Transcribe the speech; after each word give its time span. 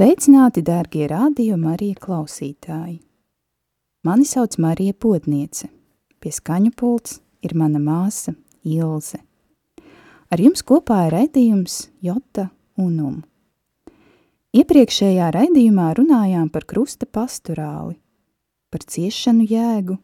Sveicināti, 0.00 0.62
dārgie 0.64 1.04
radio 1.10 1.58
Marija 1.60 1.92
klausītāji! 2.00 3.02
Mani 4.08 4.24
sauc 4.24 4.54
Marija 4.56 4.94
Potniece. 4.96 5.66
Pie 6.24 6.32
skaņu 6.32 6.70
pults 6.72 7.18
ir 7.44 7.52
mana 7.52 7.76
māsa 7.76 8.32
Ilze. 8.64 9.20
Ar 10.32 10.40
jums 10.40 10.64
kopā 10.64 11.02
ir 11.10 11.18
raidījums 11.18 11.76
Jota 12.00 12.46
Unum. 12.80 13.18
Iepriekšējā 14.56 15.28
raidījumā 15.36 15.90
runājām 16.00 16.48
par 16.48 16.64
krusta 16.64 17.04
pasturāli, 17.04 17.98
par 18.72 18.88
ciešanu 18.88 19.50
jēgu 19.52 20.00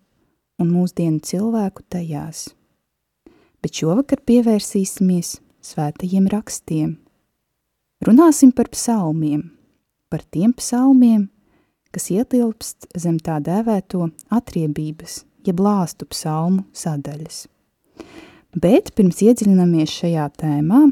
un 0.60 0.76
mūsdienu 0.76 1.24
cilvēku 1.24 1.88
tajās. 1.88 2.50
Bet 3.64 3.80
šovakar 3.80 4.20
pievērsīsimies 4.28 5.38
svētajiem 5.72 6.28
rakstiem. 6.36 6.98
Runāsim 8.04 8.52
par 8.52 8.68
psalmiem, 8.68 9.55
par 10.08 10.22
tiem 10.22 10.52
psalmiem, 10.54 11.26
kas 11.90 12.10
ietilpst 12.12 12.90
zem 12.98 13.18
tā 13.22 13.38
dēvēto 13.42 14.10
atriebības, 14.32 15.24
jeb 15.46 15.62
lāstu 15.62 16.06
psalmu 16.10 16.66
sadaļas. 16.76 17.46
Bet 18.56 18.92
pirms 18.96 19.22
iedziļināmies 19.24 19.94
šajā 20.00 20.26
tēmā, 20.40 20.86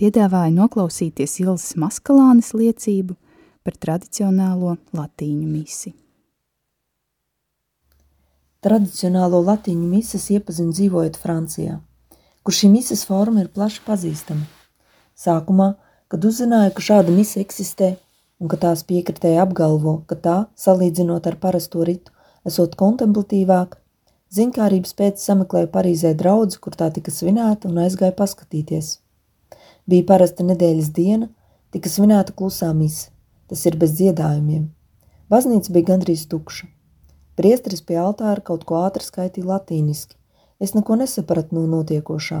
piedāvāju 0.00 0.54
noklausīties 0.56 1.40
Ilzas 1.42 1.74
Maskalānes 1.80 2.52
liecību 2.56 3.16
par 3.62 3.76
tradicionālo 3.78 4.76
latīņu 4.96 5.48
misi. 5.48 5.92
Tradicionālo 8.62 9.42
latīņu 9.42 9.88
mises 9.90 10.28
iepazinu 10.30 10.70
dzīvojot 10.76 11.18
Francijā, 11.18 11.80
kur 12.46 12.54
šī 12.54 12.70
mises 12.70 13.02
forma 13.08 13.42
ir 13.42 13.50
plaši 13.50 13.82
pazīstama. 13.86 14.46
Sākumā, 15.18 15.72
kad 16.08 16.24
uzzināju, 16.28 16.70
ka 16.76 16.84
šāda 16.92 17.14
mise 17.14 17.42
eksistē 17.42 17.96
un 18.42 18.50
ka 18.50 18.58
tās 18.64 18.82
piekritēji 18.88 19.38
apgalvo, 19.38 20.00
ka 20.10 20.18
tā, 20.18 20.36
salīdzinot 20.58 21.30
ar 21.30 21.38
parasto 21.44 21.86
ritu, 21.86 22.10
esot 22.48 22.74
kontemplatīvāk, 22.80 23.78
Ziņkārības 24.32 24.94
pēc 24.96 25.20
sameklēju 25.20 25.68
Parīzē 25.74 26.14
draudzi, 26.16 26.56
kur 26.64 26.72
tā 26.72 26.86
tika 26.96 27.12
svinēta 27.12 27.68
un 27.68 27.82
aizgāju 27.82 28.14
paskatīties. 28.16 28.94
Bija 29.84 30.06
parasta 30.08 30.46
nedēļas 30.48 30.88
diena, 30.96 31.28
tika 31.74 31.92
svinēta 31.92 32.32
klusā 32.38 32.70
mise, 32.72 33.10
tas 33.52 33.66
ir 33.68 33.76
bez 33.82 33.92
dziedājumiem. 33.98 34.70
Baznīca 35.28 35.74
bija 35.76 35.90
gandrīz 35.90 36.24
tukša. 36.32 36.70
Priesteris 37.36 37.84
pie 37.84 37.98
altāra 38.00 38.40
kaut 38.40 38.64
ko 38.64 38.80
ātri 38.80 39.04
skaitīja 39.04 39.50
latīniski. 39.50 40.16
Es 40.64 40.72
neko 40.72 40.96
nesapratu 41.02 41.58
no 41.58 41.66
notiekošā. 41.68 42.40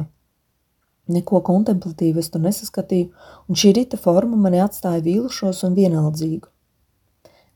Neko 1.10 1.40
kontemplatīvu 1.42 2.22
es 2.22 2.30
tur 2.30 2.42
nesaskatīju, 2.44 3.10
un 3.48 3.58
šī 3.58 3.72
rita 3.78 3.98
forma 3.98 4.36
mani 4.38 4.60
atstāja 4.62 5.02
vīlušos 5.02 5.64
un 5.66 5.74
vienaldzīgu. 5.74 6.46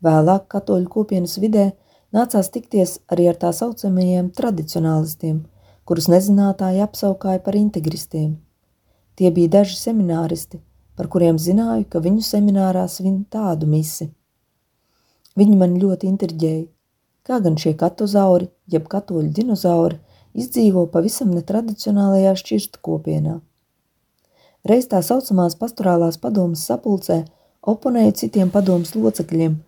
Vēlāk 0.02 0.48
katoļu 0.50 0.88
kopienas 0.90 1.38
vidē 1.38 1.70
nācās 2.12 2.50
tikties 2.50 2.98
arī 3.12 3.28
ar 3.30 3.38
tā 3.38 3.52
saucamajiem 3.54 4.32
tradicionālistiem, 4.34 5.44
kurus 5.86 6.10
nezinātāji 6.10 6.82
apsaukāja 6.82 7.42
par 7.46 7.54
integristiem. 7.54 8.34
Tie 9.16 9.30
bija 9.30 9.54
daži 9.60 9.78
semināristi, 9.78 10.60
par 10.98 11.08
kuriem 11.12 11.38
zināju, 11.38 11.86
ka 11.88 12.02
viņu 12.02 12.24
seminārā 12.26 12.84
svin 12.90 13.22
tādu 13.30 13.68
misi. 13.70 14.10
Viņi 15.36 15.56
man 15.60 15.78
ļoti 15.80 16.10
intriģēja, 16.10 16.66
kā 17.28 17.38
gan 17.44 17.56
šie 17.60 17.76
katozauri, 17.78 18.50
jeb 18.72 18.88
katoļu 18.90 19.30
dinozauri, 19.38 20.00
izdzīvo 20.36 20.86
pavisam 20.92 21.32
netradicionālajā 21.34 22.34
šķirstu 22.40 22.82
kopienā. 22.84 23.40
Reiz 24.66 24.88
tā 24.90 25.00
saucamās 25.04 25.56
pastorālās 25.58 26.18
padomas 26.22 26.64
sapulcē 26.68 27.22
oponēja 27.72 28.16
citiem 28.22 28.50
padomas 28.54 28.94
locekļiem, 28.98 29.58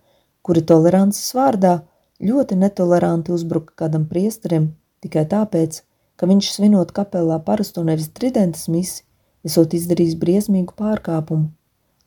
kuri 0.43 0.63
tolerances 0.71 1.31
vārdā 1.35 1.79
ļoti 2.23 2.57
netoleranti 2.59 3.31
uzbruka 3.35 3.75
kādam 3.83 4.05
priesterim 4.09 4.73
tikai 5.03 5.25
tāpēc, 5.31 5.81
ka 6.19 6.27
viņš 6.27 6.51
svinot 6.57 6.91
kapelā 6.95 7.39
parasto 7.45 7.83
nevis 7.87 8.09
tridentes 8.15 8.67
misi, 8.67 9.05
esot 9.47 9.73
izdarījis 9.77 10.17
briesmīgu 10.19 10.75
pārkāpumu, 10.79 11.47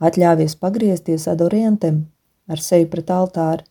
atļāvies 0.05 0.59
pagriezties 0.61 1.29
ad 1.33 1.41
orientem 1.47 2.05
ar 2.49 2.61
seju 2.61 2.91
pret 2.93 3.11
altāri 3.11 3.65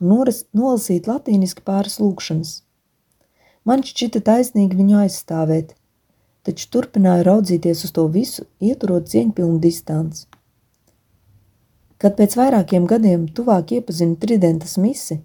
un 0.00 0.12
noras, 0.12 0.44
nolasīt 0.52 1.08
latīniski 1.08 1.64
pāris 1.64 1.96
lūkšanas. 2.02 2.65
Man 3.66 3.82
šķita 3.82 4.22
taisnīgi 4.22 4.78
viņu 4.78 5.00
aizstāvēt, 5.02 5.74
taču 6.46 6.68
turpināju 6.70 7.26
raudzīties 7.26 7.84
uz 7.88 7.94
to 7.94 8.06
visu, 8.06 8.46
ieturot 8.62 9.10
cieņpilnu 9.10 9.58
distanci. 9.62 10.26
Kad 11.98 12.18
pēc 12.18 12.36
vairākiem 12.38 12.86
gadiem 12.86 13.24
tuvāk 13.32 13.72
iepazinu 13.78 14.18
tridentas 14.20 14.76
misi, 14.78 15.22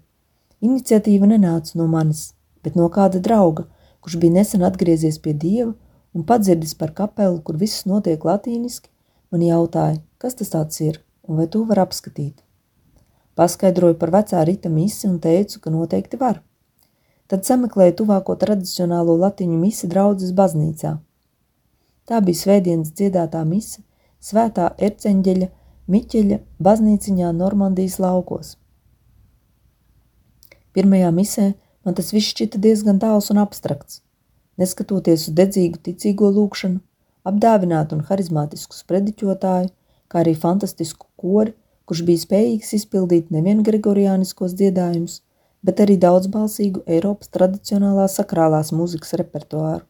Iniciatīva 0.62 1.26
nenāca 1.26 1.74
no 1.74 1.88
manis, 1.90 2.36
bet 2.62 2.76
no 2.78 2.84
kāda 2.94 3.18
drauga, 3.18 3.64
kurš 3.98 4.14
bija 4.22 4.36
nesen 4.36 4.62
atgriezies 4.62 5.16
pie 5.24 5.32
dieva 5.34 5.72
un 6.14 6.22
padzirdis 6.28 6.76
par 6.78 6.92
kapelu, 6.94 7.40
kur 7.42 7.58
viss 7.58 7.82
notiek 7.90 8.22
latīniski, 8.22 8.86
man 9.34 9.42
jautāja, 9.42 9.98
kas 10.22 10.38
tas 10.38 10.54
tāds 10.54 10.78
ir 10.86 11.00
un 11.26 11.40
vai 11.40 11.48
to 11.50 11.64
var 11.66 11.82
apskatīt. 11.82 12.36
Paskaidroju 13.34 13.98
par 13.98 14.14
vecā 14.14 14.44
rita 14.46 14.70
misi 14.70 15.10
un 15.10 15.18
teicu, 15.24 15.58
ka 15.58 15.74
noteikti 15.74 16.20
var. 16.20 16.38
Tad 17.32 17.46
sameklēju 17.48 17.94
tuvāko 18.02 18.34
tradicionālo 18.36 19.14
latiņu 19.16 19.56
misi 19.56 19.88
draudzes 19.88 20.34
baznīcā. 20.36 20.98
Tā 22.04 22.18
bija 22.20 22.40
svētdienas 22.42 22.92
dziedātā 22.92 23.40
mise 23.48 23.80
svētā 24.20 24.66
erceņģeļa 24.76 25.48
Miķeļa 25.92 26.38
baznīciņā 26.62 27.30
Normandijas 27.38 27.96
laukos. 28.04 28.52
Pirmajā 30.76 31.08
misē 31.16 31.46
man 31.84 31.96
tas 31.96 32.12
viss 32.12 32.34
šķita 32.34 32.60
diezgan 32.62 33.00
tāls 33.00 33.32
un 33.32 33.40
abstrakts. 33.42 34.02
Neskatoties 34.60 35.26
uz 35.30 35.34
dedzīgu 35.40 35.80
ticīgo 35.88 36.28
lūkšanu, 36.36 36.78
apdāvinātu 37.28 37.96
un 37.96 38.06
harizmātisku 38.12 38.76
sprediķotāju, 38.76 39.72
kā 40.12 40.20
arī 40.20 40.36
fantastisku 40.36 41.08
kori, 41.16 41.56
kurš 41.88 42.04
bija 42.06 42.26
spējīgs 42.28 42.76
izpildīt 42.78 43.32
nevien 43.34 43.64
gregoriāniskos 43.64 44.52
dziedājumus, 44.60 45.22
bet 45.66 45.80
arī 45.82 45.96
daudzbalsīgu 46.02 46.82
Eiropas 46.86 47.30
tradicionālās 47.34 48.16
sakrālās 48.18 48.72
mūzikas 48.74 49.14
repertuāru. 49.20 49.84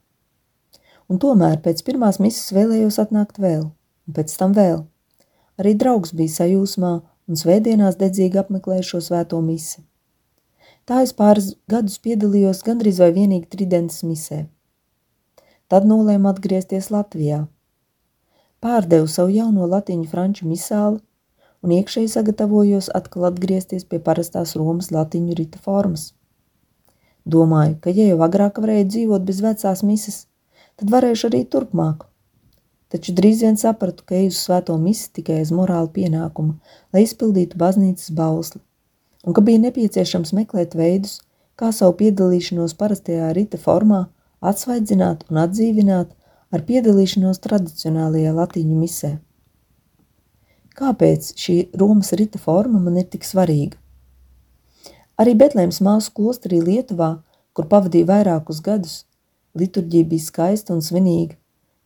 Un 1.11 1.21
tomēr 1.21 1.59
pēc 1.65 1.83
pirmās 1.85 2.21
misas 2.23 2.53
vēlējos 2.57 2.99
atnākt 3.03 3.41
vēl, 3.43 3.65
un 3.69 4.17
pēc 4.17 4.35
tam 4.39 4.55
vēl. 4.57 4.85
Arī 5.61 5.75
draugs 5.79 6.15
bija 6.17 6.33
sajūsmā 6.41 6.93
un 7.29 7.39
svētdienās 7.39 7.99
dedzīgi 8.01 8.41
apmeklēja 8.41 8.87
šo 8.93 9.01
svēto 9.05 9.41
misi. 9.45 9.83
Tā 10.89 11.03
es 11.07 11.13
pāris 11.15 11.53
gadus 11.71 11.99
piedalījos 12.03 12.65
gandrīz 12.67 12.99
vai 13.03 13.13
vienīgi 13.15 13.51
tridentes 13.53 14.03
misē. 14.03 14.47
Tad 15.71 15.87
nolēmu 15.89 16.29
atgriezties 16.33 16.91
Latvijā. 16.91 17.45
Pārdevu 18.63 19.09
savu 19.11 19.33
jauno 19.35 19.67
latiņu 19.71 20.09
franču 20.11 20.49
misāli 20.49 21.01
un 21.63 21.75
iekšēji 21.79 22.11
sagatavojos 22.15 22.91
atkal 22.99 23.29
atgriezties 23.31 23.87
pie 23.89 24.01
parastās 24.09 24.57
Romas 24.59 24.91
latiņu 24.95 25.37
rita 25.39 25.61
formas. 25.63 26.13
Domāju, 27.25 27.77
ka 27.83 27.95
ja 27.95 28.09
jau 28.11 28.19
agrāk 28.27 28.59
varēju 28.63 28.89
dzīvot 28.95 29.29
bez 29.29 29.43
vecās 29.45 29.85
mises, 29.87 30.25
tad 30.77 30.91
varēšu 30.91 31.31
arī 31.31 31.45
turpmāk. 31.47 32.09
Taču 32.93 33.15
drīz 33.17 33.45
vien 33.47 33.57
sapratu, 33.57 34.05
ka 34.05 34.19
eju 34.19 34.35
uz 34.35 34.43
svēto 34.43 34.75
misi 34.77 35.09
tikai 35.17 35.39
aiz 35.41 35.55
morāla 35.55 35.89
pienākuma, 35.95 36.59
lai 36.93 37.07
izpildītu 37.07 37.57
baznīcas 37.63 38.11
bausli 38.19 38.61
un 39.23 39.37
ka 39.37 39.45
bija 39.47 39.63
nepieciešams 39.63 40.33
meklēt 40.35 40.75
veidus, 40.79 41.21
kā 41.59 41.71
savu 41.75 41.95
piedalīšanos 42.01 42.75
parastajā 42.79 43.31
rita 43.37 43.61
formā 43.61 44.07
atsvaidzināt 44.43 45.25
un 45.31 45.43
atdzīvināt 45.45 46.11
ar 46.53 46.65
piedalīšanos 46.69 47.41
tradicionālajā 47.45 48.33
latīņu 48.35 48.79
misē. 48.79 49.13
Kāpēc 50.79 51.35
šī 51.37 51.57
Romas 51.79 52.15
rita 52.17 52.41
forma 52.41 52.81
man 52.81 52.97
ir 53.03 53.11
tik 53.13 53.27
svarīga? 53.29 53.77
Arī 55.21 55.37
Betlēmas 55.37 55.83
māsu 55.85 56.15
klosterī 56.17 56.63
Lietuvā, 56.65 57.13
kur 57.53 57.69
pavadīja 57.69 58.09
vairākus 58.09 58.63
gadus, 58.65 59.05
liturģija 59.59 60.09
bija 60.09 60.27
skaista 60.31 60.73
un 60.73 60.81
svinīga, 60.81 61.37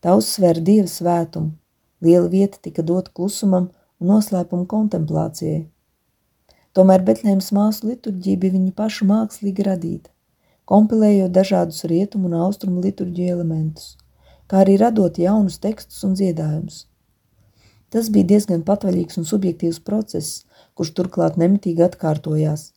Tā 0.06 0.12
uzsvēra 0.14 0.60
Dieva 0.62 0.86
svētumu. 0.86 1.54
Liela 2.04 2.28
vieta 2.30 2.60
tika 2.62 2.82
dota 2.86 3.10
klusumam 3.10 3.64
un 3.98 4.10
noslēpuma 4.12 4.68
kontemplācijai. 4.70 5.64
Tomēr 6.76 7.02
Betlēmas 7.08 7.48
māsu 7.56 7.88
liturģija 7.88 8.38
bija 8.42 8.54
viņa 8.54 8.74
pašu 8.76 9.08
mākslīgi 9.08 9.64
radīta, 9.66 10.12
kompilējot 10.70 11.32
dažādus 11.32 11.82
rietumu 11.90 12.28
un 12.28 12.36
austrumu 12.44 12.84
liturģiju 12.84 13.38
elementus, 13.38 13.96
kā 14.46 14.60
arī 14.62 14.76
radot 14.84 15.18
jaunus 15.18 15.56
tekstus 15.64 16.04
un 16.06 16.14
dziedājumus. 16.20 16.84
Tas 17.94 18.08
bija 18.12 18.26
diezgan 18.32 18.64
patvaļīgs 18.66 19.20
un 19.20 19.28
subjektīvs 19.28 19.78
process, 19.86 20.42
kurš 20.74 20.92
turklāt 20.98 21.38
nemitīgi 21.40 21.84
atkārtojās, 21.86 22.72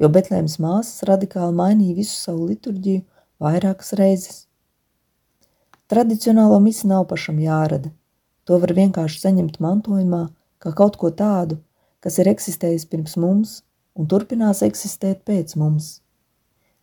jo 0.00 0.08
Betlēmas 0.10 0.56
māsas 0.62 1.04
radikāli 1.08 1.54
mainīja 1.58 1.98
visu 1.98 2.16
savu 2.16 2.48
liturģiju 2.48 3.04
vairākas 3.44 3.92
reizes. 4.00 4.38
Tradicionālo 5.92 6.56
misi 6.64 6.88
nav 6.88 7.04
pašam 7.10 7.38
jārada. 7.44 7.92
To 8.48 8.56
var 8.60 8.72
vienkārši 8.76 9.20
saņemt 9.20 9.60
mantojumā, 9.60 10.24
kā 10.60 10.72
kaut 10.72 10.96
ko 11.00 11.10
tādu, 11.12 11.58
kas 12.00 12.18
ir 12.20 12.28
eksistējis 12.32 12.88
pirms 12.88 13.18
mums 13.20 13.54
un 13.94 14.08
turpinās 14.08 14.62
eksistēt 14.64 15.22
pēc 15.28 15.54
mums. 15.60 16.00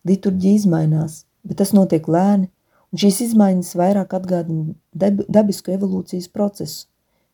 Liturģija 0.07 0.61
izmainās, 0.61 1.23
bet 1.45 1.59
tas 1.61 1.73
notiek 1.77 2.07
lēni, 2.09 2.49
un 2.93 3.01
šīs 3.01 3.19
izmaiņas 3.27 3.73
vairāk 3.81 4.15
atgādina 4.17 4.73
dabisku 4.93 5.73
evolūcijas 5.75 6.29
procesu, 6.33 6.87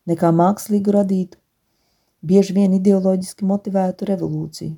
nekā 0.07 0.33
mākslīgu 0.33 0.95
radītu, 0.95 1.37
bieži 2.21 2.55
vien 2.57 2.75
ideoloģiski 2.79 3.45
motivētu 3.45 4.07
revolūciju. 4.09 4.75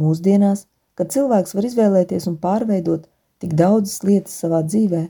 Mūsdienās, 0.00 0.66
kad 0.94 1.10
cilvēks 1.12 1.56
var 1.56 1.66
izvēlēties 1.66 2.28
un 2.30 2.36
pārveidot 2.40 3.08
tik 3.42 3.56
daudzas 3.58 4.02
lietas 4.06 4.36
savā 4.42 4.62
dzīvē, 4.66 5.08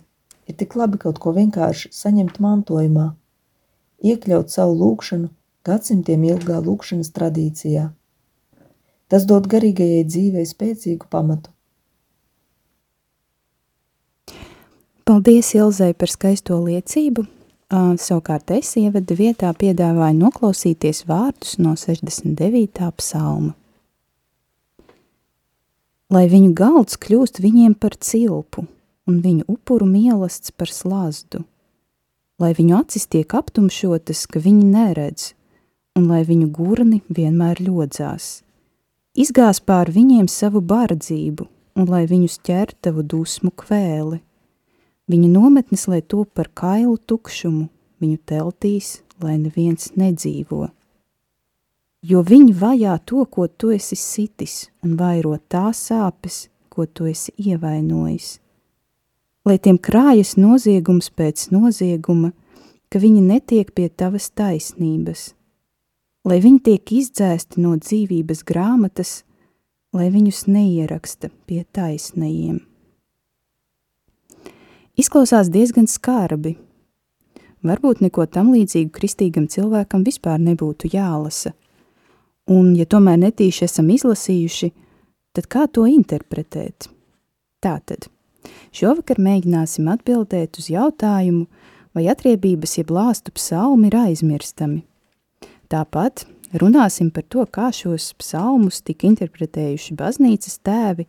Ir 0.51 0.57
tik 0.59 0.75
labi 0.75 0.99
kaut 0.99 1.21
ko 1.23 1.31
vienkārši 1.37 1.93
saņemt 1.95 2.41
mantojumā, 2.43 3.13
iekļaut 4.03 4.51
savu 4.51 4.75
lūkšanu 4.81 5.29
gadsimtiem 5.69 6.25
ilgā 6.27 6.57
lūkšanas 6.65 7.13
tradīcijā. 7.15 7.85
Tas 9.11 9.27
dod 9.31 9.47
garīgajai 9.53 10.03
dzīvei 10.09 10.43
spēcīgu 10.51 11.07
pamatu. 11.13 11.53
Paldies 15.07 15.53
Ilzai 15.55 15.93
par 15.95 16.11
skaisto 16.11 16.59
liecību. 16.65 17.29
Uh, 17.71 17.95
savukārt 17.95 18.51
es 18.51 18.73
ievada 18.81 19.15
vietā 19.15 19.53
piedāvāju 19.55 20.19
noklausīties 20.19 21.05
vārdus 21.07 21.55
no 21.63 21.77
69. 21.79 22.91
psalma. 22.99 23.55
Lai 26.11 26.27
viņu 26.27 26.51
galds 26.59 26.99
kļūst 26.99 27.39
viņiem 27.45 27.79
par 27.79 27.95
cilpu– 27.95 28.67
un 29.11 29.19
viņu 29.25 29.47
upuru 29.51 29.89
mielasts 29.89 30.53
par 30.55 30.71
slazdu, 30.71 31.43
lai 32.41 32.53
viņu 32.57 32.79
acis 32.79 33.09
tiek 33.11 33.35
aptumšotas, 33.37 34.27
ka 34.31 34.43
viņi 34.43 34.67
neredz, 34.71 35.33
un 35.99 36.07
lai 36.11 36.23
viņu 36.29 36.51
gurni 36.55 37.01
vienmēr 37.09 37.63
ļodzās. 37.65 38.41
Izgāz 39.19 39.59
pār 39.67 39.91
viņiem 39.91 40.29
savu 40.31 40.63
bardzību, 40.63 41.49
un 41.77 41.91
lai 41.91 42.05
viņus 42.11 42.39
ķer 42.47 42.77
tavu 42.85 43.03
dusmu 43.03 43.51
kvēli. 43.51 44.21
Viņa 45.11 45.31
nometnes, 45.33 45.87
lai 45.91 46.03
to 46.03 46.25
par 46.25 46.51
kailu 46.55 46.97
tukšumu, 46.99 47.67
viņu 48.03 48.19
teltīs, 48.31 49.01
lai 49.23 49.39
neviens 49.41 49.91
nedzīvo. 49.99 50.69
Jo 52.07 52.23
viņi 52.25 52.55
vajā 52.57 52.95
to, 53.05 53.25
ko 53.27 53.49
tu 53.49 53.73
esi 53.75 53.99
sitis, 53.99 54.71
un 54.87 54.95
vairo 55.01 55.35
tās 55.51 55.83
sāpes, 55.91 56.47
ko 56.71 56.87
tu 56.87 57.11
esi 57.11 57.35
ievainojis 57.37 58.39
lai 59.45 59.59
tiem 59.59 59.79
krājas 59.81 60.37
noziegums 60.37 61.11
pēc 61.17 61.49
nozieguma, 61.55 62.33
ka 62.91 63.01
viņi 63.01 63.23
netiek 63.25 63.71
pie 63.75 63.89
tavas 63.89 64.29
taisnības, 64.37 65.33
lai 66.27 66.41
viņi 66.45 66.61
tiek 66.69 66.93
izdzēsti 67.01 67.63
no 67.65 67.77
dzīvības 67.81 68.45
grāmatas, 68.47 69.21
lai 69.97 70.11
viņus 70.13 70.45
neieraksta 70.51 71.33
pie 71.47 71.65
taisnajiem. 71.73 72.61
Izklausās 75.01 75.49
diezgan 75.49 75.87
skarbi. 75.89 76.57
Varbūt 77.65 78.03
neko 78.05 78.27
tam 78.29 78.51
līdzīgu 78.53 78.91
kristīgam 78.93 79.47
cilvēkam 79.49 80.03
vispār 80.05 80.41
nebūtu 80.43 80.91
jālasa. 80.93 81.55
Un, 82.51 82.75
ja 82.77 82.85
tomēr 82.91 83.21
netīši 83.23 83.65
esam 83.65 83.89
izlasījuši, 83.95 84.69
tad 85.37 85.47
kā 85.53 85.67
to 85.73 85.87
interpretēt? 85.89 86.91
Tātad. 87.65 88.11
Šovakar 88.77 89.23
mēģināsim 89.23 89.89
atbildēt 89.93 90.61
uz 90.61 90.69
jautājumu, 90.73 91.47
vai 91.97 92.05
atriebības 92.11 92.77
jeb 92.81 92.93
lāstu 92.93 93.33
psalmi 93.37 93.89
ir 93.89 93.97
aizmirstami. 94.03 94.83
Tāpat 95.71 96.27
runāsim 96.61 97.13
par 97.15 97.25
to, 97.31 97.47
kā 97.47 97.71
šos 97.73 98.11
psalmus 98.21 98.83
tika 98.85 99.09
interpretējuši 99.09 99.97
baznīcas 99.97 100.61
tēvi 100.67 101.09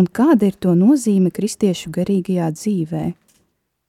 un 0.00 0.06
kāda 0.06 0.50
ir 0.50 0.58
to 0.58 0.74
nozīme 0.78 1.30
kristiešu 1.34 1.92
garīgajā 1.94 2.50
dzīvē, 2.54 3.04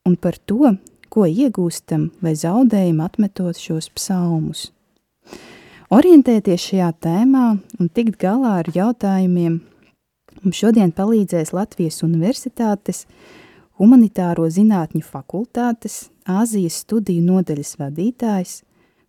un 0.06 0.16
par 0.16 0.38
to, 0.38 0.76
ko 1.10 1.26
iegūstam 1.26 2.10
vai 2.22 2.34
zaudējam 2.38 3.00
atmetot 3.04 3.58
šos 3.58 3.88
psalmus. 3.94 4.70
Orientēties 5.90 6.70
šajā 6.70 6.90
tēmā 7.02 7.46
un 7.78 7.88
tikt 7.88 8.20
galā 8.22 8.60
ar 8.64 8.70
jautājumiem– 8.74 9.62
Mums 10.46 10.60
šodien 10.60 10.92
palīdzēs 10.92 11.54
Latvijas 11.56 12.02
Universitātes 12.04 13.04
Humanitāro 13.80 14.44
zinātņu 14.52 15.02
fakultātes 15.04 16.10
Āzijas 16.26 16.80
studiju 16.84 17.24
nodaļas 17.24 17.72
vadītājs, 17.80 18.52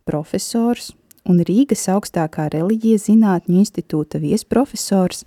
profesors 0.08 0.94
un 1.28 1.42
Rīgas 1.46 1.88
augstākā 1.92 2.48
reliģija 2.54 3.04
zinātņu 3.04 3.60
institūta 3.60 4.22
viesprofesors, 4.24 5.26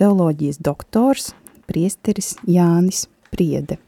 teoloģijas 0.00 0.60
doktors, 0.62 1.32
priesteris 1.68 2.36
Jānis 2.48 3.06
Priede. 3.32 3.78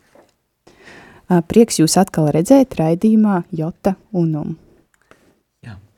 Prieks 1.49 1.81
jūs 1.81 1.97
atkal 2.01 2.29
redzēt 2.35 2.77
raidījumā 2.81 3.43
Jota 3.55 3.97
Unum. 4.13 4.59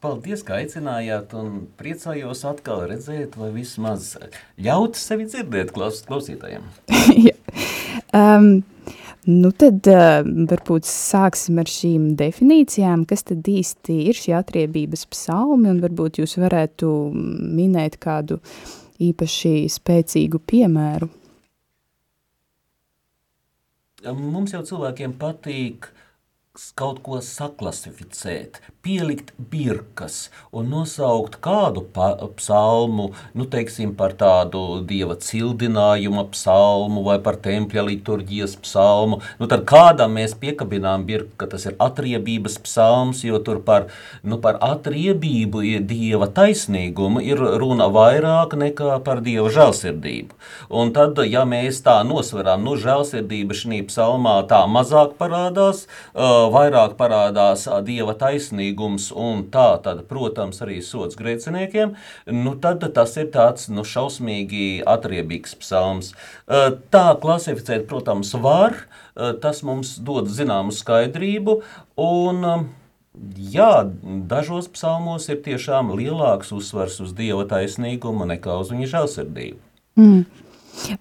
Paldies, 0.07 0.43
ka 0.45 0.59
aicinājāt, 0.61 1.33
un 1.35 1.65
priecājos 1.81 2.45
atkal 2.47 2.85
redzēt, 2.87 3.35
vai 3.41 3.49
vismaz 3.55 4.13
ļaut 4.63 4.99
sevi 5.01 5.25
dzirdēt 5.27 5.73
klaus, 5.75 6.03
klausītājiem. 6.07 6.67
um, 8.21 8.51
nu 9.27 9.51
tad 9.57 9.89
uh, 9.91 10.21
varbūt 10.53 10.87
sāksim 10.87 11.59
ar 11.63 11.73
šīm 11.73 12.11
definīcijām, 12.21 13.03
kas 13.09 13.27
tad 13.33 13.49
īsti 13.51 13.97
ir 14.13 14.21
šie 14.21 14.37
atriebības 14.39 15.09
psalmi, 15.11 15.73
un 15.73 15.81
varbūt 15.83 16.21
jūs 16.21 16.37
varētu 16.45 16.93
minēt 17.57 17.97
kādu 17.99 18.39
īpaši 19.03 19.55
spēcīgu 19.73 20.41
piemēru. 20.49 21.09
Mums 24.07 24.53
jau 24.55 24.63
cilvēkiem 24.67 25.17
patīk 25.19 25.89
kaut 26.57 27.03
ko 27.05 27.19
saklasificēt, 27.21 28.63
pielikt 28.85 29.33
birkas 29.51 30.31
un 30.57 30.71
nosaukt 30.73 31.37
kādu 31.45 31.83
psalmu, 32.39 33.11
nu, 33.37 33.47
teiksim, 33.53 33.93
par 33.99 34.15
tādu 34.17 34.81
dieva 34.89 35.19
cildinājuma 35.21 36.25
psalmu 36.33 37.03
vai 37.05 37.19
par 37.21 37.37
tempļa 37.45 37.85
liturģijas 37.91 38.57
psalmu, 38.65 39.21
nu, 39.41 39.49
tad 39.51 39.67
kādam 39.69 40.17
mēs 40.17 40.37
piekabinām 40.41 41.05
birku, 41.09 41.35
ka 41.37 41.51
tas 41.53 41.67
ir 41.69 41.77
atriebības 41.83 42.57
psalms, 42.65 43.21
jo 43.27 43.41
tur 43.45 43.61
par, 43.67 43.91
nu, 44.25 44.41
par 44.41 44.57
atriebību 44.65 45.65
ir 45.75 45.85
dieva 45.85 46.31
taisnīgumu 46.33 47.25
ir 47.27 47.43
runa 47.61 47.91
vairāk 47.93 48.57
nekā 48.57 48.97
par 49.05 49.21
dieva 49.27 49.53
žēlsirdību. 49.53 50.41
Un 50.73 50.95
tad, 50.97 51.21
ja 51.29 51.45
mēs 51.49 51.83
tā 51.85 51.99
nosveram, 52.07 52.65
nu, 52.65 52.79
žēlsirdība 52.81 53.61
šī 53.61 53.85
psalmā 53.91 54.39
tā 54.49 54.65
mazāk 54.71 55.19
parādās, 55.21 55.85
uh, 56.15 56.46
vairāk 56.55 56.97
parādās 56.99 57.67
dieva 57.87 58.15
taisnīgums 58.19 59.11
un 59.17 59.45
tā, 59.53 59.69
tad, 59.85 60.05
protams, 60.11 60.63
arī 60.65 60.79
sots 60.85 61.19
grēciniekiem, 61.19 61.97
nu, 62.33 62.55
tad 62.63 62.87
tas 62.97 63.17
ir 63.21 63.31
tāds 63.35 63.69
nu, 63.73 63.85
šausmīgi 63.87 64.83
atriebīgs 64.87 65.59
psalms. 65.61 66.15
Tā 66.47 67.07
klasificēt, 67.23 67.87
protams, 67.91 68.35
var, 68.41 68.85
tas 69.15 69.63
mums 69.67 69.97
dod 70.03 70.33
zināmu 70.33 70.75
skaidrību 70.75 71.61
un 72.01 72.45
Jā, 73.41 73.87
dažos 74.29 74.67
psalmos 74.69 75.31
ir 75.33 75.39
tiešām 75.45 75.95
lielāks 75.97 76.51
uzsvars 76.53 76.99
uz 77.01 77.15
dieva 77.17 77.47
taisnīgumu 77.49 78.27
nekā 78.29 78.59
uz 78.61 78.73
viņa 78.75 78.89
žēlsirdību. 78.93 79.61
Mm. 79.97 80.27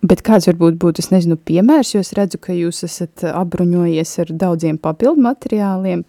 Bet 0.06 0.24
kāds 0.26 0.48
varbūt 0.50 0.80
būtu, 0.82 1.04
es 1.04 1.12
nezinu, 1.14 1.38
piemērs, 1.38 1.96
jo 1.96 2.04
es 2.06 2.14
redzu, 2.18 2.40
ka 2.42 2.56
jūs 2.56 2.84
esat 2.88 3.28
apbruņojies 3.32 4.16
ar 4.24 4.34
daudziem 4.46 4.82
papildu 4.82 5.24
materiāliem. 5.28 6.06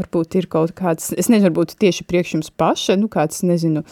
varbūt 0.00 0.36
ir 0.38 0.48
kaut 0.48 0.72
kāds, 0.76 1.10
es 1.12 1.28
nezinu, 1.28 1.50
varbūt 1.50 1.76
tieši 1.80 2.06
priekš 2.08 2.34
jums 2.36 2.50
paša, 2.56 2.96
nu 3.00 3.10
kāds, 3.12 3.42
nezinu, 3.46 3.82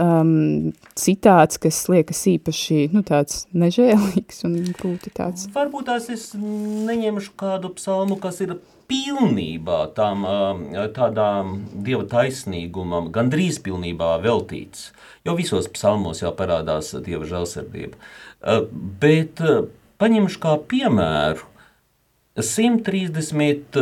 um, 0.00 0.72
citāts, 0.98 1.60
kas 1.60 1.82
liekas 1.92 2.22
īpaši, 2.32 2.88
nu 2.94 3.04
tāds 3.06 3.46
nežēlīgs 3.52 4.44
un 4.48 4.58
būtu 4.78 5.12
tāds. 5.16 5.48
Varbūt 5.54 5.90
tās 5.90 6.08
es 6.14 6.30
neņemšu 6.38 7.36
kādu 7.38 7.72
psalmu, 7.76 8.18
kas 8.22 8.40
ir 8.44 8.56
pilnībā 8.88 9.82
tam, 9.96 10.24
um, 10.24 10.62
tādām 10.96 11.58
dieva 11.84 12.06
taisnīgumam, 12.08 13.10
gandrīz 13.12 13.60
pilnībā 13.64 14.14
veltīts, 14.24 14.92
jo 15.28 15.36
visos 15.36 15.68
psalmos 15.74 16.22
jau 16.24 16.32
parādās 16.36 16.94
dieva 17.04 17.28
žēlsirdība. 17.28 18.00
Uh, 18.38 18.62
bet 19.02 19.40
uh, 19.42 19.66
paņemšu 19.98 20.38
kā 20.42 20.54
piemēru 20.70 21.42
136. 22.38 23.74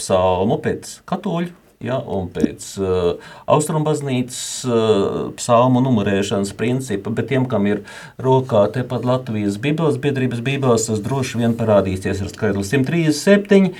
psalmu 0.00 0.56
pēc 0.64 1.04
katoļu 1.08 1.52
ja, 1.84 1.96
un 2.00 2.28
pēc 2.32 2.66
uh, 2.80 3.30
austrumbaznīcas 3.50 4.40
uh, 4.68 5.30
psalmu 5.38 5.80
numurēšanas 5.84 6.52
principa, 6.58 7.12
bet 7.12 7.30
tiem, 7.32 7.46
kam 7.50 7.68
ir 7.70 7.82
rokā 8.20 8.66
tepat 8.74 9.06
Latvijas 9.08 9.56
Bībeles 9.62 9.96
biedrības 10.02 10.40
bībeles, 10.44 10.88
tas 10.90 11.00
droši 11.04 11.40
vien 11.40 11.56
parādīsies 11.56 12.20
ar 12.24 12.28
skaitli 12.32 12.64
137, 12.68 13.72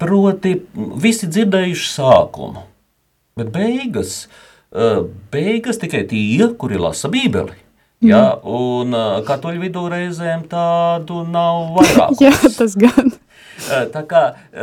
proti 0.00 0.56
visi 0.98 1.30
dzirdējuši 1.30 1.88
sākumu, 1.94 2.66
bet 3.38 3.54
beigas, 3.54 4.26
uh, 4.74 5.06
beigas 5.34 5.78
tikai 5.82 6.06
tie, 6.10 6.50
kuri 6.58 6.78
lasa 6.82 7.10
bībeli. 7.12 7.67
Ja, 8.04 8.38
un 8.46 8.94
katoļu 9.26 9.64
vidū 9.64 9.86
reizēm 9.90 10.44
tādu 10.50 11.24
nav 11.26 11.72
vairāk. 11.78 12.18
Jā, 12.24 12.34
tas 12.54 12.76
gan. 12.78 13.10
Tā 13.92 14.02
kā 14.06 14.20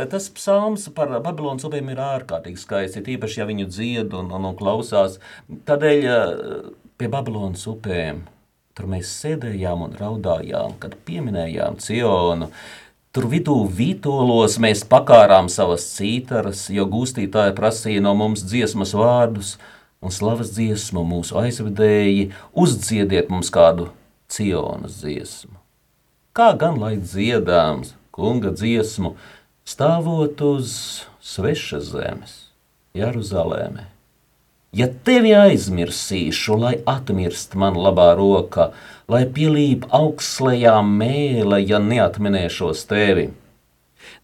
tas 0.08 0.30
psalms 0.32 0.86
par 0.96 1.12
Babilonas 1.20 1.66
upēm 1.68 1.90
ir 1.92 2.00
ārkārtīgi 2.00 2.62
skaists, 2.62 3.02
tīpaši, 3.04 3.42
ja 3.42 3.48
viņu 3.48 3.68
dzied 3.68 4.16
un, 4.16 4.32
un, 4.32 4.48
un 4.48 4.56
klausās. 4.56 5.18
Tādēļ 5.68 6.08
pie 6.96 7.10
Babilonas 7.12 7.66
upēm 7.68 8.24
tur 8.76 8.88
mēs 8.92 9.10
sēdējām 9.22 9.86
un 9.86 9.94
raudājām, 9.96 10.76
kad 10.80 10.98
pieminējām 11.08 11.78
Cionu. 11.80 12.50
Tur 13.16 13.28
vidū 13.32 13.62
vītolos 13.72 14.58
mēs 14.60 14.82
pakārām 14.84 15.48
savas 15.52 15.86
cītaras, 15.94 16.66
jo 16.68 16.84
gūstītāji 16.92 17.54
prasīja 17.56 18.02
no 18.04 18.12
mums 18.18 18.44
dziesmas 18.44 18.92
vārdus 18.96 19.54
un 20.04 20.12
slavas 20.12 20.52
dziesmu 20.56 21.04
mūsu 21.06 21.38
aizvedēji, 21.40 22.30
uzdziediet 22.52 23.30
mums 23.32 23.52
kādu 23.54 23.90
Cionas 24.28 25.00
dziesmu. 25.02 25.54
Kā 26.36 26.50
gan 26.58 26.76
lai 26.80 26.96
dziedāms, 27.00 27.94
kunga 28.12 28.50
dziesmu, 28.52 29.14
stāvot 29.66 30.40
uz 30.44 30.72
svešas 31.22 31.92
zemes, 31.94 32.34
Jeruzalēmē. 32.96 33.86
Ja 34.76 34.88
tevi 35.06 35.30
aizmirsīšu, 35.32 36.56
lai 36.60 36.74
atmirst 36.90 37.54
man 37.56 37.78
labā 37.80 38.10
roka, 38.18 38.72
lai 39.08 39.22
pielīp 39.24 39.86
augstslējā 39.94 40.74
mēle, 40.84 41.62
ja 41.64 41.80
neatminēšos 41.80 42.82
tevi. 42.90 43.30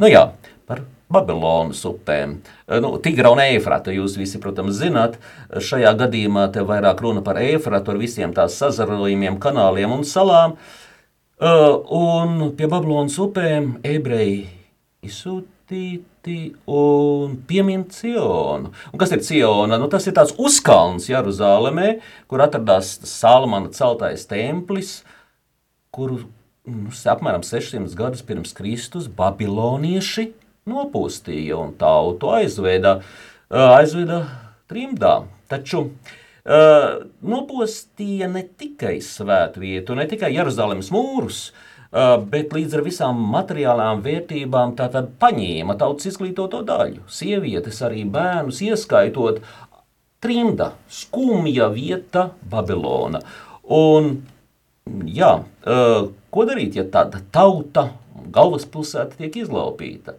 Nu 0.03 0.11
jā, 0.11 0.27
par 0.69 0.83
Babilonas 1.13 1.83
upēm. 1.89 2.39
Nu, 2.83 2.93
Tigra 3.05 3.33
un 3.35 3.43
Eifrata 3.43 3.93
jūs 3.95 4.17
visi, 4.21 4.41
protams, 4.43 4.79
zināt. 4.81 5.19
Šajā 5.53 5.93
gadījumā 6.01 6.47
te 6.55 6.65
vairāk 6.67 7.03
runa 7.05 7.25
par 7.25 7.41
Eifratu 7.43 7.95
ar 7.95 8.01
visiem 8.01 8.33
tās 8.37 8.57
sazarojumiem, 8.61 9.39
kanāliem 9.43 9.93
un 9.93 10.07
salām. 10.09 10.57
Uh, 11.43 11.81
un 11.91 12.53
pie 12.57 12.69
Babilonas 12.71 13.17
upēm 13.19 13.81
ebreji 13.83 14.45
izsūtīti 15.03 16.37
un 16.71 17.35
piemin 17.49 17.89
Cionu. 17.91 18.71
Un 18.93 19.01
kas 19.01 19.11
ir 19.17 19.25
Ciona? 19.27 19.79
Nu, 19.81 19.89
tas 19.91 20.07
ir 20.07 20.15
tāds 20.15 20.37
uzkalns 20.39 21.09
Jeruzālēmē, 21.11 21.97
kur 22.31 22.45
atradās 22.45 22.95
Salmana 23.11 23.73
celtais 23.75 24.29
templis, 24.31 25.01
kuru 25.91 26.21
nu, 26.71 26.93
apmēram 27.11 27.43
600 27.43 27.99
gadus 27.99 28.23
pirms 28.27 28.55
Kristus 28.55 29.11
babilonieši 29.11 30.29
nopūstīja 30.71 31.59
un 31.59 31.75
tautu 31.79 32.31
aizveda, 32.37 32.99
aizveda 33.51 34.23
trimdā. 34.71 35.23
Taču 35.51 35.85
uh, 35.85 37.03
nopostīja 37.21 38.31
ne 38.33 38.45
tikai 38.47 38.97
svētvietu, 39.05 39.97
ne 39.99 40.07
tikai 40.09 40.33
Jeruzalemes 40.33 40.89
mūrus, 40.95 41.43
uh, 41.51 42.17
bet 42.33 42.55
līdz 42.57 42.79
ar 42.79 42.85
visām 42.87 43.21
materiālām 43.35 44.03
vērtībām 44.07 44.77
tātad 44.79 45.13
paņēma 45.21 45.77
tautas 45.81 46.13
izglītoto 46.13 46.63
daļu. 46.69 47.05
Sievietes, 47.13 47.83
arī 47.85 48.07
bērnus, 48.09 48.63
ieskaitot 48.65 49.43
trimda, 50.23 50.73
skumja 50.89 51.69
vieta 51.75 52.31
Babilona. 52.49 53.21
Un, 53.73 54.15
jā, 55.11 55.35
uh, 55.43 55.99
ko 56.33 56.47
darīt, 56.49 56.79
ja 56.81 56.87
tāda 56.89 57.21
tauta, 57.35 57.91
galvaspilsēta 58.33 59.19
tiek 59.19 59.43
izlaupīta? 59.43 60.17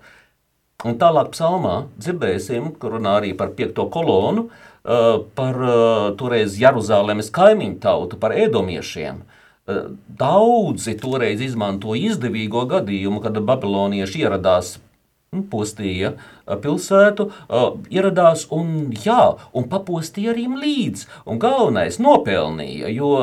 Un 0.84 0.98
tālāk 1.00 1.32
psalmā 1.32 1.86
dzirdēsim, 1.96 2.74
kur 2.80 2.98
runā 2.98 3.18
arī 3.22 3.32
par 3.38 3.54
piekto 3.56 3.88
kolonu, 3.92 4.50
Eh, 4.84 5.20
par 5.36 5.56
eh, 5.56 6.10
toreiz 6.20 6.58
Jeruzalemes 6.60 7.30
kaimiņu 7.32 7.78
tautu, 7.80 8.18
par 8.20 8.34
ēdomiešiem. 8.36 9.22
Eh, 9.24 9.86
daudzi 10.20 10.98
toreiz 11.00 11.40
izmantoja 11.40 12.10
izdevīgo 12.10 12.66
gadījumu, 12.68 13.22
kad 13.24 13.40
babilonieši 13.48 14.26
ieradās 14.26 14.74
nu, 15.32 15.46
postīja 15.50 16.12
pilsētu, 16.62 17.30
ieradās 17.90 18.44
un, 18.54 18.92
jā, 19.06 19.32
un 19.56 19.70
papostīja 19.72 20.36
arī 20.36 20.44
līdzi. 20.52 21.08
Un 21.32 21.40
galvenais 21.42 21.98
nopelnīja, 22.04 22.92
jo 22.94 23.16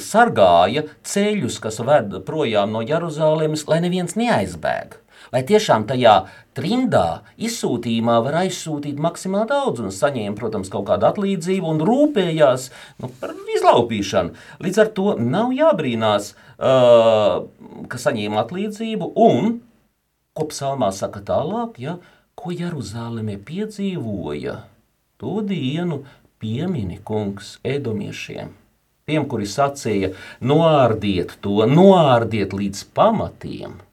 sargāja 0.00 0.86
ceļus, 1.02 1.58
kas 1.66 1.82
ved 1.82 2.14
projām 2.30 2.72
no 2.72 2.86
Jeruzalemes, 2.86 3.66
lai 3.68 3.82
neviens 3.84 4.16
neaizbēg 4.16 4.96
lai 5.32 5.42
tiešām 5.48 5.86
tajā 5.88 6.14
trimdā 6.56 7.22
izsūtījumā 7.48 8.18
var 8.24 8.40
aizsūtīt 8.42 9.00
maksimāli 9.02 9.50
daudz 9.52 9.82
un 9.84 9.94
saņēma, 9.94 10.36
protams, 10.38 10.70
kaut 10.72 10.88
kādu 10.90 11.08
atlīdzību 11.10 11.72
un 11.72 11.82
rūpējās 11.88 12.68
nu, 13.02 13.10
par 13.20 13.34
izlaupīšanu. 13.56 14.36
Līdz 14.64 14.82
ar 14.84 14.92
to 14.96 15.16
nav 15.22 15.54
jābrīnās, 15.56 16.32
uh, 16.58 17.48
ka 17.90 18.02
saņēma 18.04 18.44
atlīdzību 18.44 19.12
un, 19.28 19.58
ko 20.36 20.48
psalmā 20.52 20.92
saka 20.94 21.22
tālāk, 21.26 21.80
ja, 21.82 21.98
ko 22.38 22.54
Jeruzālēmē 22.54 23.38
piedzīvoja, 23.46 24.62
to 25.18 25.40
dienu 25.46 26.04
piemini 26.38 27.00
kungs 27.02 27.56
edomiešiem. 27.66 28.54
Tiem, 29.08 29.24
kuri 29.24 29.46
sacīja, 29.48 30.12
noārdiet 30.44 31.38
to, 31.42 31.62
noārdiet 31.66 32.52
līdz 32.54 32.86
pamatiem– 32.94 33.78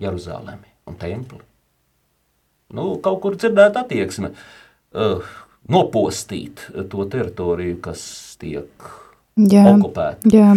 Jeruzalemi 0.00 0.70
un 0.90 0.98
templi. 1.00 1.40
Nu, 2.74 2.94
kaut 3.02 3.20
kur 3.22 3.36
dzirdēt 3.38 3.76
attieksme, 3.78 4.32
uh, 4.34 5.34
nopostīt 5.70 6.66
to 6.90 7.06
teritoriju, 7.10 7.78
kas 7.84 8.02
tiek 8.40 8.88
jā, 9.38 9.64
okupēta. 9.74 10.32
Jā. 10.32 10.54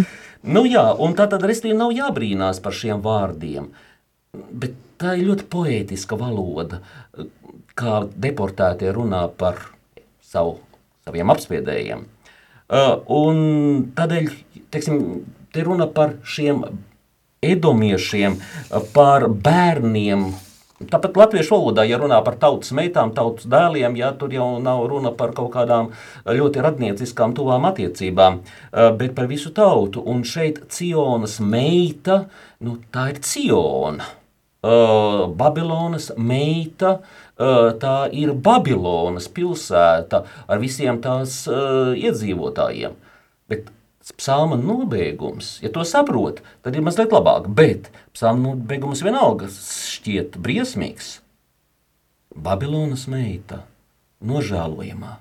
Nu, 0.48 0.64
jā, 0.68 0.84
un 1.02 1.14
tā 1.18 1.28
tad 1.30 1.44
restīvi 1.46 1.76
nav 1.78 1.94
jābrīnās 1.96 2.60
par 2.64 2.76
šiem 2.76 3.02
vārdiem, 3.04 3.70
bet 4.32 4.76
tā 5.00 5.14
ir 5.18 5.30
ļoti 5.30 5.46
poētiska 5.50 6.18
valoda, 6.18 6.82
kā 7.78 8.02
deportētie 8.18 8.90
runā 8.94 9.24
par 9.38 9.60
savu, 10.24 10.58
saviem 11.06 11.30
apspiedējiem. 11.34 12.04
Uh, 12.68 12.98
un 13.08 13.38
tādēļ, 13.96 14.28
teiksim, 14.74 14.98
te 15.54 15.64
runa 15.64 15.86
par 15.88 16.18
šiem 16.26 16.66
edomiešiem, 17.42 18.38
par 18.94 19.28
bērniem. 19.28 20.28
Tāpat 20.78 21.16
latviešu 21.18 21.56
valodā, 21.56 21.82
ja 21.88 21.98
runā 21.98 22.20
par 22.22 22.36
tautas 22.38 22.70
meitām, 22.70 23.10
tautas 23.10 23.48
dēliem, 23.50 23.96
ja, 23.98 24.12
tur 24.14 24.30
jau 24.30 24.46
nav 24.62 24.84
runa 24.86 25.10
par 25.10 25.32
kaut 25.34 25.50
kādām 25.56 25.90
ļoti 26.22 26.62
radnieciskām, 26.62 27.34
tuvām 27.34 27.66
attiecībām, 27.66 28.38
eh, 28.38 28.92
bet 28.94 29.16
par 29.16 29.26
visu 29.26 29.50
tautu. 29.50 30.04
Un 30.06 30.22
šeit 30.22 30.68
Cionas 30.70 31.40
meita, 31.40 32.28
nu, 32.60 32.78
tā 32.92 33.10
ir 33.10 33.18
Ciona. 33.18 34.06
Uh, 34.58 35.28
Babilonas 35.38 36.10
meita, 36.18 36.98
uh, 37.38 37.70
tā 37.78 38.10
ir 38.10 38.32
Babilonas 38.34 39.28
pilsēta 39.30 40.24
ar 40.48 40.58
visiem 40.58 40.98
tās 40.98 41.46
iedzīvotājiem. 41.46 42.96
Bet 43.48 43.70
psalma 44.16 44.56
nobeigums, 44.56 45.58
ja 45.62 45.70
to 45.72 45.84
saprot, 45.84 46.42
tad 46.64 46.76
ir 46.76 46.84
mazliet 46.84 47.12
labāk. 47.12 47.48
Bet 47.52 47.90
psalma 48.16 48.52
nobeigums 48.52 49.02
vienalga 49.04 49.50
šķiet 49.52 50.38
briesmīgs. 50.42 51.18
Babilonas 52.38 53.08
meita, 53.10 53.64
nožēlojamā, 54.22 55.16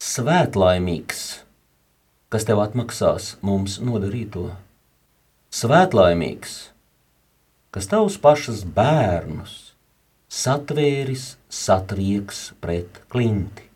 svētlaimīgs, 0.00 1.24
kas 2.32 2.46
tev 2.48 2.62
atmaksās 2.64 3.34
mums 3.44 3.76
nodarīto. 3.84 4.48
Svētlaimīgs, 5.54 6.56
kas 7.74 7.90
tavus 7.90 8.16
pašas 8.22 8.64
bērnus 8.64 9.74
satvēris 10.34 11.34
satrieks 11.52 12.48
pret 12.62 12.98
klinti. 13.12 13.68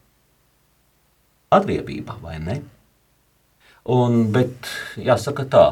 Atriebība, 1.55 2.19
vai 2.23 2.39
ne? 2.43 2.57
Un, 3.89 4.27
bet 4.33 4.69
jāsaka 5.01 5.47
tā, 5.49 5.67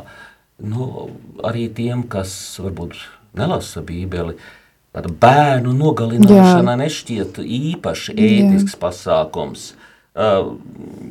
nu, 0.65 1.09
arī 1.45 1.67
tiem, 1.77 2.07
kas 2.09 2.33
varbūt 2.65 2.97
nelasa 3.37 3.83
bībeli, 3.85 4.37
tāda 4.97 5.13
bērnu 5.13 5.75
nogalināšana 5.77 6.77
Jā. 6.77 6.81
nešķiet 6.81 7.43
īpaši 7.45 8.17
ētisks 8.17 8.73
Jā. 8.77 8.81
pasākums. 8.87 9.75
Uh, 10.17 10.55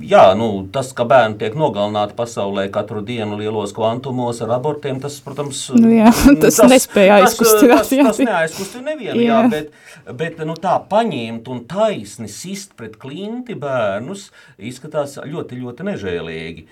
jā, 0.02 0.24
nu, 0.34 0.48
tas, 0.74 0.88
ka 0.98 1.06
bērni 1.06 1.38
tiek 1.38 1.54
nogalināti 1.54 2.16
pasaulē 2.18 2.64
katru 2.74 3.04
dienu 3.06 3.38
lielos 3.38 3.70
kvantumos 3.78 4.40
ar 4.42 4.56
abortiem, 4.56 4.98
tas, 5.04 5.20
protams, 5.22 5.60
nu, 5.78 5.92
jā, 5.94 6.10
tas, 6.42 6.58
tas 6.58 6.72
nespēja 6.72 7.20
aizkustināt. 7.20 7.84
Tas, 7.84 7.92
tas, 7.92 8.08
tas 8.08 8.22
neaizkustina 8.24 8.96
nevienu, 8.96 9.20
jā. 9.22 9.44
jā, 9.44 9.52
bet, 9.54 9.78
bet 10.24 10.42
nu, 10.50 10.56
tā 10.58 10.80
paņemt 10.90 11.52
un 11.54 11.62
taisni 11.70 12.32
sist 12.34 12.74
pret 12.80 12.98
klinti 12.98 13.54
bērnus 13.54 14.32
izskatās 14.58 15.20
ļoti, 15.22 15.62
ļoti 15.62 15.88
nežēlīgi. 15.92 16.66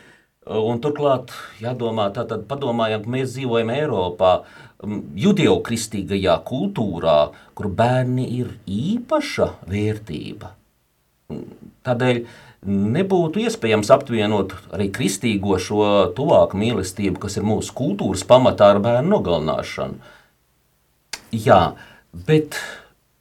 Un 0.43 0.81
turklāt, 0.83 1.31
jādomā, 1.63 2.09
tātad 2.15 2.43
padomājam, 2.49 3.05
ka 3.05 3.13
mēs 3.13 3.35
dzīvojam 3.37 3.71
Eiropā, 3.71 4.33
judeokristīgajā 5.15 6.35
kultūrā, 6.49 7.19
kur 7.55 7.69
bērni 7.71 8.27
ir 8.41 8.51
īpaša 8.67 9.47
vērtība 9.71 10.51
Tādēļ 11.83 12.19
nebūtu 12.95 13.43
iespējams 13.43 13.91
apvienot 13.91 14.53
arī 14.75 14.87
kristīgo 14.95 15.57
šo 15.59 15.87
tuvāku 16.15 16.59
mīlestību, 16.59 17.19
kas 17.25 17.37
ir 17.39 17.47
mūsu 17.47 17.75
kultūras 17.75 18.23
pamatā 18.27 18.71
ar 18.73 18.79
bērnu 18.83 19.17
nogalināšanu. 19.17 19.99
Jā, 21.33 21.61
bet, 22.27 22.59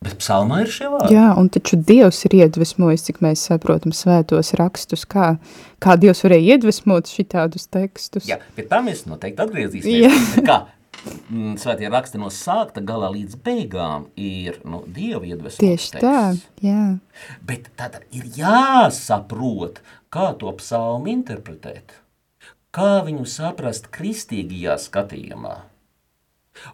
bet 0.05 0.19
psalmā 0.21 0.63
ir 0.65 0.73
šie 0.75 0.91
vārdi. 0.93 1.15
Jā, 1.17 1.31
un 1.39 1.49
taču 1.53 1.79
Dievs 1.79 2.21
ir 2.29 2.37
iedvesmojis, 2.43 3.07
cik 3.09 3.23
mēs 3.25 3.47
saprotam 3.49 3.95
svētos 3.97 4.53
rakstus, 4.61 5.07
kā, 5.09 5.35
kā 5.83 5.97
Dievs 6.01 6.25
varēja 6.27 6.57
iedvesmot 6.57 7.11
šitādus 7.11 7.69
tekstus. 7.73 8.29
Jā, 8.31 8.43
pie 8.57 8.67
tā 8.69 8.83
mēs 8.85 9.07
noteikti 9.09 9.47
atgriezīsimies. 9.47 10.39
Kā 10.49 10.65
Mm, 11.03 11.57
svētie 11.59 11.89
raksti 11.91 12.21
no 12.21 12.29
sākta 12.31 12.83
galā 12.87 13.09
līdz 13.11 13.39
beigām 13.43 14.05
ir 14.19 14.61
nu, 14.69 14.83
Dieva 14.87 15.25
iedvesmots 15.27 15.59
Tieši 15.63 15.97
teksts. 15.97 16.05
tā, 16.05 16.63
jā. 16.63 16.85
Bet 17.49 17.73
tad 17.79 17.99
ir 18.15 18.29
jāsaprot, 18.37 19.81
kā 20.15 20.31
to 20.39 20.53
psalmu 20.61 21.11
interpretēt. 21.11 21.97
Kā 22.73 23.03
viņu 23.05 23.27
saprast 23.29 23.91
kristīgajā 23.93 24.79
skatījumā. 24.85 25.57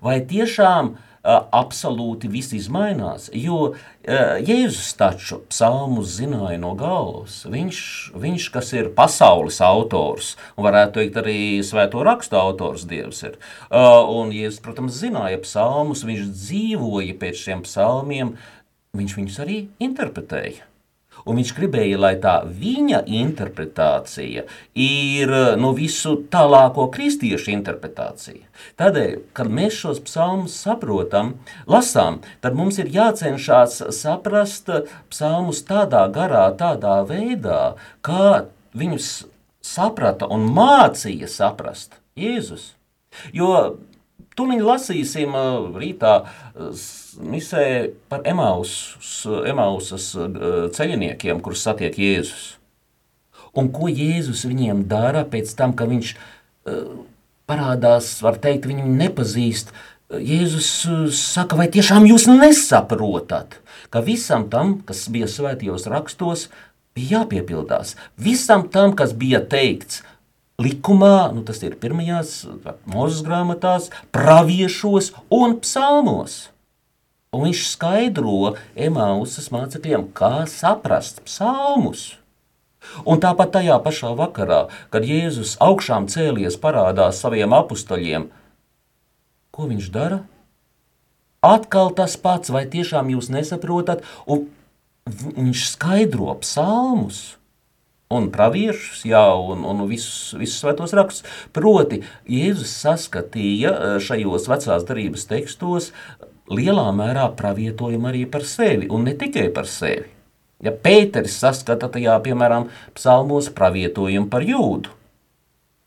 Vai 0.04 0.18
tiešām 0.28 0.92
uh, 0.92 1.07
absolūti 1.28 2.30
viss 2.32 2.54
izmainās. 2.56 3.28
Jo 3.36 3.74
Jēzus 4.08 4.94
taču 4.96 5.40
psalmus 5.50 6.14
zināja 6.16 6.56
no 6.62 6.72
galvas. 6.78 7.42
Viņš, 7.50 7.80
viņš, 8.16 8.48
kas 8.54 8.72
ir 8.76 8.92
pasaules 8.96 9.60
autors, 9.64 10.34
un 10.56 10.68
varētu 10.68 11.00
teikt 11.00 11.18
arī 11.20 11.40
svēto 11.66 12.04
rakstu 12.06 12.38
autors 12.40 12.86
Dievs 12.88 13.24
ir. 13.28 13.36
Un 13.72 14.32
Jēzus, 14.32 14.62
protams, 14.64 14.96
zināja 15.02 15.42
psalmus, 15.44 16.06
viņš 16.08 16.32
dzīvoja 16.32 17.18
pēc 17.20 17.44
šiem 17.44 17.66
psalmiem, 17.66 18.36
viņš 18.96 19.18
viņus 19.20 19.38
arī 19.44 19.60
interpretēja. 19.84 20.67
Un 21.28 21.36
viņš 21.36 21.50
gribēja, 21.56 21.98
lai 22.00 22.14
tā 22.22 22.38
viņa 22.46 23.02
interpretācija 23.20 24.44
ir 24.80 25.32
no 25.60 25.74
visu 25.76 26.14
tālāko 26.32 26.86
kristiešu 26.94 27.52
interpretācija. 27.52 28.46
Tādēļ, 28.80 29.12
kad 29.36 29.50
mēs 29.52 29.76
šos 29.82 30.00
psalmus 30.06 30.56
saprotam, 30.56 31.34
lasām, 31.68 32.22
tad 32.44 32.56
mums 32.56 32.80
ir 32.80 32.88
jācenšas 32.94 33.82
saprast 33.98 34.72
psalmus 35.12 35.60
tādā 35.68 36.06
garā, 36.14 36.46
tādā 36.56 37.02
veidā, 37.08 37.76
kā 38.00 38.48
viņus 38.78 39.12
saprata 39.64 40.30
un 40.32 40.48
mācīja 40.56 41.28
saprast 41.28 42.00
Jēzus. 42.18 42.72
Jo 43.36 43.76
Tūlīt 44.38 44.62
lasīsim 44.62 45.32
rītā 45.74 46.12
misē 47.18 47.90
par 48.10 48.22
Emausas, 48.28 49.26
Emausas 49.48 50.12
ceļiniekiem, 50.76 51.42
kurus 51.44 51.64
satiek 51.66 51.98
Jēzus. 51.98 52.56
Un 53.58 53.70
ko 53.74 53.88
Jēzus 53.90 54.44
viņiem 54.46 54.84
dara 54.90 55.24
pēc 55.26 55.54
tam, 55.58 55.74
ka 55.74 55.88
viņš 55.90 56.14
parādās, 57.48 58.10
var 58.22 58.38
teikt, 58.42 58.68
viņi 58.70 58.84
nepazīst. 59.00 59.72
Jēzus 60.08 60.68
saka, 61.16 61.56
vai 61.58 61.66
tiešām 61.72 62.06
jūs 62.08 62.28
nesaprotat, 62.30 63.58
ka 63.92 64.00
visam 64.04 64.46
tam, 64.52 64.78
kas 64.88 65.06
bija 65.12 65.28
svētajos 65.28 65.88
rakstos, 65.90 66.46
bija 66.96 67.18
jāpiepildās. 67.18 67.96
Visam 68.16 68.68
tam, 68.72 68.94
kas 68.96 69.12
bija 69.12 69.42
teikts 69.44 70.02
likumā, 70.58 71.30
nu 71.34 71.44
tas 71.46 71.60
ir 71.62 71.76
pirmajās 71.78 72.46
mūzes 72.88 73.20
grāmatās, 73.26 73.90
praviešos 74.14 75.12
un 75.30 75.58
psalmos. 75.60 76.48
Un 77.34 77.44
viņš 77.44 77.64
skaidro 77.74 78.54
Emausas 78.72 79.50
mācekļiem, 79.52 80.08
kā 80.16 80.46
saprast 80.48 81.20
psalmus. 81.26 82.14
Un 83.04 83.20
tāpat 83.20 83.52
tajā 83.58 83.76
pašā 83.84 84.14
vakarā, 84.16 84.62
kad 84.88 85.04
Jēzus 85.04 85.58
augšām 85.60 86.06
cēlies 86.08 86.56
parādās 86.62 87.20
saviem 87.20 87.52
apstuļiem, 87.52 88.28
ko 89.52 89.68
viņš 89.68 89.90
dara? 89.92 90.22
Atkal 91.44 91.92
tas 91.94 92.16
pats, 92.18 92.50
vai 92.54 92.64
tiešām 92.70 93.10
jūs 93.12 93.28
nesaprotat, 93.34 94.06
un 94.26 94.48
viņš 95.08 95.66
skaidro 95.74 96.32
psalmus 96.40 97.20
un 98.08 98.30
praviešus, 98.32 99.04
jā, 99.04 99.20
un, 99.36 99.66
un 99.68 99.84
visus, 99.90 100.32
visus 100.40 100.62
svētos 100.62 100.94
rakstus. 100.96 101.28
Proti, 101.52 102.00
Jēzus 102.24 102.72
saskatīja 102.86 103.74
eh, 103.74 103.94
šajos 104.00 104.48
vecās 104.48 104.88
darības 104.88 105.28
tekstos 105.28 105.92
lielā 106.50 106.86
mērā 106.96 107.28
pravietojumu 107.38 108.10
arī 108.10 108.24
par 108.30 108.46
sevi, 108.48 108.88
un 108.90 109.04
ne 109.08 109.14
tikai 109.18 109.48
par 109.54 109.68
sevi. 109.70 110.08
Ja 110.64 110.72
Pēteris 110.74 111.36
saskata 111.38 111.86
tajā, 111.94 112.16
piemēram, 112.24 112.66
psalmos 112.96 113.50
pravietojumu 113.54 114.26
par 114.32 114.42
jūdu, 114.42 114.90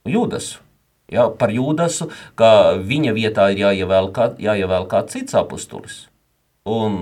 jūdasu, 0.08 0.62
ja, 1.12 1.26
par 1.28 1.52
jūdasu, 1.52 2.08
ka 2.40 2.78
viņa 2.80 3.12
vietā 3.18 3.50
ir 3.52 3.66
jāievēl, 3.66 4.08
kā, 4.16 4.30
jāievēl 4.40 4.88
kāds 4.88 5.18
cits 5.18 5.36
apustulis. 5.36 6.06
Un, 6.62 6.92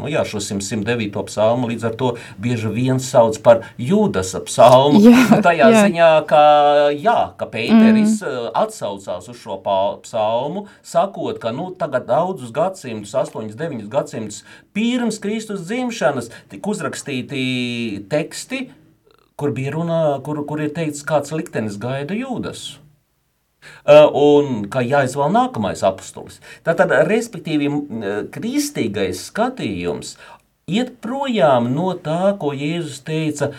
nu 0.00 0.08
jā, 0.10 0.24
šo 0.26 0.40
109. 0.42 1.12
psalmu 1.28 1.68
līdz 1.70 1.84
ar 1.86 1.92
to 1.94 2.08
bieži 2.42 2.72
vien 2.74 2.98
sauc 2.98 3.36
par 3.38 3.60
Jūdas 3.78 4.32
psalmu. 4.48 4.98
Jā, 5.04 5.36
tajā 5.46 5.68
jā. 5.70 5.82
ziņā, 5.84 6.08
ka, 6.26 6.40
jā, 6.90 7.14
ka 7.38 7.46
Pēteris 7.52 8.16
mm. 8.18 8.48
atsaucās 8.58 9.28
uz 9.30 9.38
šo 9.38 9.60
psalmu, 10.02 10.64
sakot, 10.82 11.38
ka 11.38 11.52
nu, 11.54 11.68
tagad 11.78 12.08
daudzus 12.10 12.50
gadsimtus, 12.50 13.14
8, 13.14 13.52
9 13.54 13.86
gadsimtus 13.92 14.40
pirms 14.74 15.20
Kristus 15.22 15.62
dzimšanas 15.68 16.32
tika 16.50 16.74
uzrakstīti 16.74 17.44
teksti, 18.10 18.64
kur 19.38 19.54
bija 19.54 19.76
runa, 19.76 20.00
kur, 20.26 20.42
kur 20.50 20.66
ir 20.66 20.74
teikts, 20.74 21.06
kāds 21.06 21.30
liktenis 21.30 21.78
gaida 21.78 22.18
Jūdas. 22.18 22.72
Un 23.86 24.66
ka 24.72 24.82
jāizvēl 24.84 25.32
nākamais 25.34 25.84
apustulis. 25.86 26.40
Tātad, 26.66 26.92
respektīvi, 27.08 27.70
kristīgais 28.34 29.26
skatījums 29.30 30.16
iet 30.66 30.96
projām 31.02 31.70
no 31.74 31.92
tā, 32.02 32.34
ko 32.40 32.52
Jēzus 32.56 33.02
teica, 33.06 33.52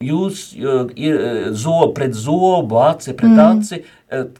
jūs 0.00 0.52
ir 0.56 1.18
zobu 1.52 1.92
pret 1.96 2.14
zobu, 2.16 2.78
aci 2.80 3.14
pret 3.18 3.34
mm. 3.34 3.40
aci, 3.48 3.80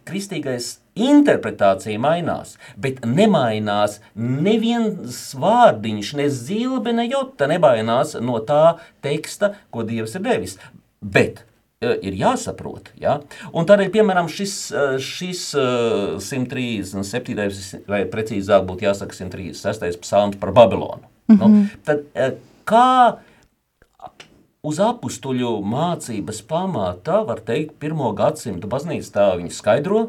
kristīgais 0.09 0.77
interpretācija 0.99 1.99
mainās, 2.03 2.57
bet 2.79 3.05
nemainās 3.07 3.99
neviens 4.18 5.18
vārdiņš, 5.38 6.14
ne 6.18 6.29
zilbe, 6.33 6.94
ne 6.94 7.07
jota 7.11 7.51
nemainās 7.51 8.16
no 8.23 8.40
tā 8.47 8.79
teksta, 9.05 9.55
ko 9.71 9.87
Dievs 9.87 10.16
ir 10.18 10.27
devis. 10.27 10.59
Bet 11.03 11.44
ir 11.81 12.17
jāsaprot. 12.19 12.91
Ja? 12.99 13.19
Un 13.53 13.69
tādēļ, 13.69 13.93
piemēram, 13.95 14.29
šis, 14.33 14.57
šis 15.05 15.45
137. 16.25 17.87
vai 17.88 18.03
precīzāk 18.11 18.67
būtu 18.69 18.88
jāsaka 18.88 19.14
136. 19.14 20.03
psalms 20.03 20.38
par 20.41 20.53
Babilonu. 20.57 21.07
Mm 21.29 21.37
-hmm. 21.37 21.49
nu, 21.49 21.67
tad, 21.85 21.99
kā 22.67 23.19
uz 24.62 24.81
apstuļu 24.81 25.61
mācības 25.62 26.43
pamata, 26.43 27.23
var 27.23 27.41
teikt, 27.41 27.79
pirmo 27.79 28.12
gadsimtu 28.12 28.69
baznīca 28.69 29.12
tā 29.12 29.37
viņa 29.37 29.53
skaidro, 29.53 30.09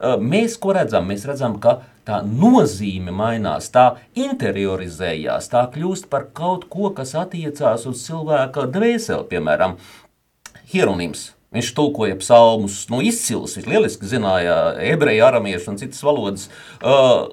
Mēs 0.00 0.56
ko 0.60 0.74
redzam? 0.76 1.08
Mēs 1.10 1.24
redzam, 1.28 1.56
ka 1.60 1.80
tā 2.08 2.20
nozīme 2.26 3.12
mainās, 3.16 3.70
tā 3.72 3.96
interiorizējās, 4.14 5.48
tā 5.52 5.64
kļūst 5.74 6.08
par 6.12 6.28
kaut 6.36 6.68
ko, 6.72 6.90
kas 6.96 7.14
attiecās 7.18 7.86
uz 7.90 8.04
cilvēka 8.06 8.66
dvēseli. 8.74 9.28
Piemēram, 9.32 9.76
Hieronims. 10.70 11.30
Viņš 11.50 11.72
tulkoja 11.74 12.14
psalmus 12.20 12.84
nu, 12.92 13.00
izcils, 13.02 13.56
viņš 13.58 13.66
lieliski 13.66 14.06
zināja 14.06 14.56
ebreju, 14.86 15.24
aramiešu 15.26 15.72
un 15.72 15.80
citas 15.80 16.04
valodas. 16.06 16.46
Uh, 16.78 17.26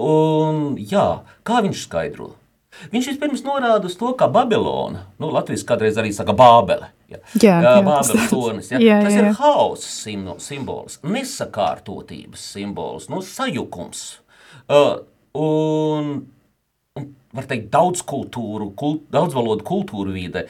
Un, 0.00 0.74
jā, 0.90 1.22
kā 1.46 1.60
viņš 1.62 1.84
skaidro? 1.86 2.32
Viņš 2.90 3.12
vispirms 3.12 3.44
norāda 3.46 3.86
uz 3.86 3.94
to, 3.94 4.08
ka 4.18 4.26
Babilona, 4.26 5.04
nu, 5.22 5.28
Latvijas 5.30 5.62
kādreiz 5.66 5.98
arī 6.00 6.10
saka 6.10 6.34
Bābele, 6.34 6.88
ja, 7.06 7.20
Jā, 7.38 7.60
jā, 7.62 7.74
Bābeles 7.86 8.26
tonis, 8.32 8.72
ja, 8.74 8.80
jā, 8.82 8.96
tas 9.04 9.14
jā. 9.14 9.22
ir 9.22 9.38
hausa 9.38 10.16
simbols, 10.42 10.98
nesakārtotības 11.06 12.48
simbols, 12.56 13.06
nu, 13.12 13.22
sajukums. 13.22 14.02
Uh, 14.66 15.04
un, 15.38 16.10
un, 16.98 17.06
var 17.38 17.46
teikt, 17.46 17.70
daudz 17.70 18.02
kultūru, 18.02 18.72
kult, 18.74 19.06
daudz 19.14 19.38
valodu 19.38 19.62
kultūru 19.68 20.16
vide, 20.16 20.48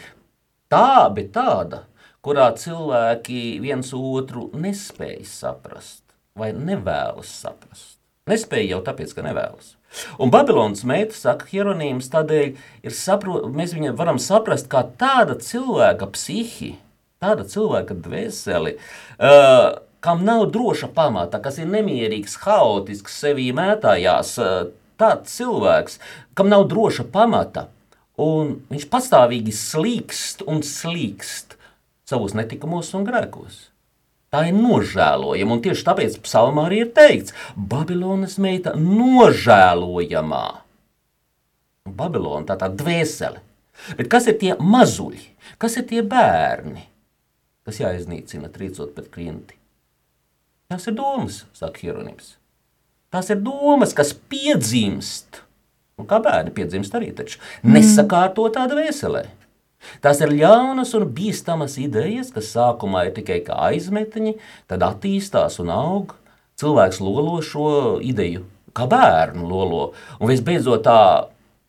tā, 0.73 1.05
bet 1.13 1.35
tāda, 1.37 1.85
kurā 2.25 2.49
cilvēki 2.57 3.61
viens 3.63 3.93
otru 3.97 4.49
nespēj 4.57 5.21
saprast 5.29 6.03
vai 6.39 6.51
nevēlas 6.57 7.31
saprast. 7.45 7.99
Nespēja 8.31 8.75
jau 8.75 8.85
tāpēc, 8.87 9.13
ka 9.15 9.23
nevēlas. 9.27 9.75
Un 10.19 10.31
Babilonas 10.33 10.83
meita, 10.89 11.15
saka 11.15 11.47
Hieronīms, 11.51 12.09
tādēļ 12.11 12.55
ir 12.89 12.95
saprot, 12.97 13.47
mēs 13.55 13.75
viņu 13.77 13.93
varam 13.99 14.19
saprast 14.19 14.67
kā 14.73 14.83
tāda 14.99 15.37
cilvēka 15.39 16.09
psihi, 16.17 16.73
tāda 17.23 17.45
cilvēka 17.47 17.95
dvēseli, 18.07 18.75
uh, 18.75 19.69
kam 20.05 20.25
nav 20.27 20.49
droša 20.55 20.89
pamata, 20.97 21.39
kas 21.45 21.61
ir 21.61 21.69
nemierīgs, 21.71 22.39
haotisks, 22.43 23.21
sevī 23.23 23.51
mētājās, 23.55 24.35
uh, 24.43 24.73
tāds 24.99 25.37
cilvēks, 25.37 26.01
kam 26.35 26.51
nav 26.51 26.67
droša 26.73 27.07
pamata, 27.15 27.69
un 28.19 28.57
viņš 28.73 28.89
pastāvīgi 28.91 29.55
slīkst 29.55 30.43
un 30.51 30.65
slīkst 30.67 31.59
savos 32.09 32.35
netikumos 32.37 32.93
un 32.97 33.07
grēkos. 33.09 33.69
Tā 34.35 34.49
ir 34.49 34.57
nožēlojama, 34.59 35.55
un 35.55 35.63
tieši 35.63 35.87
tāpēc 35.87 36.19
psalmā 36.25 36.67
arī 36.67 36.81
ir 36.83 36.93
teikts, 36.97 37.35
Babilonas 37.55 38.35
meita 38.43 38.73
nožēlojamā. 38.75 40.47
Babilona 41.85 42.49
tā 42.49 42.57
tā 42.59 42.71
dvēsele. 42.73 43.43
Bet 43.99 44.09
kas 44.11 44.27
ir 44.31 44.39
tie 44.41 44.55
mazuļi? 44.59 45.23
Kas 45.61 45.77
ir 45.79 45.87
tie 45.91 46.03
bērni, 46.07 46.83
kas 47.67 47.79
jāiznīcina 47.83 48.51
trīcot 48.51 48.95
pret 48.97 49.11
klinti? 49.15 49.59
Tās 50.71 50.89
ir 50.91 50.97
domas, 50.99 51.45
saka 51.55 51.83
Hieronims. 51.85 52.35
Tās 53.15 53.29
ir 53.31 53.39
domas, 53.45 53.93
kas 53.95 54.15
piedzimst, 54.33 55.45
un 56.01 56.09
kā 56.11 56.19
bērni 56.25 56.51
piedzimst 56.57 56.95
arī 56.99 57.13
taču, 57.15 57.39
nesakārtotā 57.63 58.65
dvēselē. 58.73 59.29
Tās 60.05 60.21
ir 60.25 60.33
ļaunas 60.35 60.95
un 60.99 61.07
bīstamas 61.17 61.77
idejas, 61.83 62.33
kas 62.35 62.53
sākumā 62.55 63.07
ir 63.09 63.15
tikai 63.19 63.41
kā 63.47 63.59
aizmetņi, 63.71 64.37
tad 64.71 64.85
attīstās 64.87 65.61
un 65.63 65.73
aug. 65.75 66.17
Cilvēks 66.61 67.01
lolo 67.03 67.41
šo 67.43 67.69
ideju, 68.05 68.45
kā 68.77 68.87
bērnu 68.91 69.47
lolo. 69.51 69.89
Un 70.21 70.31
visbeidzot, 70.31 70.85
tā 70.87 70.99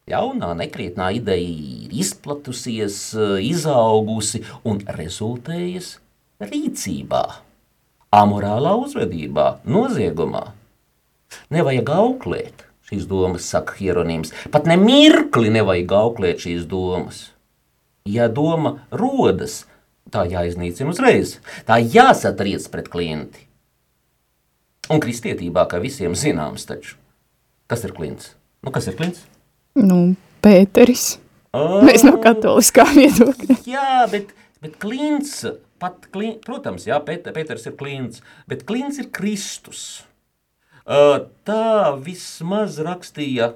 jaunā, 0.09 0.51
nekrietnā 0.59 1.09
ideja 1.17 1.47
ir 1.85 1.95
izplatusies, 2.03 2.99
izaugusi 3.41 4.43
un 4.67 4.83
rezultējas 4.97 5.95
rīcībā, 6.43 7.23
amorālā 8.13 8.75
uzvedībā, 8.83 9.47
noziegumā. 9.65 10.45
Nevajag 11.53 11.89
auklēt 11.97 12.65
šīs 12.85 13.07
domas, 13.09 13.47
saka 13.49 13.75
Hieronīms. 13.79 14.33
Pat 14.53 14.67
ne 14.69 14.77
mirkli 14.79 15.49
nevajag 15.53 15.95
auklēt 15.97 16.45
šīs 16.45 16.67
domas. 16.69 17.31
Ja 18.05 18.27
doma 18.29 18.75
rodas, 18.93 19.63
tā 20.13 20.27
jāiznīcina 20.29 20.91
uzreiz. 20.93 21.39
Tā 21.65 21.79
jāsatriec 21.81 22.67
pret 22.69 22.89
klienti. 22.93 23.47
Un 24.93 25.01
kristietībā, 25.01 25.63
kā 25.65 25.79
visiem 25.81 26.13
zināms, 26.13 26.67
taču. 26.69 26.99
Kas 27.65 27.81
ir 27.87 27.95
klints? 27.97 28.35
Nu, 28.61 28.69
kas 28.69 28.85
ir 28.91 28.97
klints? 28.99 29.23
Nu, 29.73 30.13
Pēteris. 30.45 31.15
Oh, 31.55 31.79
Mēs 31.87 32.05
no 32.05 32.19
katoliskā 32.21 32.85
viedokļa. 32.93 33.57
Jā, 33.65 34.05
bet, 34.11 34.35
bet 34.61 34.77
klints, 34.77 35.39
pat, 35.81 36.05
klin, 36.13 36.35
protams, 36.45 36.85
jā, 36.85 36.99
Pēt, 37.01 37.25
Pēters 37.33 37.65
ir 37.65 37.73
klints, 37.79 38.21
bet 38.45 38.67
klints 38.69 39.01
ir 39.01 39.09
Kristus. 39.15 40.03
Tā 40.85 41.65
vismaz 42.05 42.77
rakstīja 42.85 43.55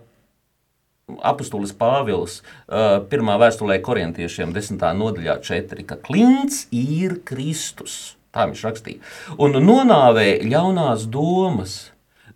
apustulis 1.26 1.74
Pāvils 1.78 2.40
uh, 2.42 3.00
pirmā 3.10 3.38
vēstulē 3.42 3.80
korintiešiem 3.86 4.54
desmitā 4.56 4.92
nodaļā 4.98 5.40
četri, 5.46 5.86
ka 5.88 6.00
klints 6.02 6.66
ir 6.76 7.20
Kristus. 7.28 8.16
Tā 8.36 8.46
viņš 8.50 8.66
rakstīja. 8.68 9.02
Un 9.42 9.58
nonāvē 9.66 10.28
ļaunās 10.46 11.08
domas, 11.10 11.80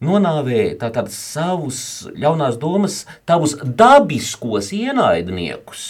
nonāvē 0.04 0.72
tātad 0.82 1.12
savus 1.14 2.08
ļaunās 2.18 2.58
domas, 2.62 3.04
tavus 3.30 3.54
dabiskos 3.62 4.72
ienaidniekus, 4.74 5.86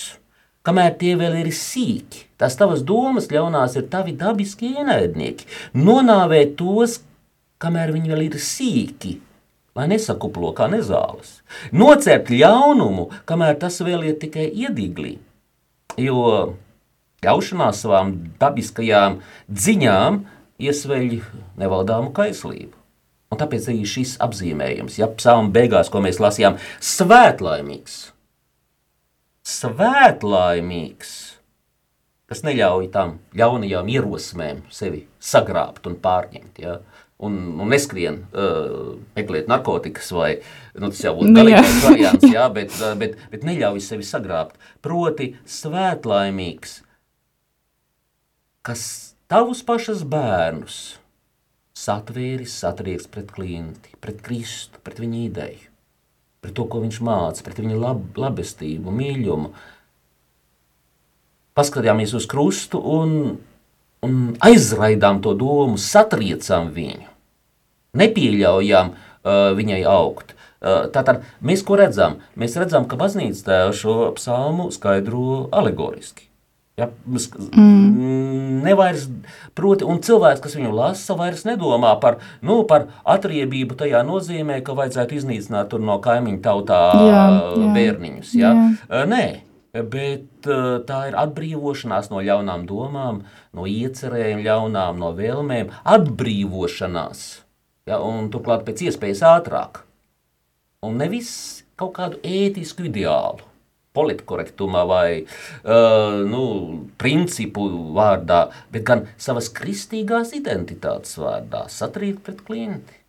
kamēr 0.67 0.97
tie 0.99 1.15
vēl 1.19 1.39
ir 1.45 1.51
sīki. 1.55 2.27
Tās 2.39 2.59
tavas 2.59 2.83
domas 2.83 3.29
ļaunās 3.31 3.77
ir 3.79 3.87
tavi 3.91 4.15
dabiski 4.19 4.73
ienaidnieki. 4.75 5.47
Nonāvē 5.79 6.43
tos, 6.59 6.99
kamēr 7.63 7.93
viņi 7.95 8.11
vēl 8.11 8.25
ir 8.27 8.41
sīki, 8.43 9.15
lai 9.77 9.87
nesakuplo 9.89 10.53
kā 10.57 10.67
nezāles. 10.71 11.39
Nocert 11.73 12.29
ļaunumu, 12.33 13.09
kamēr 13.29 13.57
tas 13.61 13.79
vēl 13.85 14.05
ir 14.11 14.19
tikai 14.21 14.49
iedīglī. 14.51 15.17
Jo 16.01 16.53
ļaušanās 17.23 17.83
savām 17.83 18.13
dabiskajām 18.41 19.19
dziņām 19.49 20.23
iesveļ 20.63 21.19
nevaldāmu 21.61 22.13
kaislību. 22.15 22.73
Un 23.33 23.39
tāpēc 23.41 23.65
arī 23.71 23.85
šis 23.89 24.17
apzīmējums, 24.21 24.99
ja 24.99 25.07
psalma 25.09 25.49
beigās, 25.55 25.89
ko 25.89 26.03
mēs 26.05 26.19
lasījām, 26.21 26.59
svētlaimīgs, 26.77 27.95
svētlaimīgs, 29.49 31.13
kas 32.29 32.43
neļauj 32.45 32.91
tam 32.93 33.15
ļaunajām 33.37 33.89
ierosmēm 33.95 34.61
sevi 34.73 35.07
sagrābt 35.17 35.89
un 35.89 35.97
pārņemt. 36.03 36.61
Ja? 36.61 36.77
Un, 37.23 37.37
un 37.61 37.69
neskrien 37.71 38.21
uh, 38.31 38.95
meklēt 39.17 39.51
narkotikas, 39.51 40.09
vai 40.15 40.31
nu, 40.77 40.89
tas 40.89 41.03
jau 41.05 41.13
būtu 41.19 41.29
Nu, 41.29 41.37
galīgais 41.41 41.83
variants, 41.85 42.25
jā, 42.31 42.47
bet, 42.55 42.75
bet, 42.99 43.19
bet 43.31 43.45
neļauj 43.47 43.83
sevi 43.85 44.07
sagrābt. 44.07 44.57
Proti, 44.83 45.33
svētlaimīgs, 45.45 46.79
kas 48.65 48.83
tavus 49.31 49.63
pašas 49.67 50.03
bērnus 50.07 50.81
satvēris, 51.77 52.53
satrieks 52.63 53.07
pret 53.11 53.31
klienti, 53.33 53.93
pret 54.01 54.21
Kristu, 54.23 54.81
pret 54.85 55.01
viņa 55.01 55.21
ideju, 55.27 55.69
pret 56.43 56.55
to, 56.57 56.67
ko 56.69 56.83
viņš 56.83 56.99
māca, 57.05 57.45
pret 57.45 57.61
viņa 57.63 57.79
lab, 57.79 58.03
labestību, 58.19 58.93
mīļumu. 58.93 59.53
Paskatījāmies 61.57 62.13
uz 62.17 62.27
krustu 62.29 62.81
un, 62.81 63.17
un 64.05 64.19
aizraidām 64.43 65.21
to 65.23 65.33
domu, 65.37 65.79
satriecām 65.81 66.69
viņu, 66.75 67.07
nepieļaujām 67.99 68.91
uh, 68.93 69.47
viņai 69.57 69.81
augt. 69.89 70.35
Uh, 70.63 70.85
tātad 70.95 71.25
mēs 71.43 71.63
ko 71.67 71.75
redzam? 71.79 72.21
Mēs 72.39 72.55
redzam, 72.59 72.87
ka 72.87 72.99
baznīca 72.99 73.49
tēva 73.49 73.73
šo 73.75 73.97
psalmu 74.17 74.69
skaidro 74.71 75.47
alegoriski. 75.51 76.29
Ja, 76.73 76.87
mm. 77.05 78.63
Nevairs, 78.65 79.03
proti, 79.53 79.85
un 79.85 79.99
cilvēks, 80.01 80.41
kas 80.41 80.55
viņu 80.57 80.71
lasa, 80.73 81.13
vairs 81.19 81.43
nedomā 81.45 81.91
par, 82.01 82.17
nu, 82.41 82.63
par 82.65 82.87
atriebību 83.05 83.77
tajā 83.77 84.01
nozīmē, 84.07 84.57
ka 84.65 84.73
vajadzētu 84.79 85.19
iznīcināt 85.19 85.69
tur 85.69 85.83
no 85.85 85.99
kaimiņu 86.01 86.41
tautā 86.41 86.79
Jā, 86.97 87.21
jā. 87.59 87.67
bērniņus. 87.77 88.33
Ja? 88.39 88.55
Jā. 88.55 88.71
Uh, 88.87 89.03
Nē, 89.11 89.25
bet 89.73 90.45
uh, 90.45 90.83
tā 90.85 90.99
ir 91.09 91.15
atbrīvošanās 91.17 92.11
no 92.11 92.21
ļaunām 92.21 92.67
domām, 92.69 93.23
no 93.57 93.65
iecerēm 93.65 94.43
ļaunām, 94.45 94.99
no 95.01 95.09
vēlmēm, 95.17 95.71
atbrīvošanās. 95.95 97.23
Ja? 97.89 97.97
Un 98.05 98.29
turklāt 98.33 98.67
pēc 98.67 98.85
iespējas 98.89 99.23
ātrāk. 99.25 99.81
Un 100.85 100.99
nevis 101.01 101.63
kaut 101.79 101.95
kādu 101.97 102.19
ētisku 102.21 102.85
ideālu, 102.85 103.41
politkorektumā 103.97 104.83
vai 104.89 105.07
uh, 105.23 106.21
nu, 106.29 106.43
principu 107.01 107.65
vārdā, 107.97 108.45
bet 108.73 108.85
gan 108.85 109.07
savas 109.17 109.49
kristīgās 109.53 110.35
identitātes 110.37 111.17
vārdā, 111.17 111.65
satrīt 111.71 112.21
pret 112.25 112.45
klienti. 112.45 113.02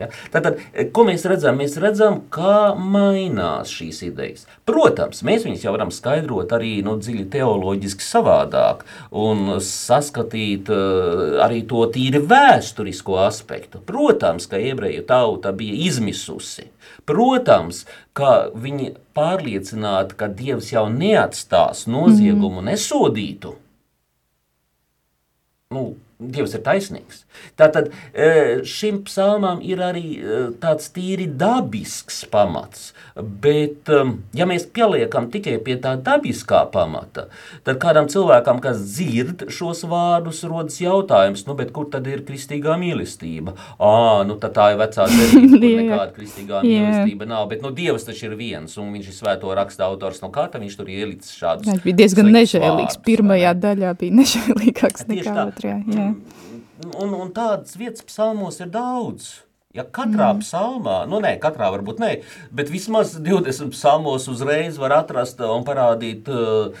Ja? 0.00 0.08
Tātad, 0.32 0.58
ko 0.96 1.04
mēs 1.08 1.26
redzam? 1.28 1.58
Mēs 1.60 1.76
redzam, 1.80 2.22
kā 2.32 2.72
mainās 2.76 3.72
šīs 3.74 4.00
idejas. 4.06 4.46
Protams, 4.68 5.20
mēs 5.26 5.44
viņus 5.44 5.66
jau 5.66 5.74
varam 5.76 5.92
skaidrot 5.94 6.54
arī 6.56 6.78
nu, 6.86 6.96
dziļi 7.00 7.26
teoloģiski 7.34 8.06
savādāk 8.06 8.86
un 9.12 9.58
saskatīt 9.64 10.70
uh, 10.72 11.40
arī 11.44 11.62
to 11.68 11.84
tīri 11.92 12.22
vēsturisko 12.30 13.20
aspektu. 13.26 13.82
Protams, 13.86 14.48
ka 14.50 14.60
ebreju 14.72 15.04
tauta 15.08 15.52
bija 15.56 15.76
izmisusi. 15.90 16.70
Protams, 17.08 17.84
ka 18.16 18.50
viņi 18.56 18.94
pārliecināti, 19.16 20.16
ka 20.16 20.30
Dievs 20.40 20.72
jau 20.72 20.86
neatstās 20.92 21.86
noziegumu 21.90 22.64
nesodītu. 22.64 23.56
Nu, 25.70 25.92
Dievs 26.20 26.52
ir 26.52 26.60
taisnīgs. 26.64 27.24
Tātad 27.56 27.88
e, 28.12 28.60
šim 28.68 29.00
psalmam 29.06 29.62
ir 29.64 29.80
arī 29.80 30.04
e, 30.20 30.40
tāds 30.60 30.90
tīri 30.92 31.24
dabisks 31.40 32.22
pamats, 32.30 32.90
bet 33.16 33.88
e, 33.88 34.02
ja 34.36 34.46
mēs 34.48 34.66
pieliekam 34.74 35.30
tikai 35.32 35.56
pie 35.64 35.78
tā 35.80 35.94
dabiskā 35.96 36.62
pamata, 36.74 37.28
tad 37.64 37.80
kādam 37.80 38.10
cilvēkam, 38.12 38.60
kas 38.64 38.82
dzird 38.84 39.46
šos 39.52 39.86
vārdus, 39.88 40.42
rodas 40.48 40.76
jautājums, 40.82 41.46
nu, 41.48 41.56
kur 41.72 41.88
tad 41.92 42.08
ir 42.10 42.24
kristīgā 42.28 42.76
mīlestība? 42.80 43.56
Ā, 43.80 43.94
nu, 44.28 44.36
tā 44.40 44.70
ir 44.74 44.80
vecā 44.80 45.08
derība, 45.14 45.56
kur 45.56 45.66
nekāda 45.80 46.10
kristīgā 46.18 46.62
mīlestība 46.66 47.30
nav, 47.32 47.48
bet 47.52 47.64
nu, 47.64 47.72
Dievs 47.80 48.04
taču 48.08 48.28
ir 48.28 48.36
viens, 48.36 48.76
un 48.80 48.92
viņš 48.92 49.08
ir 49.08 49.16
svēto 49.16 49.56
raksta 49.56 49.88
autors, 49.88 50.20
no 50.20 50.28
kā 50.34 50.48
viņš 50.52 50.76
tur 50.76 50.88
ielicis 50.92 51.36
šādus 51.40 51.70
Viņš 51.70 51.84
bija 51.84 52.00
diezgan 52.02 52.32
nežēlīgs, 52.34 53.00
pirmajā 53.06 53.54
daļā 53.62 53.94
bija 54.00 54.16
nežēlīgāks 54.20 55.06
nekā 55.08 55.36
otrajā, 55.46 55.78
jā. 55.88 56.09
Un, 56.96 57.12
un 57.12 57.30
tādas 57.36 57.76
vietas 57.76 58.04
psalmos 58.08 58.60
ir 58.62 58.70
daudz. 58.72 59.40
Ja 59.70 59.84
katrā 59.86 60.32
mm. 60.32 60.40
psalmā, 60.42 60.96
nu 61.06 61.20
nē, 61.22 61.36
katrā 61.38 61.68
varbūt 61.70 62.00
nē, 62.02 62.08
bet 62.50 62.72
vismaz 62.72 63.12
20 63.22 63.70
psalmos 63.70 64.26
uzreiz 64.32 64.80
var 64.82 64.96
atrast 64.96 65.38
un 65.46 65.62
parādīt 65.66 66.26
uh, 66.26 66.72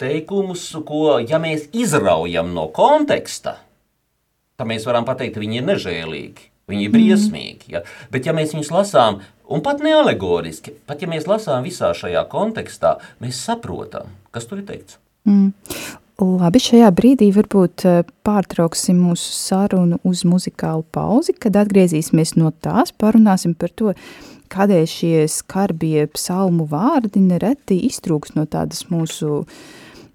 teikumus, 0.00 0.62
ko, 0.88 1.18
ja 1.20 1.36
mēs 1.42 1.66
izraujam 1.76 2.54
no 2.56 2.64
konteksta, 2.72 3.58
tad 4.56 4.70
mēs 4.70 4.88
varam 4.88 5.04
pateikt, 5.04 5.36
viņi 5.36 5.60
ir 5.60 5.68
nežēlīgi, 5.68 6.48
viņi 6.72 6.88
ir 6.88 6.96
briesmīgi. 6.96 7.74
Ja? 7.76 7.84
Bet 8.14 8.24
ja 8.24 8.32
mēs 8.32 8.56
viņus 8.56 8.72
lasām, 8.72 9.20
un 9.44 9.60
pat 9.66 9.84
ne 9.84 9.92
alegoriski, 9.98 10.72
pat 10.88 11.04
ja 11.04 11.12
mēs 11.12 11.28
lasām 11.28 11.68
visā 11.68 11.92
šajā 11.92 12.24
kontekstā, 12.32 12.96
mēs 13.20 13.44
saprotam, 13.44 14.16
kas 14.32 14.48
tur 14.48 14.64
ir 14.64 14.70
teikts. 14.72 14.96
Mm. 15.28 15.52
Labi, 16.18 16.58
šajā 16.58 16.88
brīdī 16.98 17.28
varbūt 17.30 17.84
eh, 17.86 18.00
pārtrauksim 18.26 18.96
mūsu 18.98 19.30
sarunu 19.36 20.00
uz 20.02 20.24
muzikālu 20.26 20.82
pauzi, 20.90 21.36
kad 21.38 21.54
atgriezīsimies 21.60 22.34
no 22.34 22.50
tās, 22.50 22.90
parunāsim 22.90 23.54
par 23.54 23.70
to, 23.78 23.94
kādēļ 24.50 24.88
šie 24.90 25.28
skarbie 25.30 26.08
psalmu 26.16 26.66
vārdi 26.66 27.22
nereti 27.22 27.78
iztrūks 27.86 28.34
no 28.34 28.48
tādas 28.50 28.88
mūsu 28.90 29.44
uh, 29.44 29.46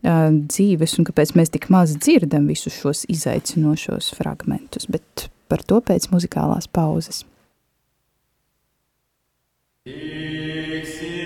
dzīves 0.03 0.97
un 0.99 1.07
kāpēc 1.07 1.35
mēs 1.39 1.53
tik 1.53 1.69
maz 1.71 1.95
dzirdam 1.95 2.49
visus 2.51 2.75
šos 2.75 3.05
izaicinošos 3.13 4.11
fragmentus, 4.17 4.89
bet 4.91 5.29
par 5.47 5.63
to 5.63 5.79
pēc 5.85 6.09
muzikālās 6.11 6.67
pauzes. 6.67 7.23
Iksi. 9.87 11.22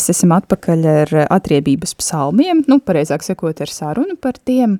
Mēs 0.00 0.14
esam 0.14 0.32
atpakaļ 0.32 0.86
ar 0.88 1.10
atriebības 1.28 1.92
psalmiem, 2.00 2.64
nu, 2.70 2.80
pareizāk 2.80 3.24
sakot, 3.26 3.60
ar 3.60 3.72
sarunu 3.72 4.16
par 4.16 4.38
tiem. 4.40 4.78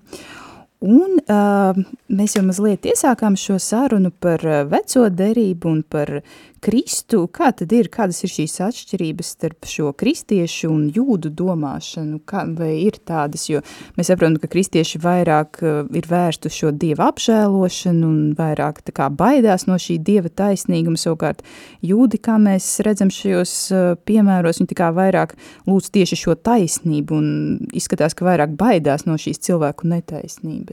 Un 0.80 1.18
uh, 1.28 1.76
mēs 2.08 2.38
jau 2.38 2.42
mazliet 2.46 2.86
iesākām 2.88 3.34
šo 3.36 3.58
sarunu 3.60 4.08
par 4.16 4.40
uh, 4.48 4.62
veco 4.64 5.02
derību 5.12 5.68
un 5.68 5.82
par 5.84 6.22
Kristu. 6.60 7.22
Kā 7.32 7.50
tad 7.56 7.72
ir, 7.72 7.88
kādas 7.92 8.18
ir 8.24 8.32
šīs 8.32 8.58
atšķirības 8.64 9.28
starp 9.34 9.68
šo 9.68 9.90
kristiešu 9.96 10.70
un 10.72 10.86
jūdu 10.92 11.30
domāšanu? 11.36 12.22
Kā, 12.28 12.46
vai 12.56 12.74
ir 12.86 12.96
tādas, 13.08 13.46
jo 13.48 13.60
mēs 13.96 14.08
saprotam, 14.08 14.38
ka 14.40 14.48
kristieši 14.52 15.00
vairāk 15.04 15.60
uh, 15.60 15.82
ir 15.96 16.08
vērst 16.08 16.48
uz 16.48 16.56
šo 16.56 16.72
dieva 16.72 17.10
apžēlošanu 17.12 18.08
un 18.08 18.32
vairāk 18.40 18.80
tā 18.88 18.96
kā 18.96 19.10
baidās 19.12 19.68
no 19.68 19.76
šī 19.76 19.98
dieva 20.04 20.32
taisnīguma. 20.32 21.00
Savukārt 21.00 21.44
jūdi, 21.84 22.20
kā 22.24 22.38
mēs 22.40 22.70
redzam 22.88 23.12
šajos 23.12 23.54
uh, 23.76 23.92
piemēros, 24.08 24.62
viņi 24.62 24.72
tā 24.72 24.80
kā 24.80 24.90
vairāk 24.96 25.36
lūdz 25.68 25.92
tieši 25.92 26.22
šo 26.24 26.40
taisnību 26.40 27.20
un 27.20 27.30
izskatās, 27.76 28.16
ka 28.16 28.28
vairāk 28.32 28.56
baidās 28.56 29.04
no 29.04 29.20
šīs 29.20 29.44
cilvēku 29.44 29.92
netaisnības. 29.92 30.69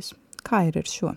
Kā 0.47 0.67
ir 0.69 0.77
ar 0.79 0.87
šo? 0.89 1.15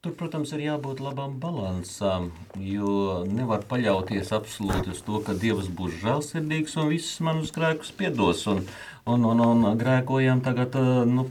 Tur, 0.00 0.14
protams, 0.16 0.48
ir 0.56 0.62
jābūt 0.64 1.02
labam 1.04 1.34
balansam, 1.42 2.30
jo 2.56 3.18
nevar 3.28 3.66
paļauties 3.68 4.30
absolūti 4.32 4.94
uz 4.94 5.02
to, 5.04 5.18
ka 5.26 5.34
Dievs 5.36 5.66
būs 5.76 5.98
žēlsirdīgs 6.00 6.78
un 6.80 6.88
visus 6.88 7.18
manus 7.20 7.52
grēkus 7.52 7.90
piedos. 7.98 8.46
Un, 8.48 8.62
un, 9.04 9.26
un, 9.28 9.42
un 9.44 9.76
grēkojam 9.76 10.40
tagad, 10.46 10.78
eh, 10.80 11.02
nu, 11.04 11.26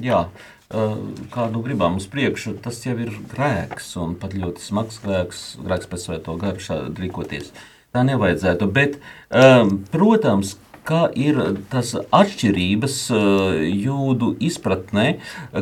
jā, 0.00 0.22
eh, 0.70 0.96
kādu 1.34 1.60
gribam 1.66 2.00
uz 2.00 2.08
priekšu, 2.08 2.54
tas 2.64 2.80
jau 2.86 2.96
ir 3.04 3.12
grēks 3.34 3.92
un 4.00 4.16
pat 4.16 4.32
ļoti 4.32 4.64
smags 4.64 4.96
grēks, 5.04 5.44
grēks 5.68 5.92
pēc 5.92 6.08
svēto 6.08 6.38
garu 6.40 6.64
šādi 6.70 7.04
rīkoties. 7.04 7.52
Tā 7.92 8.00
nevajadzētu, 8.14 8.72
bet, 8.80 8.96
eh, 9.28 9.60
protams, 9.92 10.56
ka 10.86 11.06
ir 11.18 11.40
tas 11.72 11.94
atšķirības 11.96 12.96
eh, 13.14 13.64
jūdu 13.86 14.32
izpratnē, 14.48 15.08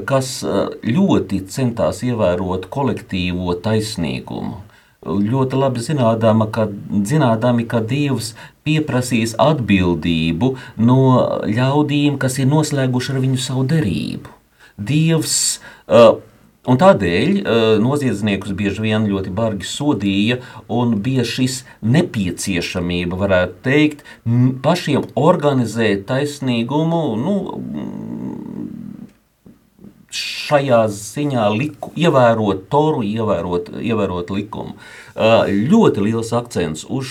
kas 0.08 0.36
eh, 0.44 0.60
ļoti 0.84 1.44
centās 1.54 2.02
ievērot 2.06 2.68
kolektīvo 2.74 3.56
taisnīgumu. 3.64 4.60
Ļoti 5.04 5.58
labi 5.60 5.82
zinādama, 5.84 6.46
ka, 6.48 6.64
zinādami, 7.04 7.66
ka 7.68 7.82
Dievs 7.84 8.32
pieprasīs 8.64 9.34
atbildību 9.40 10.54
no 10.80 11.00
ļaudīm, 11.44 12.16
kas 12.20 12.38
ir 12.40 12.48
noslēguši 12.48 13.12
ar 13.12 13.20
viņu 13.20 13.42
savu 13.44 13.66
derību. 13.68 14.32
Dievs 14.80 15.34
uh, 15.84 16.16
Un 16.64 16.78
tādēļ 16.80 17.30
uh, 17.42 17.62
noziedzniekus 17.82 18.54
bieži 18.56 18.86
vien 18.86 19.04
ļoti 19.10 19.32
bargi 19.36 19.68
sodīja, 19.68 20.38
un 20.72 20.96
bija 21.04 21.26
šis 21.28 21.60
nepieciešamība, 21.84 23.18
varētu 23.20 23.58
teikt, 23.66 24.04
pašiem 24.64 25.04
organizēt 25.20 26.06
taisnīgumu. 26.08 27.04
Nu, 27.20 27.36
Šajā 30.14 30.84
ziņā 30.94 31.48
liku, 31.56 31.90
ievērot 31.98 32.68
toru, 32.70 33.00
ievērot, 33.02 33.72
ievērot 33.82 34.28
likumu. 34.30 34.76
Uh, 35.16 35.48
ļoti 35.50 36.04
liels 36.06 36.30
akcents 36.38 36.84
uz 36.86 37.10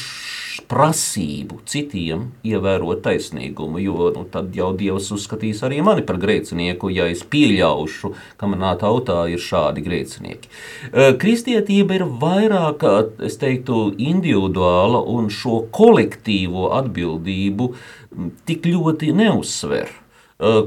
prasību 0.74 1.60
citiem 1.70 2.28
ievērot 2.48 3.04
taisnīgumu, 3.06 3.78
jo 3.84 4.10
nu, 4.16 4.26
tad 4.34 4.56
jau 4.58 4.72
Dievs 4.78 5.12
uzskatīs 5.14 5.62
arī 5.66 5.84
mani 5.86 6.02
par 6.08 6.18
grēcinieku, 6.22 6.90
ja 6.94 7.06
es 7.14 7.22
pieļaušu, 7.30 8.14
ka 8.40 8.50
manā 8.50 8.74
tautā 8.82 9.20
ir 9.30 9.42
šādi 9.44 9.86
grēcinieki. 9.86 10.52
Kristietība 11.22 12.00
ir 12.00 12.08
vairāk, 12.24 12.86
es 13.28 13.38
teiktu, 13.42 13.92
individuāla 14.02 15.04
un 15.14 15.30
šo 15.34 15.64
kolektīvo 15.74 16.72
atbildību 16.80 17.74
tik 18.50 18.66
ļoti 18.74 19.14
neuzsver. 19.18 20.00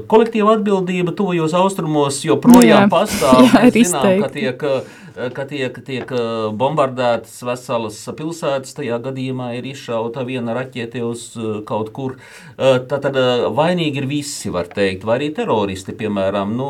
Kolektīva 0.09 0.55
atbildība 0.57 1.11
tuvajos 1.13 1.51
austrumos 1.57 2.23
joprojām 2.25 2.87
jā, 2.87 2.89
pastāv. 2.89 3.43
Jā, 3.45 3.67
Mēs 3.67 3.91
zinām, 3.91 4.23
ka 4.23 4.29
tiek 4.33 4.63
Eh, 4.67 5.06
ka 5.33 5.45
tiek, 5.49 5.77
tiek 5.85 6.11
eh, 6.13 6.49
bombardētas 6.57 7.39
veselas 7.47 7.97
pilsētas. 8.17 8.75
Tajā 8.77 8.99
gadījumā 9.07 9.51
ir 9.57 9.67
izšauta 9.71 10.23
viena 10.27 10.53
raķete 10.57 11.01
uz 11.05 11.29
eh, 11.37 11.59
kaut 11.67 11.91
kur. 11.95 12.17
Tad 12.57 13.05
vainīgi 13.53 14.01
ir 14.01 14.07
visi, 14.09 14.49
var 14.53 14.65
teikt, 14.71 15.03
vai 15.05 15.17
arī 15.19 15.27
teroristi, 15.35 15.93
piemēram, 15.97 16.55
nu, 16.57 16.69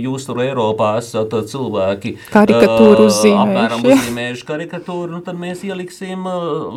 jūs 0.00 0.24
tur 0.24 0.40
Eiropā 0.40 0.94
esat 1.02 1.34
cilvēki. 1.50 2.14
Karikatūru 2.32 3.04
uzzīmējuši. 3.10 3.42
Apmēram 3.42 3.84
uzzīmējuši 3.84 4.46
karikatūru, 4.48 5.10
nu 5.12 5.20
tad 5.26 5.36
mēs 5.40 5.64
ieliksim 5.68 6.24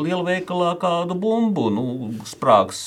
lielveikalā 0.01 0.73
kādu 0.81 1.15
bumbu. 1.21 1.69
Nu, 1.71 1.85
sprāks 2.27 2.83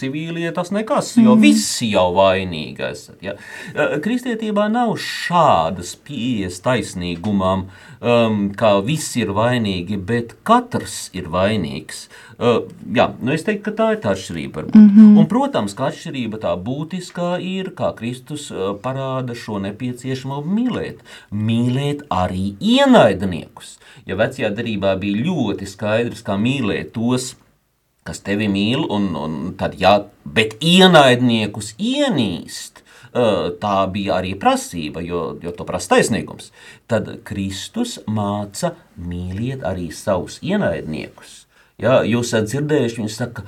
civīlie 0.00 0.50
tas 0.56 0.72
nekas, 0.74 1.12
jo 1.20 1.36
mm. 1.36 1.44
visi 1.46 1.92
jau 1.92 2.08
vainīgi 2.18 2.86
esat. 2.90 3.22
Ja? 3.24 3.36
Kristietībā 4.04 4.66
nav 4.72 4.96
šādas 4.98 5.94
pieejas 6.02 6.58
taisnīgumam 6.64 7.63
um, 8.00 8.48
ka 8.58 8.78
visi 8.84 9.22
ir 9.24 9.32
vainīgi, 9.36 9.98
bet 9.98 10.34
katrs 10.46 11.08
ir 11.16 11.30
vainīgs. 11.32 12.06
Uh, 12.34 12.64
jā, 12.94 13.08
nu 13.22 13.34
es 13.34 13.46
teiktu, 13.46 13.64
ka 13.68 13.74
tā 13.78 13.88
ir 13.94 14.00
tā 14.02 14.14
atšķirība. 14.14 14.66
Mm 14.74 14.88
-hmm. 14.88 15.18
Un, 15.18 15.28
protams, 15.30 15.74
ka 15.74 15.88
atšķirība 15.90 16.40
tā 16.42 16.54
būtiskā 16.68 17.38
ir, 17.40 17.70
kā 17.78 17.94
Kristus 17.94 18.50
uh, 18.50 18.74
parāda 18.82 19.34
šo 19.34 19.58
nepieciešamību 19.58 20.54
mīlēt. 20.58 20.98
Mīlēt 21.32 22.04
arī 22.10 22.54
ienaidniekus. 22.60 23.78
Ja 24.06 24.16
vecajā 24.16 24.50
darbā 24.50 24.98
bija 24.98 25.24
ļoti 25.24 25.66
skaidrs, 25.66 26.22
kā 26.22 26.36
mīlēt 26.36 26.92
tos, 26.92 27.36
kas 28.04 28.20
tevi 28.20 28.48
mīl, 28.48 28.84
un, 28.90 29.14
un 29.16 29.54
tad 29.56 29.74
jā, 29.80 30.04
bet 30.24 30.56
ienaidniekus 30.60 31.74
ienīst 31.78 32.83
tā 33.14 33.74
bija 33.94 34.18
arī 34.18 34.34
prasība, 34.38 35.02
jo, 35.04 35.38
jo 35.42 35.52
to 35.54 35.66
prasa 35.68 35.94
taisnīgums. 35.94 36.50
Tad 36.90 37.10
Kristus 37.26 38.00
māca 38.06 38.74
mīliet 38.98 39.62
arī 39.66 39.90
savus 39.94 40.40
ienaidniekus. 40.42 41.44
Ja, 41.78 42.02
jūs 42.06 42.32
esat 42.32 42.50
dzirdējuši, 42.50 43.00
viņš 43.00 43.14
saka, 43.18 43.44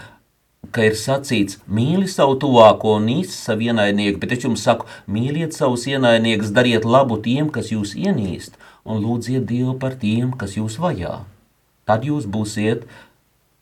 ka 0.74 0.87
ir 0.87 0.96
sacīts, 0.98 1.61
mīli 1.70 2.09
savu 2.11 2.37
tuvāko 2.42 2.96
un 2.98 3.07
īsti 3.12 3.37
savu 3.37 3.68
ienaidnieku, 3.68 4.18
bet 4.22 4.35
es 4.37 4.46
jums 4.46 4.64
saku, 4.66 4.88
mīliet 5.11 5.55
savus 5.55 5.87
ienaidniekus, 5.90 6.50
dariet 6.55 6.87
labu 6.87 7.20
tiem, 7.22 7.50
kas 7.55 7.70
jūs 7.74 7.94
ienīst, 7.98 8.59
un 8.87 9.02
lūdziet 9.02 9.46
Dievu 9.46 9.76
par 9.83 9.94
tiem, 10.00 10.35
kas 10.38 10.57
jūs 10.59 10.79
vajā. 10.83 11.20
Tad 11.87 12.02
jūs 12.07 12.26
būsiet 12.26 12.87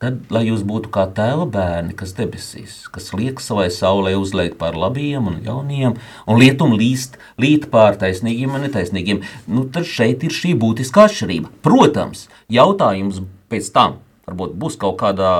Tad, 0.03 0.25
lai 0.27 0.41
jūs 0.49 0.65
būtu 0.67 0.89
kā 0.91 1.05
tēva 1.15 1.45
bērni, 1.47 1.93
kas 1.95 2.11
debesīs, 2.17 2.81
kas 2.91 3.13
liek 3.15 3.39
savai 3.39 3.69
saulē 3.71 4.11
uzliekt 4.19 4.57
pār 4.59 4.75
labiem 4.75 5.29
un 5.31 5.37
ļauniem, 5.45 5.95
un 6.27 6.41
lietum 6.41 6.75
līst, 6.75 7.15
līt 7.39 7.69
pār 7.71 7.95
taisnīgiem 8.01 8.57
un 8.57 8.65
netaisnīgiem, 8.67 9.21
nu, 9.47 9.63
tad 9.71 9.87
šeit 9.87 10.25
ir 10.27 10.35
šī 10.35 10.51
būtiskā 10.59 11.07
atšķirība. 11.07 11.53
Protams, 11.63 12.25
jautājums 12.51 13.21
pēc 13.47 13.71
tam 13.71 14.01
varbūt 14.27 14.57
būs 14.59 14.75
kaut 14.81 14.99
kādā 14.99 15.31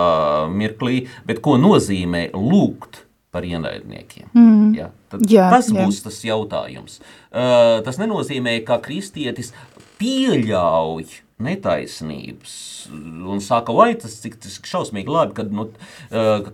mirklī, 0.53 1.03
bet 1.27 1.43
ko 1.43 1.57
nozīmē 1.59 2.29
lūgt 2.31 3.01
par 3.35 3.43
ienaidniekiem? 3.43 4.31
Mm. 4.31 4.71
Ja, 4.77 4.89
jā, 5.19 5.49
tas 5.51 5.67
jā. 5.67 5.83
būs 5.83 5.99
tas 6.05 6.21
jautājums. 6.23 7.01
Uh, 7.27 7.83
tas 7.83 7.99
nenozīmē, 7.99 8.61
ka 8.63 8.79
kristietis 8.85 9.51
pieļauj 9.99 11.24
netaisnības. 11.35 12.53
Un 13.27 13.41
saka, 13.43 13.73
vai 13.75 13.89
tas 13.99 14.13
cik, 14.21 14.37
cik 14.39 14.67
šausmīgi 14.69 15.11
labi, 15.11 15.33
kad 15.35 15.51
nu, 15.51 15.65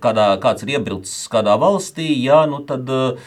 kādā, 0.02 0.26
kāds 0.42 0.66
ir 0.66 0.72
iebraucis 0.74 1.28
kādā 1.30 1.54
valstī, 1.62 2.08
jā, 2.24 2.40
nu 2.50 2.64
tad 2.66 2.90
uh, 2.90 3.20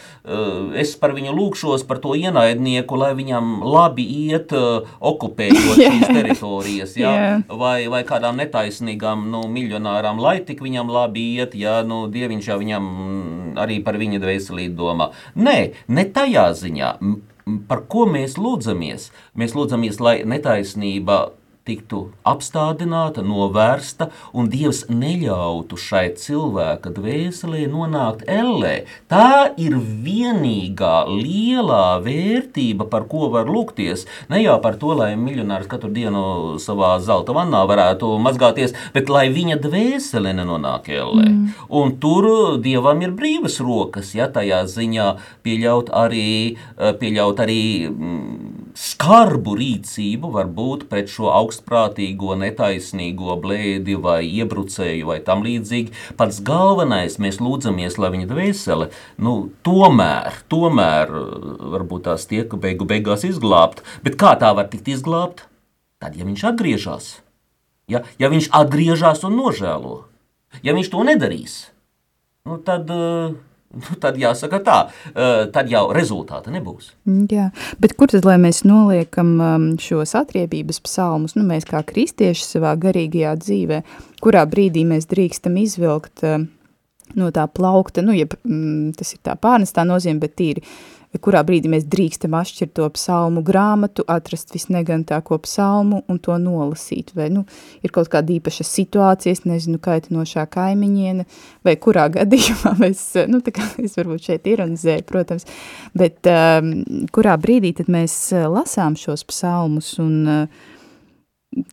es 0.80 0.96
par 0.98 1.14
viņu 1.14 1.34
lūkšos, 1.36 1.84
par 1.86 2.00
to 2.02 2.16
ienaidnieku, 2.18 2.98
lai 2.98 3.12
viņam 3.14 3.52
labi 3.62 4.06
iet, 4.24 4.54
uh, 4.56 4.88
okupējot 4.98 5.78
yeah. 5.78 5.94
šīs 5.94 6.08
teritorijas, 6.10 6.96
jā, 6.98 7.12
yeah. 7.12 7.44
vai, 7.60 7.84
vai 7.92 8.02
kādām 8.08 8.40
netaisnīgām 8.42 9.28
nu, 9.30 9.44
miljonārām, 9.54 10.18
lai 10.18 10.40
tik 10.42 10.64
viņam 10.64 10.90
labi 10.90 11.28
iet, 11.36 11.54
jā, 11.54 11.76
nu, 11.86 12.08
dieviņš 12.10 12.50
jau 12.50 12.58
viņam 12.64 12.90
arī 13.62 13.78
par 13.86 14.00
viņa 14.00 14.18
dvēselīt 14.26 14.74
domā. 14.74 15.12
Nē, 15.38 15.58
ne 15.86 16.08
tajā 16.10 16.48
ziņā. 16.58 16.90
Par 17.68 17.84
ko 17.92 18.06
mēs 18.08 18.38
lūdzamies? 18.40 19.10
Mēs 19.36 19.54
lūdzamies, 19.54 20.00
lai 20.00 20.16
netaisnība 20.26 21.18
tiktu 21.64 22.00
apstādināta, 22.28 23.22
novērsta, 23.24 24.10
un 24.36 24.50
Dievs 24.52 24.84
neļautu 24.92 25.78
šai 25.80 26.04
cilvēka 26.20 26.92
dvēselē 26.92 27.64
nonākt 27.72 28.26
ellē. 28.28 28.74
Tā 29.08 29.54
ir 29.60 29.76
vienīgā 29.78 30.94
lielā 31.08 32.00
vērtība, 32.04 32.88
par 32.92 33.08
ko 33.08 33.30
var 33.32 33.48
lūgties. 33.48 34.04
Ne 34.32 34.42
jau 34.42 34.58
par 34.64 34.76
to, 34.80 34.92
lai 34.98 35.14
miljonārs 35.20 35.68
katru 35.70 35.92
dienu 35.94 36.24
savā 36.62 36.98
zelta 37.04 37.36
vannā 37.36 37.64
varētu 37.70 38.12
mazgāties, 38.24 38.76
bet 38.92 39.12
lai 39.12 39.26
viņa 39.32 39.58
dvēsele 39.64 40.34
nenonāk 40.36 40.92
ellē. 40.92 41.26
Mm. 41.30 41.56
Un 41.80 41.96
tur 42.00 42.30
Dievam 42.64 43.00
ir 43.04 43.16
brīvas 43.16 43.58
rokas, 43.64 44.12
ja 44.16 44.28
tajā 44.32 44.62
ziņā 44.70 45.08
pieļaut 45.44 45.90
arī, 45.96 46.28
pieļaut 47.00 47.40
arī 47.44 47.64
mm, 47.88 48.63
skarbu 48.74 49.54
rīcību 49.58 50.30
varbūt 50.34 50.88
pret 50.90 51.10
šo 51.12 51.30
augstprātīgo, 51.34 52.34
netaisnīgo 52.40 53.36
blēdi 53.42 53.94
vai 54.02 54.20
iebrucēju 54.26 55.08
vai 55.10 55.20
tam 55.24 55.44
līdzīgi. 55.46 55.94
Pats 56.18 56.40
galvenais, 56.44 57.20
mēs 57.22 57.38
lūdzamies, 57.42 57.98
lai 58.02 58.10
viņa 58.16 58.28
dvēsele, 58.30 58.90
nu, 59.22 59.36
tomēr, 59.66 60.42
tomēr 60.50 61.14
varbūt 61.76 62.08
tās 62.10 62.26
tiek 62.30 62.50
beigu 62.60 62.88
beigās 62.90 63.26
izglābt. 63.28 63.84
Bet 64.06 64.18
kā 64.20 64.34
tā 64.40 64.50
var 64.58 64.70
tikt 64.72 64.90
izglābt? 64.90 65.46
Tad, 66.02 66.18
ja 66.18 66.26
viņš 66.26 66.44
atgriežas, 66.50 67.08
ja, 67.88 68.02
ja 68.20 68.28
viņš 68.28 68.50
atgriežas 68.52 69.22
un 69.24 69.38
nožēlo, 69.38 70.02
ja 70.66 70.74
viņš 70.76 70.90
to 70.92 71.06
nedarīs, 71.06 71.58
nu, 72.44 72.58
tad. 72.58 72.90
Uh, 72.90 73.42
Nu, 73.74 73.96
tad 74.00 74.18
jāsaka 74.20 74.60
tā, 74.64 74.78
uh, 74.88 75.44
tad 75.54 75.70
jau 75.72 75.88
rezultāta 75.94 76.52
nebūs. 76.54 76.92
Mm, 77.08 77.26
jā, 77.32 77.48
bet 77.82 77.96
kur 77.98 78.12
tad, 78.12 78.26
lai 78.28 78.36
mēs 78.40 78.62
noliekam 78.68 79.32
um, 79.42 79.68
šos 79.82 80.14
atriebības 80.20 80.80
psalmus, 80.86 81.34
nu 81.38 81.42
mēs 81.48 81.66
kā 81.68 81.82
kristieši 81.86 82.46
savā 82.46 82.74
garīgajā 82.80 83.34
dzīvē, 83.42 83.80
kurā 84.24 84.44
brīdī 84.50 84.86
mēs 84.88 85.08
drīkstam 85.10 85.58
izvilkt 85.60 86.24
uh, 86.26 86.44
no 87.18 87.30
tā 87.34 87.46
plaukta, 87.50 88.02
nu, 88.04 88.14
ja 88.16 88.28
mm, 88.30 88.94
tas 88.98 89.14
ir 89.16 89.22
tā 89.26 89.36
pārnestā 89.40 89.84
nozīme, 89.86 90.22
bet 90.22 90.36
tīri 90.38 90.64
kurā 91.22 91.42
brīdī 91.46 91.70
mēs 91.70 91.86
drīkstam 91.90 92.34
atšķirt 92.38 92.74
to 92.78 92.88
psalmu 92.96 93.42
grāmatu, 93.46 94.04
atrast 94.10 94.54
visnegantāko 94.54 95.38
psalmu 95.44 96.02
un 96.10 96.18
to 96.22 96.36
nolasīt, 96.40 97.12
vai, 97.14 97.28
nu, 97.34 97.44
ir 97.84 97.94
kaut 97.94 98.10
kāda 98.12 98.34
īpaša 98.34 98.66
situācija, 98.66 99.34
es 99.36 99.44
nezinu, 99.46 99.78
kaitinošā 99.82 100.46
kaimiņiene, 100.54 101.26
vai 101.66 101.76
kurā 101.80 102.08
gadījumā 102.18 102.74
mēs, 102.82 103.06
nu, 103.30 103.42
tā 103.44 103.54
kā 103.54 103.68
es 103.84 103.98
varbūt 104.00 104.30
šeit 104.30 104.48
ironizēju, 104.50 105.06
protams, 105.08 105.48
bet 105.96 106.30
um, 106.30 106.76
kurā 107.14 107.36
brīdī 107.40 107.74
tad 107.78 107.92
mēs 107.92 108.16
uh, 108.34 108.48
lasām 108.50 108.98
šos 108.98 109.26
psalmus 109.30 109.94
un 110.02 110.16
uh, 110.26 110.70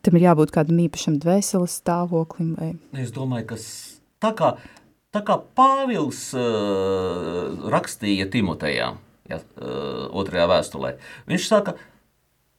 tam 0.06 0.18
ir 0.18 0.28
jābūt 0.30 0.54
kādam 0.54 0.82
īpašam 0.86 1.18
dvēseles 1.22 1.80
stāvoklim, 1.82 2.54
vai? 2.60 2.74
Es 3.02 3.14
domāju, 3.16 3.52
ka 3.54 3.62
tā 4.22 4.34
kā, 4.38 4.52
tā 5.16 5.24
kā 5.26 5.38
Pāvils 5.58 6.28
uh, 6.38 7.70
rakstīja 7.74 8.30
Timotejām, 8.34 9.02
ja, 9.32 9.40
otrajā 10.12 10.48
vēstulē. 10.52 10.96
Viņš 11.32 11.48
saka, 11.48 11.76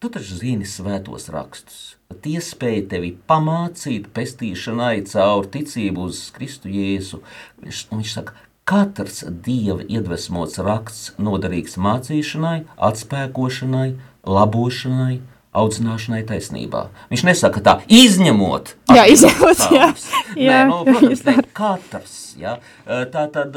tu 0.03 0.11
taču 0.13 0.39
zini 0.41 0.67
svētos 0.69 1.29
rakstus. 1.33 1.83
Tie 2.23 2.39
spēja 2.45 2.87
tevi 2.95 3.15
pamācīt 3.31 4.09
pestīšanai 4.17 5.05
caur 5.09 5.47
ticību 5.53 6.09
uz 6.11 6.25
Kristu 6.35 6.73
Jēzu. 6.73 7.23
Viņš, 7.63 7.85
viņš 7.93 8.15
saka, 8.19 8.37
katrs 8.69 9.23
dieva 9.47 9.83
iedvesmots 9.87 10.61
raksts 10.63 11.13
noderīgs 11.23 11.79
mācīšanai, 11.81 12.63
atspēkošanai, 12.91 13.89
labošanai, 14.29 15.21
audzināšanai 15.53 16.23
taisnībā. 16.29 16.87
Viņš 17.13 17.25
nesaka 17.29 17.63
tā, 17.65 17.75
izņemot. 17.93 18.77
Jā, 18.93 19.05
izņemot, 19.09 19.63
jā. 19.73 19.89
jā, 20.37 20.57
Nē, 20.57 20.59
nu, 20.69 20.79
protams, 20.87 21.23
ne 21.27 21.35
katrs, 21.57 22.17
jā. 22.41 22.55
Tā 23.13 23.25
tad 23.35 23.57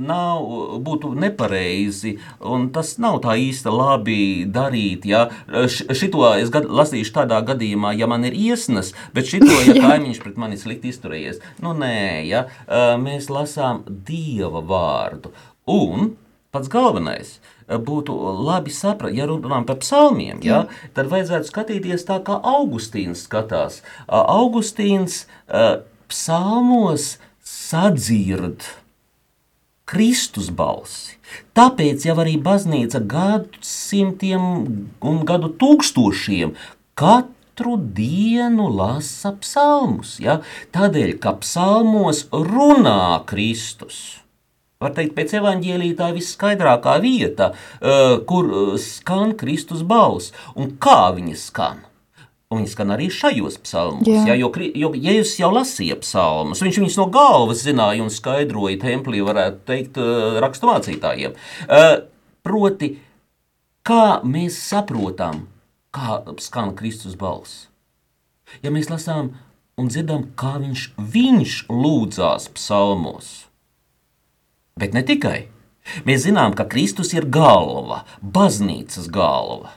nav, 0.00 0.44
būtu 0.84 1.12
nepareizi, 1.18 2.16
un 2.54 2.68
tas 2.74 2.94
nav 3.02 3.20
tā 3.24 3.36
īsta 3.40 3.72
labi 3.74 4.44
darīt, 4.50 5.08
jā. 5.10 5.24
Šito 5.68 6.26
es 6.38 6.52
gad, 6.54 6.68
lasīšu 6.70 7.14
tādā 7.16 7.40
gadījumā, 7.46 7.94
ja 7.98 8.10
man 8.10 8.26
ir 8.28 8.36
iesnas, 8.36 8.92
bet 9.16 9.30
šito, 9.32 9.50
ja 9.68 9.78
kaimiņš 9.88 10.22
pret 10.22 10.38
mani 10.40 10.60
slikti 10.60 10.92
izturējies. 10.94 11.42
Nu, 11.64 11.74
nē, 11.78 11.96
jā. 12.30 12.46
Mēs 13.02 13.30
lasām 13.32 13.82
Dieva 13.88 14.62
vārdu. 14.64 15.34
Un 15.70 16.14
pats 16.54 16.70
galvenais– 16.70 17.38
būtu 17.68 18.14
labi 18.44 18.72
saprast, 18.74 19.16
ja 19.16 19.26
runājam 19.30 19.66
par 19.68 19.80
psalmiem, 19.80 20.40
ja, 20.44 20.64
tad 20.96 21.10
vajadzētu 21.12 21.50
skatīties 21.50 22.06
tā, 22.08 22.20
kā 22.24 22.38
Augustīns 22.54 23.24
skatās. 23.28 23.82
Augustīns 24.08 25.24
psalmos 26.08 27.14
sadzird 27.44 28.64
Kristus 29.84 30.48
balsi. 30.48 31.18
Tāpēc 31.56 32.06
jau 32.08 32.16
arī 32.22 32.38
baznīca 32.40 33.02
gadsimtiem 33.04 34.44
un 35.04 35.20
gadu 35.28 35.50
tūkstošiem 35.60 36.54
katru 36.96 37.76
dienu 37.76 38.70
lasa 38.72 39.34
psalmus. 39.42 40.16
Ja? 40.24 40.40
Tādēļ, 40.74 41.16
ka 41.20 41.36
psalmos 41.42 42.24
runā 42.32 43.24
Kristus. 43.28 44.23
Var 44.84 44.94
teikt, 44.96 45.14
pēc 45.16 45.34
evaņģēlīja 45.40 45.98
tā 45.98 46.10
ir 46.12 46.18
visskaidrākā 46.18 46.98
vieta, 47.04 47.50
uh, 47.54 48.18
kur 48.28 48.50
uh, 48.50 48.76
skan 48.80 49.34
Kristus 49.40 49.84
balss 49.86 50.34
un 50.54 50.74
kā 50.82 51.08
viņa 51.16 51.36
skan. 51.40 51.82
Un 52.52 52.60
viņi 52.60 52.70
skan 52.74 52.92
arī 52.94 53.08
šajos 53.10 53.56
psalmos. 53.64 54.06
Jā. 54.06 54.26
Ja, 54.28 54.36
jo, 54.38 54.50
jo 54.78 54.92
Jēzus 54.94 55.38
jau 55.40 55.48
lasīja 55.54 55.96
psalmus, 56.02 56.62
viņš 56.62 56.82
viņus 56.82 56.98
no 57.00 57.08
galvas 57.14 57.64
zināja 57.64 58.04
un 58.04 58.12
skaidroja 58.12 58.78
templī, 58.84 59.24
varētu 59.26 59.64
teikt, 59.70 59.98
uh, 59.98 60.38
raksturmācītājiem. 60.44 61.34
Proti, 62.44 62.90
kā 63.88 64.20
mēs 64.28 64.58
saprotam, 64.68 65.46
kā 65.94 66.20
skan 66.42 66.74
Kristus 66.76 67.16
balss. 67.18 67.68
Ja 68.62 68.70
mēs 68.74 68.90
lasām 68.92 69.32
un 69.80 69.90
dzirdam, 69.90 70.28
kā 70.38 70.56
viņš, 70.62 70.86
viņš 70.98 71.56
lūdzās 71.72 72.50
psalmos, 72.54 73.43
Bet 74.80 74.94
ne 74.94 75.04
tikai. 75.06 75.46
Mēs 76.08 76.24
zinām, 76.24 76.54
ka 76.56 76.64
Kristus 76.66 77.12
ir 77.14 77.28
galva, 77.30 78.02
baznīcas 78.20 79.06
galva. 79.12 79.74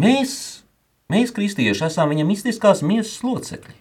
Mēs, 0.00 0.32
mēs 1.12 1.34
kristieši, 1.36 1.84
esam 1.86 2.10
viņa 2.10 2.24
mistiskās 2.26 2.80
miesas 2.82 3.20
locekļi. 3.26 3.76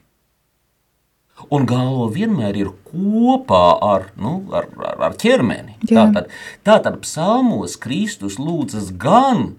Un 1.49 1.65
galva 1.65 2.05
vienmēr 2.13 2.59
ir 2.59 2.69
kopā 2.85 3.63
ar, 3.81 4.11
nu, 4.19 4.35
ar, 4.53 4.67
ar, 4.77 4.99
ar 5.07 5.17
ķermeni. 5.17 5.79
Jā. 5.87 6.03
Tātad, 6.03 6.29
tātad 6.67 6.99
psalmos 7.01 7.79
Kristus 7.81 8.37
lūdzas 8.37 8.91
gan 8.93 9.55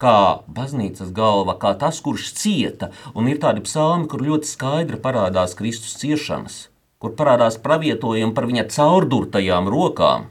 kā 0.00 0.40
baznīcas 0.50 1.12
galva, 1.14 1.54
kā 1.60 1.76
tas, 1.78 2.00
kurš 2.02 2.32
cieta. 2.40 2.90
Un 3.14 3.28
ir 3.30 3.38
tādi 3.38 3.62
psalmi, 3.68 4.08
kur 4.10 4.24
ļoti 4.24 4.48
skaidri 4.48 4.98
parādās 4.98 5.54
Kristus 5.54 5.94
ciešanas 6.00 6.69
kur 7.00 7.16
parādās 7.16 7.56
pravietojumi 7.64 8.36
par 8.36 8.46
viņa 8.50 8.68
caurdurtajām 8.74 9.68
rokām 9.72 10.28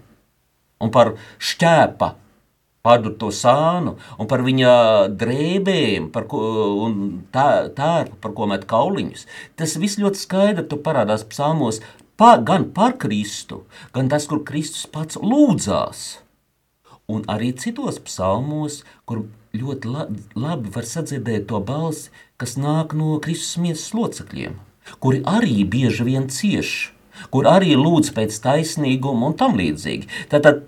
un 0.80 0.92
par 0.94 1.16
šķēpa 1.42 2.14
pārdurto 2.86 3.32
sānu 3.36 3.96
un 4.18 4.30
par 4.32 4.44
viņa 4.46 4.74
drēbēm 5.20 6.10
par 6.14 6.28
ko, 6.32 6.44
un 6.86 7.26
tā, 7.34 7.68
tērpu, 7.76 8.20
par 8.24 8.36
ko 8.38 8.48
met 8.52 8.68
kauliņus. 8.70 9.26
Tas 9.60 9.76
viss 9.82 10.00
ļoti 10.00 10.22
skaidri 10.22 10.80
parādās 10.86 11.26
psalmos 11.28 11.82
pa, 12.20 12.38
gan 12.38 12.70
par 12.76 12.96
Kristu, 13.02 13.64
gan 13.96 14.12
tas, 14.12 14.30
kur 14.30 14.46
Kristus 14.48 14.88
pats 14.88 15.20
lūdzās. 15.20 16.22
Un 17.10 17.26
arī 17.32 17.52
citos 17.58 17.98
psalmos, 18.06 18.84
kur 19.10 19.26
ļoti 19.58 19.90
labi 20.38 20.74
var 20.76 20.86
sadzirdēt 20.86 21.50
to 21.50 21.60
balsi, 21.66 22.14
kas 22.38 22.56
nāk 22.62 22.94
no 22.94 23.18
Kristus 23.24 23.58
miesas 23.58 23.96
locekļiem 23.98 24.69
kuri 25.04 25.22
arī 25.28 25.64
bieži 25.64 26.08
vien 26.08 26.26
cieš, 26.34 26.92
kur 27.34 27.48
arī 27.52 27.76
lūdz 27.78 28.14
pēc 28.16 28.40
taisnīguma 28.44 29.30
un 29.30 29.38
tam 29.38 29.58
līdzīgi. 29.60 30.10
Tātad, 30.32 30.66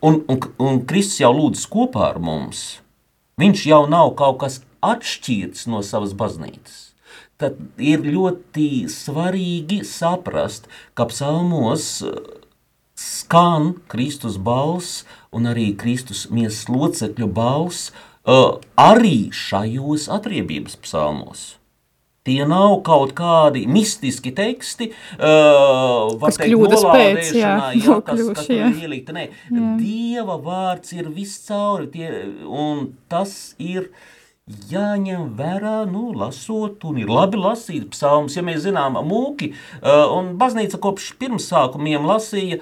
un, 0.00 0.22
un, 0.30 0.40
un 0.62 0.82
Kristus 0.88 1.20
jau 1.22 1.32
lūdz 1.36 1.66
kopā 1.72 2.10
ar 2.12 2.20
mums. 2.22 2.80
Viņš 3.40 3.66
jau 3.68 3.82
nav 3.90 4.14
kaut 4.16 4.40
kas 4.40 4.62
atšķirts 4.86 5.66
no 5.68 5.82
savas 5.84 6.14
baznīcas. 6.16 6.82
Tad 7.36 7.58
ir 7.76 8.00
ļoti 8.00 8.86
svarīgi 8.88 9.82
saprast, 9.84 10.70
ka 10.96 11.04
psalmos 11.10 11.98
uh, 12.06 12.14
skan 12.96 13.74
Kristus 13.92 14.38
balss 14.40 15.04
un 15.36 15.50
arī 15.50 15.74
Kristus 15.76 16.30
miesas 16.32 16.64
locekļu 16.72 17.28
balss 17.36 17.90
uh, 18.24 18.56
arī 18.80 19.28
šajos 19.36 20.08
atriebības 20.16 20.80
psalmos. 20.80 21.55
Tie 22.26 22.40
nav 22.48 22.80
kaut 22.86 23.14
kādi 23.14 23.66
mistiski 23.70 24.32
teksti, 24.34 24.90
uh, 25.20 26.16
kas 26.22 26.40
kļūdas 26.42 26.82
pēc, 26.88 27.30
jā, 27.38 27.54
jā, 27.78 27.98
kas, 28.06 28.22
kas 28.34 28.50
jā. 28.50 28.70
ielikt. 28.82 29.12
Nē, 29.14 29.28
jā. 29.30 29.70
Dieva 29.78 30.38
vārds 30.42 30.90
ir 30.96 31.10
viscauri, 31.14 31.86
tie, 31.94 32.10
un 32.50 32.88
tas 33.12 33.54
ir, 33.62 33.92
jāņem 34.70 35.32
vērā, 35.38 35.76
nu, 35.90 36.08
lasot, 36.18 36.82
un 36.86 36.98
ir 37.02 37.10
labi 37.10 37.38
lasīt 37.38 37.88
psalmus. 37.94 38.36
Ja 38.38 38.44
mēs 38.46 38.64
zinām, 38.66 38.98
mūki, 39.06 39.52
uh, 39.80 40.06
un 40.16 40.34
baznīca 40.40 40.82
kopš 40.82 41.12
pirmsākumiem 41.22 42.06
lasīja 42.06 42.58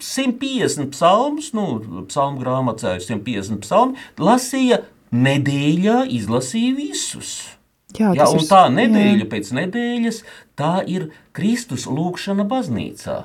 150 0.00 0.92
psalmus, 0.92 1.52
nu, 1.56 1.66
psalmu 2.10 2.40
grāmatā 2.42 2.96
ir 2.98 3.04
150 3.04 3.64
psalmi, 3.64 4.00
lasīja 4.20 4.82
nedēļā, 5.16 6.02
izlasīja 6.12 6.76
visus. 6.76 7.55
Jā, 7.94 8.10
Ja, 8.18 8.26
un 8.26 8.42
tā 8.42 8.66
nedēļa 8.72 9.22
jā. 9.22 9.30
pēc 9.30 9.52
nedēļas, 9.54 10.22
tā 10.58 10.82
ir 10.90 11.10
Kristus 11.36 11.86
lūkšana 11.86 12.44
baznīcā. 12.50 13.18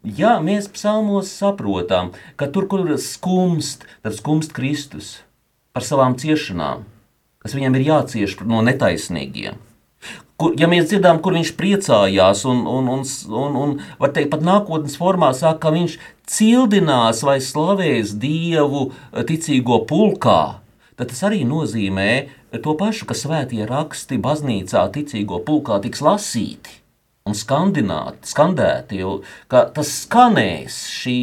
Ja 0.00 0.38
mēs 0.40 0.70
psalmos 0.72 1.28
saprotam, 1.28 2.14
ka 2.40 2.48
tur, 2.48 2.64
kur 2.72 2.86
skumst, 2.96 3.84
tad 4.00 4.16
skumst 4.16 4.54
Kristus 4.56 5.18
par 5.76 5.84
savām 5.84 6.16
ciešanām, 6.16 6.86
kas 7.44 7.52
viņam 7.52 7.76
ir 7.76 7.84
jācieš 7.90 8.38
no 8.48 8.62
netaisnīgiem. 8.64 9.60
Kur, 10.40 10.54
ja 10.56 10.70
mēs 10.72 10.88
dzirdām, 10.88 11.20
kur 11.20 11.36
viņš 11.36 11.52
priecājās, 11.58 12.46
un, 12.48 12.64
un, 12.64 12.88
un, 12.88 13.04
un, 13.28 13.58
un 13.60 13.74
var 14.00 14.14
teikt, 14.16 14.30
pat 14.32 14.40
nākotnes 14.40 14.96
formā 14.96 15.34
saka, 15.36 15.66
ka 15.66 15.74
viņš 15.74 15.98
cildinās 16.32 17.20
vai 17.28 17.36
slavēs 17.44 18.14
Dievu 18.22 18.86
eh, 18.88 19.20
ticīgo 19.28 19.82
pulkā, 19.84 20.40
tad 20.96 21.12
tas 21.12 21.20
arī 21.28 21.42
nozīmē 21.44 22.10
to 22.58 22.74
pašu, 22.74 23.06
ka 23.06 23.14
svētie 23.14 23.62
raksti 23.68 24.18
baznīcā 24.18 24.82
ticīgo 24.94 25.38
pulkā 25.46 25.78
tiks 25.84 26.02
lasīti 26.02 26.80
un 27.28 27.36
skandēti, 27.36 29.00
jo 29.00 29.20
tas 29.50 29.92
skanēs 30.04 30.80
šī, 30.90 31.20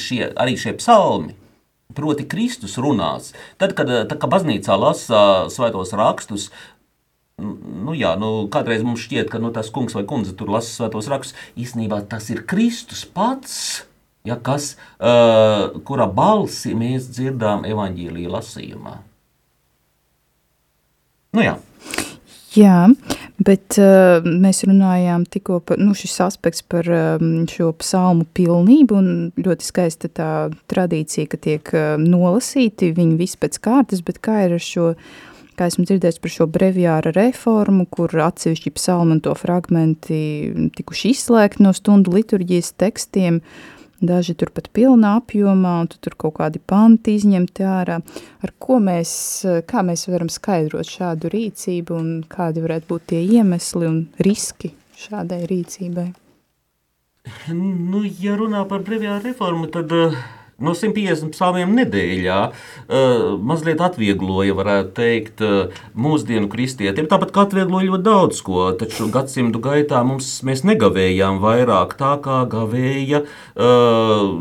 šie, 0.00 0.22
arī 0.34 0.56
šie 0.58 0.74
psalmi. 0.80 1.36
Proti, 1.94 2.26
Kristus 2.28 2.76
runās. 2.78 3.32
Tad, 3.58 3.72
kad, 3.78 3.88
tad, 4.10 4.18
kad 4.20 4.30
baznīcā 4.30 4.74
lasa 4.76 5.20
svētos 5.50 5.94
rakstus, 5.96 6.50
nu, 7.40 7.94
jā, 7.96 8.12
nu, 8.20 8.46
kādreiz 8.52 8.84
mums 8.84 9.06
šķiet, 9.06 9.30
ka 9.32 9.40
nu, 9.40 9.50
tas 9.54 9.70
kungs 9.72 9.96
vai 9.96 10.04
kundze 10.08 10.34
tur 10.36 10.52
lasa 10.52 10.68
svētos 10.74 11.08
rakstus. 11.10 11.38
Īsnībā 11.58 12.02
tas 12.10 12.28
ir 12.34 12.44
Kristus 12.50 13.06
pats, 13.08 13.56
ja, 14.28 14.36
kas, 14.36 14.74
uh, 15.00 15.80
kura 15.88 16.10
balsi 16.12 16.76
mēs 16.76 17.08
dzirdām 17.14 17.64
evaņģīlīja 17.68 18.36
lasījumā. 18.36 18.98
Nu, 21.36 21.44
jā. 21.44 21.58
Jā, 22.56 22.88
bet 23.44 23.76
uh, 23.76 24.24
mēs 24.24 24.62
runājām 24.66 25.26
tikko 25.28 25.60
par 25.68 25.78
nu, 25.80 25.92
šis 25.96 26.16
aspekts 26.24 26.64
par 26.64 26.88
um, 26.88 27.44
šo 27.50 27.70
psalmu 27.78 28.24
pilnību 28.34 28.96
un 28.96 29.10
ļoti 29.36 29.66
skaista 29.66 30.08
tā 30.08 30.30
tradīcija, 30.72 31.28
ka 31.28 31.40
tiek 31.44 31.72
uh, 31.76 31.96
nolasīti 32.00 32.94
viņi 32.96 33.18
visi 33.20 33.38
pēc 33.42 33.60
kārtas, 33.62 34.02
bet 34.06 34.22
kā 34.24 34.40
ir 34.46 34.56
ar 34.56 34.64
šo, 34.64 34.94
kā 35.60 35.68
esmu 35.68 35.84
dzirdējis 35.86 36.22
par 36.24 36.34
šo 36.34 36.48
breviāra 36.50 37.12
reformu, 37.14 37.84
kur 37.92 38.16
atsevišķi 38.26 38.74
psalmu 38.78 39.18
un 39.18 39.22
to 39.28 39.36
fragmenti 39.38 40.22
tikuši 40.80 41.12
izslēgti 41.14 41.68
no 41.68 41.74
stundu 41.76 42.16
liturģijas 42.16 42.72
tekstiem, 42.80 43.42
daži 44.00 44.34
tur 44.38 44.52
pat 44.54 44.70
pilnā 44.74 45.16
apjomā, 45.18 45.74
un 45.82 45.90
tu 45.90 45.98
tur 46.02 46.14
kaut 46.18 46.36
kādi 46.38 46.60
panti 46.60 47.16
izņemti 47.18 47.66
ārā. 47.66 47.98
Ar 48.44 48.54
ko 48.62 48.78
mēs, 48.82 49.10
kā 49.68 49.82
mēs 49.86 50.06
varam 50.10 50.30
skaidrot 50.32 50.88
šādu 50.88 51.32
rīcību 51.34 51.98
un 51.98 52.08
kādi 52.30 52.64
varētu 52.64 52.90
būt 52.92 53.10
tie 53.14 53.22
iemesli 53.38 53.90
un 53.90 54.00
riski 54.24 54.72
šādai 54.98 55.44
rīcībai? 55.50 56.08
Nu, 57.52 58.02
ja 58.22 58.38
runā 58.40 58.62
par 58.68 58.84
brīvā 58.86 59.18
reformu, 59.20 59.68
tad 59.72 59.92
uh, 59.92 60.16
no 60.58 60.74
150 60.74 61.32
psalmiem 61.34 61.74
nedēļā 61.78 62.38
uh, 62.48 63.26
mazliet 63.50 63.82
atviegloja, 63.84 64.56
varētu 64.58 64.94
teikt, 64.96 65.44
uh, 65.44 65.82
mūsdienu 65.94 66.50
kristietiem. 66.52 67.08
Tāpat 67.10 67.32
kā 67.34 67.46
atviegloja 67.46 67.92
ļoti 67.92 68.06
daudz 68.08 68.42
ko, 68.46 68.68
taču 68.78 69.08
gadsimtu 69.14 69.62
gaitā 69.62 70.02
mums, 70.06 70.30
mēs 70.46 70.64
negavējām 70.66 71.38
vairāk 71.44 71.94
tā, 72.00 72.16
kā 72.24 72.42
gavēja 72.50 73.22
uh, 73.24 74.34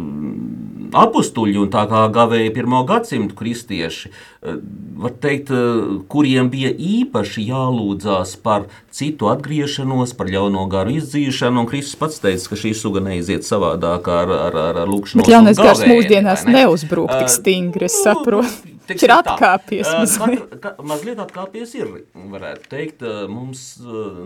apstuļi 0.94 1.58
un 1.62 1.72
tā 1.74 1.84
kā 1.90 2.06
gavēja 2.14 2.54
pirmo 2.56 2.84
gadsimtu 2.88 3.36
kristieši. 3.40 4.12
Uh, 4.42 4.60
var 5.04 5.12
teikt, 5.24 5.50
uh, 5.52 5.98
kuriem 6.12 6.50
bija 6.54 6.70
īpaši 6.72 7.48
jālūdzās 7.50 8.36
par 8.46 8.68
citu 8.94 9.28
atgriešanos, 9.34 10.14
par 10.18 10.30
ļauno 10.32 10.64
garu 10.72 10.96
izdzīšanu, 11.02 11.64
un 11.66 11.70
Kristus 11.70 11.98
pats 12.00 12.22
teica, 12.24 12.48
ka 12.54 12.60
šī 12.64 12.72
suga 12.78 13.02
neiziet 13.04 13.46
savādāk 13.48 14.08
ar, 14.10 14.32
ar, 14.48 14.58
ar, 14.70 14.82
ar 14.86 14.90
lūkšanos. 14.90 15.26
Bet 15.26 15.34
ļaunais 15.36 15.60
un 15.60 15.68
gars 15.68 15.84
mūsdienās 15.90 16.46
ne? 16.48 16.58
neuzbrūk 16.62 17.12
tik 17.18 17.28
Uh, 17.28 17.36
stingri, 17.38 17.86
es 17.90 17.98
nu, 18.00 18.04
saprotu. 18.08 18.54
teiksim 18.54 18.74
Viņš 18.88 19.04
ir 19.04 19.12
tā, 19.12 19.18
atkāpies 19.20 19.88
uh, 19.92 19.98
mazliet. 20.00 20.40
katra- 20.48 20.60
ka- 20.64 20.86
Mazliet 20.88 21.20
atkāpies 21.20 21.74
ir, 21.76 21.90
varētu 22.16 22.70
teikt, 22.72 23.02
uh, 23.04 23.26
mums 23.28 23.66
uh, 23.84 24.22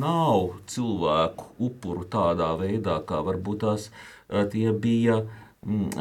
nav 0.00 0.54
cilvēku 0.72 1.50
upuru 1.68 2.06
tādā 2.08 2.52
veidā, 2.60 2.98
kā 3.06 3.20
varbūt 3.26 3.60
tās 3.66 3.88
uh, 3.92 4.44
tie 4.52 4.72
bija 4.72 5.20
mm, 5.22 5.41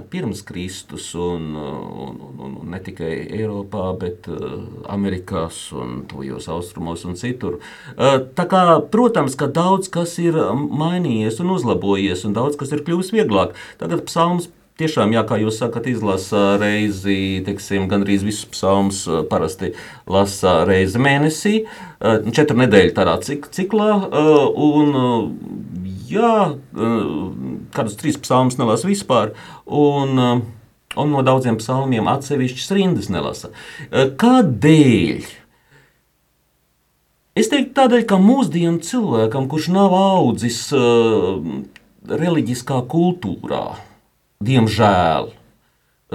pirms 0.09 0.41
Kristus, 0.41 1.13
un, 1.13 1.55
un, 1.55 2.15
un, 2.17 2.55
un, 2.61 2.69
ne 2.73 2.79
tikai 2.81 3.11
Eiropā, 3.29 3.91
bet 4.01 4.25
uh, 4.31 4.55
Amerikās 4.89 5.67
un 5.77 5.99
tuvajos 6.09 6.47
austrumos 6.49 7.05
un 7.05 7.13
citur. 7.19 7.59
Uh, 7.93 8.23
Tā 8.37 8.47
kā, 8.49 8.63
protams, 8.93 9.35
ka 9.37 9.45
daudz 9.45 9.91
kas 9.93 10.15
ir 10.23 10.39
mainījies 10.81 11.37
un 11.43 11.53
uzlabojies, 11.53 12.25
un 12.25 12.33
daudz 12.33 12.57
kas 12.57 12.73
ir 12.73 12.81
kļuvis 12.87 13.13
vieglāk. 13.13 13.53
Tagad 13.77 14.07
psalms 14.09 14.49
Tiešām, 14.81 15.11
jā, 15.13 15.21
kā 15.29 15.35
jūs 15.37 15.59
sakat, 15.61 15.85
izlasa 15.91 16.55
reizi, 16.57 17.43
teiksim, 17.45 17.83
gandrīz 17.91 18.23
visus 18.25 18.47
psalmus 18.49 19.03
eh, 19.05 19.19
parasti 19.29 19.75
lasa 20.09 20.61
reizi 20.65 20.97
mēnesī, 20.97 21.53
eh, 21.67 22.29
četru 22.33 22.57
nedēļu 22.63 22.95
tādā 22.97 23.13
cik, 23.21 23.51
ciklā, 23.53 23.91
eh, 24.07 24.31
un 24.65 25.90
jā, 26.13 26.31
kādus 27.75 27.97
trīs 27.99 28.17
psalmus 28.21 28.57
nelasa 28.59 28.89
vispār, 28.89 29.33
un, 29.65 30.17
un 30.95 31.13
no 31.15 31.21
daudziem 31.25 31.57
psalmiem 31.61 32.09
atsevišķas 32.11 32.71
rindas 32.77 33.09
nelasa. 33.13 33.51
Kādēļ? 33.91 35.29
Es 37.39 37.47
teiktu, 37.47 37.71
tādēļ, 37.77 38.01
ka 38.09 38.17
mūsdienu 38.19 38.81
cilvēkam, 38.83 39.45
kurš 39.51 39.69
nav 39.71 39.93
audzis 39.95 40.65
uh, 40.75 41.39
reliģiskā 42.11 42.81
kultūrā, 42.91 43.63
diemžēl, 44.43 45.29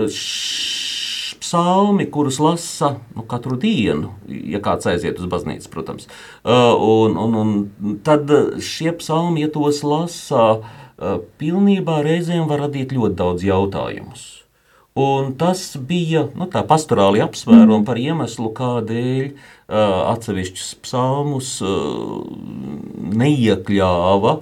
š- 0.04 1.15
psalmi, 1.46 2.08
kurus 2.10 2.40
lasa 2.42 2.96
nu, 3.14 3.22
katru 3.30 3.54
dienu, 3.60 4.10
ja 4.26 4.58
kāds 4.64 4.88
aiziet 4.90 5.20
uz 5.22 5.28
baznīcu, 5.30 5.70
protams, 5.70 6.08
uh, 6.42 6.74
un, 6.74 7.14
un, 7.14 7.36
un 7.38 8.00
tad 8.06 8.32
šie 8.58 8.96
psalmi, 8.98 9.44
ja 9.44 9.52
tos 9.54 9.84
lasa, 9.86 10.48
uh, 10.58 11.20
pilnībā 11.38 12.00
reizēm 12.06 12.50
var 12.50 12.66
radīt 12.66 12.96
ļoti 12.96 13.18
daudz 13.20 13.46
jautājumus. 13.46 14.26
Un 14.96 15.34
tas 15.36 15.60
bija 15.76 16.22
nu, 16.32 16.46
tā 16.48 16.62
pastorāli 16.64 17.20
apsvērumi 17.20 17.84
par 17.84 17.98
iemeslu, 18.00 18.48
kādēļ 18.56 19.26
uh, 19.28 20.06
atsevišķus 20.14 20.70
psalmus 20.86 21.50
uh, 21.60 22.22
neiekļāva 23.20 24.38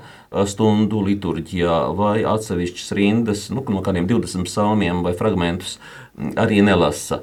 stundu 0.51 1.03
liturģijā, 1.09 1.81
vai 1.99 2.23
atsevišķas 2.27 2.95
rindas, 2.99 3.45
nu, 3.55 3.67
no 3.71 3.83
kādiem 3.83 4.07
20 4.11 4.47
psalmiem 4.47 5.03
vai 5.07 5.15
fragmentus 5.19 5.77
arī 6.39 6.63
nelasa. 6.63 7.21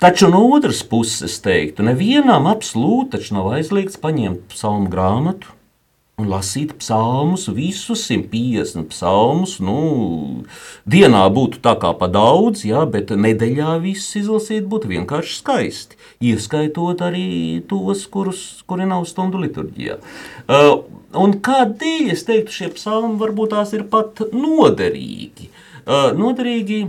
Taču 0.00 0.28
no 0.32 0.42
otras 0.56 0.80
puses 0.88 1.38
teiktu, 1.44 1.84
nevienam 1.84 2.48
absolūti 2.48 3.20
nav 3.36 3.52
aizliegts 3.58 4.00
paņemt 4.00 4.48
psalmu 4.52 4.88
grāmatu 4.92 5.52
un 6.22 6.30
lasīt 6.30 6.76
psalmus, 6.78 7.48
visus 7.52 8.06
150 8.08 8.88
psalmus. 8.92 9.56
Nu, 9.62 10.44
dienā 10.88 11.24
būtu 11.34 11.60
tā 11.64 11.74
kā 11.82 11.92
pa 11.98 12.08
daudz, 12.12 12.64
jā, 12.68 12.84
bet 12.90 13.12
nedēļā 13.12 13.76
viss 13.82 14.16
izlasīt 14.18 14.68
būtu 14.70 14.90
vienkārši 14.92 15.38
skaisti. 15.40 16.00
Ieskaitot 16.32 17.02
arī 17.04 17.26
tos, 17.68 18.06
kurus, 18.12 18.62
kuri 18.70 18.86
nav 18.88 19.06
stundu 19.10 19.42
liturģijā. 19.42 19.98
Uh, 20.46 20.72
un 21.18 21.36
kādēļ 21.44 22.12
es 22.14 22.26
teiktu, 22.28 22.56
šie 22.60 22.72
psalmi 22.78 23.18
varbūt 23.22 23.54
tās 23.56 23.74
ir 23.76 23.86
pat 23.92 24.24
noderīgi? 24.32 25.50
Uh, 25.82 26.12
noderīgi 26.14 26.84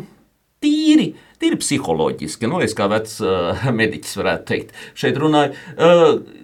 tīri. 0.64 1.14
Tīri 1.42 1.58
psiholoģiski, 1.60 2.48
nu, 2.48 2.62
es 2.64 2.76
kā 2.78 2.88
vecs 2.92 3.18
uh, 3.26 3.66
mediķis 3.80 4.16
varētu 4.22 4.50
teikt, 4.54 4.80
šeit 5.00 5.20
runāju. 5.20 5.58
Uh, 5.76 6.43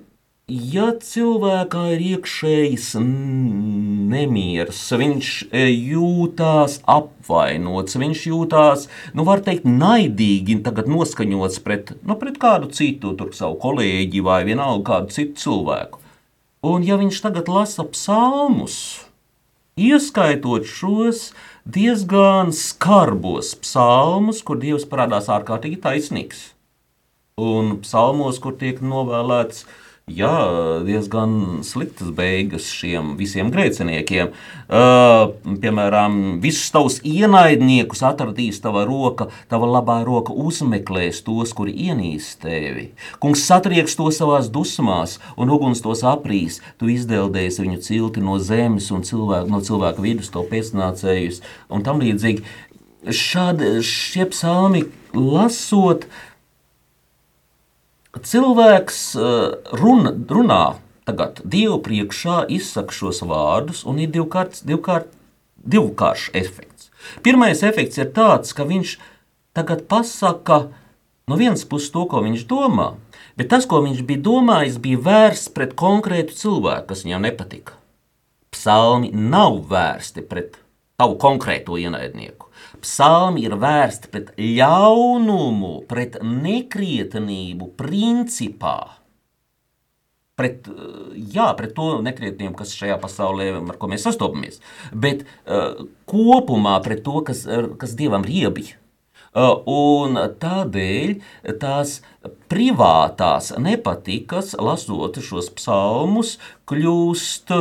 Ja 0.49 0.87
cilvēkā 0.97 1.81
ir 1.93 2.01
iekšējs 2.15 2.87
nemieris, 2.99 4.79
viņš 4.97 5.29
e, 5.53 5.67
jūtās 5.69 6.79
apvainots, 6.89 7.99
viņš 8.01 8.23
jūtās, 8.31 8.87
nu, 9.13 9.27
var 9.27 9.43
teikt, 9.45 9.67
naidīgi, 9.69 10.57
noskaņots 10.65 11.61
pret, 11.61 11.93
nu, 12.01 12.17
pret 12.17 12.41
kādu 12.41 12.71
citu, 12.73 13.13
tur 13.19 13.29
savu 13.37 13.59
kolēģi 13.61 14.25
vai 14.25 14.41
vienalga 14.49 14.87
kādu 14.89 15.13
citu 15.19 15.37
cilvēku. 15.45 16.01
Un 16.65 16.83
ja 16.83 16.97
viņš 16.97 17.21
tagad 17.29 17.47
lasa 17.53 17.85
psalmus, 17.93 19.05
ieskaitot 19.77 20.65
šos 20.65 21.27
diezgan 21.69 22.49
skarbos 22.57 23.53
psalmus, 23.61 24.41
kur 24.41 24.57
Dievs 24.57 24.89
parādās 24.89 25.29
ārkārtīgi 25.29 25.77
taisnīgs 25.85 26.49
Un 27.39 27.77
psalmos, 27.83 28.39
kur 28.43 28.55
tiek 28.59 28.81
novēlēts 28.83 29.63
jā, 30.13 30.35
diezgan 30.85 31.61
sliktas 31.65 32.11
beigas 32.15 32.67
šiem 32.73 33.15
visiem 33.19 33.49
grēciniekiem. 33.53 34.31
Uh, 34.69 35.33
piemēram, 35.61 36.39
visus 36.43 36.69
tavus 36.73 36.99
ienaidniekus 37.07 38.03
atradīs 38.05 38.61
tava 38.63 38.85
roka, 38.89 39.29
tava 39.51 39.69
labā 39.69 39.99
roka 40.07 40.33
uzmeklēs 40.33 41.23
tos, 41.25 41.53
kuri 41.57 41.73
ienīst 41.89 42.41
tevi. 42.45 42.89
Kungs 43.23 43.45
satrieks 43.47 43.97
to 43.99 44.09
savās 44.13 44.51
dusmās, 44.53 45.17
un 45.37 45.53
uguns 45.53 45.83
tos 45.85 46.05
aprīs. 46.07 46.59
Tu 46.81 46.93
izdeldēsi 46.95 47.65
viņu 47.65 47.83
cilti 47.85 48.23
no 48.23 48.39
zemes 48.43 48.89
un 48.95 49.05
cilvēku, 49.07 49.49
no 49.53 49.61
cilvēka 49.65 50.05
vidus, 50.05 50.31
to 50.33 50.45
pēcnācējus 50.49 51.43
un 51.69 51.85
tam 51.85 52.01
līdzīgi. 52.03 52.45
Šādi 53.15 53.77
šie 53.85 54.25
psalmi 54.27 54.83
lasot, 55.15 56.03
uh, 56.03 56.28
cilvēks 58.17 59.01
eh, 59.15 59.73
runa, 59.77 60.13
runā 60.13 60.63
tagad 61.09 61.41
Dievu 61.43 61.79
priekšā, 61.85 62.43
izsaka 62.53 62.93
šos 62.93 63.23
vārdus, 63.25 63.83
un 63.89 64.01
ir 64.01 64.11
divkārt, 64.13 64.61
divkārt, 64.65 65.09
divkāršs 65.57 66.29
efekts. 66.37 66.89
Pirmais 67.25 67.63
efekts 67.65 67.97
ir 67.97 68.11
tāds, 68.13 68.53
ka 68.53 68.67
viņš 68.69 68.97
tagad 69.57 69.87
pasaka 69.89 70.67
no 71.29 71.37
vienas 71.39 71.65
puses 71.65 71.91
to, 71.93 72.05
ko 72.09 72.21
viņš 72.25 72.45
domā, 72.49 72.91
bet 73.39 73.49
tas, 73.53 73.65
ko 73.69 73.81
viņš 73.85 74.03
bija 74.05 74.25
domājis, 74.25 74.81
bija 74.81 75.01
vērsts 75.05 75.53
pret 75.55 75.75
konkrētu 75.79 76.35
cilvēku, 76.37 76.89
kas 76.91 77.05
viņam 77.05 77.25
nepatika. 77.25 77.77
Psalmi 78.53 79.11
nav 79.13 79.61
vērsti 79.69 80.25
pret 80.25 80.57
tavu 80.99 81.17
konkrēto 81.21 81.77
ienaidnieku. 81.79 82.48
Psalmi 82.83 83.43
ir 83.47 83.55
vērsti 83.59 84.11
pret 84.13 84.31
ļaunumu, 84.39 85.73
pret 85.89 86.19
nekrietenību, 86.23 87.73
principā. 87.79 88.77
Pret, 90.39 90.69
jā, 91.35 91.49
pret 91.59 91.73
to 91.75 91.97
nekrietnību, 92.05 92.53
kas 92.61 92.71
šajā 92.79 92.95
pasaulē, 93.01 93.49
ar 93.59 93.79
ko 93.79 93.89
mēs 93.91 94.05
sastopamies, 94.07 94.61
bet 94.95 95.25
uh, 95.25 95.81
kopumā 96.07 96.77
pret 96.85 97.03
to, 97.03 97.19
kas, 97.27 97.43
kas 97.81 97.97
dievam 97.99 98.23
riebi. 98.23 98.69
Uh, 99.29 99.59
un 99.69 100.15
tādēļ 100.41 101.17
tās 101.61 101.99
privātās 102.49 103.51
nepatikas, 103.61 104.55
lasot 104.57 105.19
šos 105.21 105.51
psalmus, 105.59 106.37
kļūst 106.71 107.53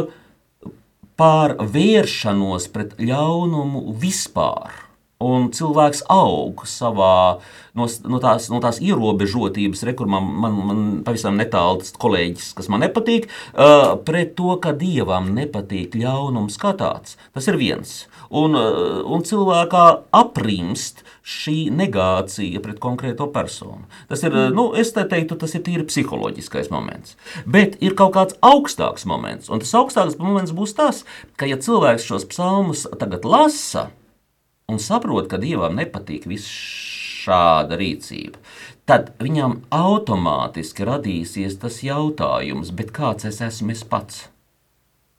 par 1.18 1.58
vēršanos 1.58 2.70
pret 2.72 2.94
ļaunumu 3.02 3.88
vispār. 3.98 4.87
Un 5.18 5.48
cilvēks 5.50 6.04
aug 6.14 6.60
savā 6.70 7.40
no, 7.74 7.86
no, 8.06 8.18
tās, 8.22 8.44
no 8.52 8.60
tās 8.62 8.76
ierobežotības, 8.78 9.82
re, 9.88 9.94
kur 9.98 10.06
man, 10.10 10.28
man, 10.44 10.58
man 10.68 10.84
pavisam 11.06 11.34
netālu 11.40 11.80
tas 11.82 11.90
kolēģis, 11.98 12.52
kas 12.54 12.70
man 12.70 12.84
nepatīk, 12.84 13.26
uh, 13.26 13.96
pret 14.06 14.36
to, 14.38 14.52
ka 14.62 14.70
dievam 14.78 15.32
nepatīk 15.34 15.98
ļaunums 15.98 16.60
kā 16.62 16.70
tāds. 16.78 17.18
Tas 17.34 17.50
ir 17.50 17.58
viens. 17.58 17.96
Un, 18.30 18.54
uh, 18.54 19.02
un 19.10 19.26
cilvēkā 19.26 19.84
aprimst 20.14 21.02
šī 21.26 21.56
negācija 21.74 22.62
pret 22.62 22.78
konkrēto 22.78 23.26
personu. 23.34 23.90
Tas 24.06 24.22
ir, 24.22 24.30
mm. 24.30 24.54
nu, 24.54 24.70
es 24.78 24.94
te 24.94 25.02
teiktu, 25.02 25.34
tas 25.42 25.58
ir 25.58 25.66
tīri 25.66 25.90
psiholoģiskais 25.90 26.70
moments. 26.70 27.18
Bet 27.42 27.74
ir 27.82 27.98
kaut 27.98 28.14
kāds 28.14 28.38
augstāks 28.38 29.02
moments, 29.10 29.50
un 29.50 29.66
tas 29.66 29.74
augstāks 29.82 30.14
moments 30.22 30.54
būs 30.54 30.78
tas, 30.78 31.02
ka 31.34 31.50
ja 31.50 31.58
cilvēks 31.58 32.06
šos 32.06 32.30
psalmus 32.30 32.86
tagad 33.02 33.26
lasa, 33.26 33.88
un 34.68 34.80
saprot, 34.82 35.28
ka 35.30 35.40
dievam 35.40 35.78
nepatīk 35.78 36.26
viss 36.28 36.48
šāda 37.24 37.78
rīcība, 37.80 38.36
tad 38.88 39.14
viņam 39.20 39.62
automātiski 39.72 40.84
radīsies 40.88 41.56
tas 41.62 41.80
jautājums, 41.84 42.72
kāds 42.92 43.28
es 43.28 43.40
esmu 43.44 43.72
es 43.72 43.84
pats. 43.84 44.26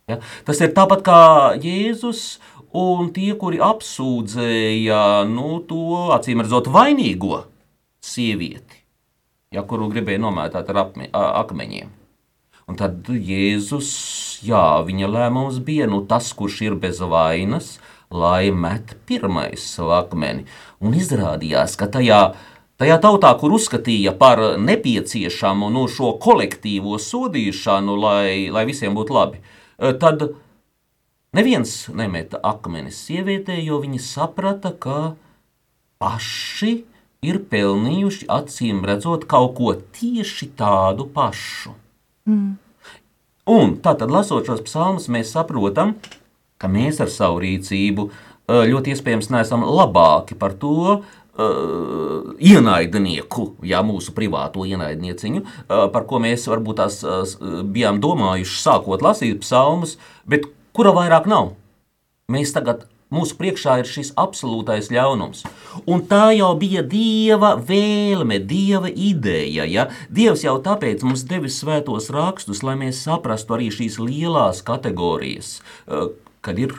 Ja? 0.10 0.20
Tas 0.45 0.62
ir 0.62 0.74
tāpat 0.78 1.04
kā 1.06 1.22
Jēzus 1.62 2.39
un 2.78 3.10
tie, 3.14 3.34
kuri 3.41 3.62
apsūdzēja 3.62 5.26
nu, 5.30 5.60
to 5.66 6.10
acīm 6.14 6.45
redzot 6.45 6.70
vainīgo 6.70 7.43
sievieti, 8.06 8.84
ja, 9.54 9.66
kuru 9.66 9.89
gribēja 9.89 10.22
nomētāt 10.22 10.70
ar 10.70 10.86
apme, 10.86 11.10
akmeņiem. 11.14 11.95
Un 12.70 12.78
tad 12.78 13.08
Jēzus, 13.10 13.89
jā, 14.45 14.66
viņa 14.86 15.10
lēmums 15.10 15.58
bija 15.66 15.89
nu, 15.89 16.04
tas, 16.06 16.30
kurš 16.38 16.62
ir 16.68 16.76
bez 16.78 17.02
vainas, 17.02 17.80
lai 18.10 18.51
met 18.51 18.95
pirmais 19.05 19.64
akmeni. 19.80 20.45
Un 20.82 20.95
izrādījās, 20.97 21.76
ka 21.78 21.88
tajā, 21.93 22.20
tajā 22.82 22.97
tautā, 23.03 23.32
kur 23.38 23.53
uzskatīja 23.53 24.16
par 24.18 24.41
nepieciešamu 24.57 25.70
nu, 25.74 25.86
šo 25.88 26.16
kolektīvo 26.22 26.97
sodīšanu, 26.97 27.97
lai, 28.01 28.30
lai 28.53 28.66
visiem 28.70 28.97
būtu 28.97 29.14
labi, 29.16 29.41
eh, 29.78 29.93
tad 29.93 30.32
neviens 31.34 31.89
nemeta 31.93 32.41
akmenis 32.43 32.97
sievietē, 33.05 33.60
jo 33.64 33.82
viņi 33.84 33.99
saprata, 34.01 34.74
ka 34.74 35.16
paši 35.99 36.84
ir 37.22 37.43
pelnījuši 37.51 38.26
acīm 38.32 38.82
redzot 38.88 39.28
kaut 39.28 39.53
ko 39.60 39.76
tieši 39.76 40.49
tādu 40.57 41.05
pašu. 41.14 41.76
Mm. 42.26 42.57
Un 43.49 43.76
tātad, 43.84 44.12
lasot 44.14 44.45
šos 44.45 44.62
psalmus, 44.66 45.10
mēs 45.10 45.34
saprotam, 45.34 45.95
ka 45.97 46.18
ka 46.60 46.70
mēs 46.72 46.99
ar 47.03 47.12
savu 47.14 47.41
rīcību 47.45 48.10
ļoti 48.49 48.95
iespējams 48.95 49.30
neesam 49.30 49.62
labāki 49.62 50.34
par 50.38 50.55
to, 50.57 50.99
uh, 51.39 52.36
ienaidnieku, 52.39 53.47
jā, 53.66 53.82
mūsu 53.86 54.14
privāto 54.18 54.66
ienaidnieciņu, 54.68 55.41
uh, 55.45 55.88
par 55.93 56.07
ko 56.10 56.22
mēs 56.24 56.47
varbūt 56.51 56.82
tās 56.82 57.01
uh, 57.05 57.26
bijām 57.64 58.01
domājuši 58.03 58.62
sākot 58.64 59.03
lasīt 59.05 59.43
psalmus, 59.43 59.97
bet 60.30 60.49
kura 60.76 60.93
vairāk 60.95 61.30
nav. 61.30 61.53
Mēs 62.30 62.53
tagad 62.53 62.86
mūsu 63.14 63.39
priekšā 63.39 63.80
ir 63.82 63.89
šis 63.89 64.12
absolūtais 64.22 64.91
ļaunums. 64.93 65.41
Un 65.89 66.03
tā 66.10 66.30
jau 66.38 66.51
bija 66.60 66.84
Dieva 66.86 67.55
vēlme, 67.57 68.38
Dieva 68.45 68.91
ideja. 68.91 69.66
Ja? 69.66 69.88
Dievs 70.14 70.45
jau 70.45 70.60
tāpēc 70.62 71.01
mums 71.07 71.26
devis 71.30 71.57
svētos 71.64 72.12
rakstus, 72.14 72.62
lai 72.62 72.78
mēs 72.78 73.01
saprastu 73.07 73.57
arī 73.57 73.72
šīs 73.74 73.97
lielās 74.03 74.62
kategorijas, 74.66 75.57
kad 76.46 76.60
ir 76.60 76.76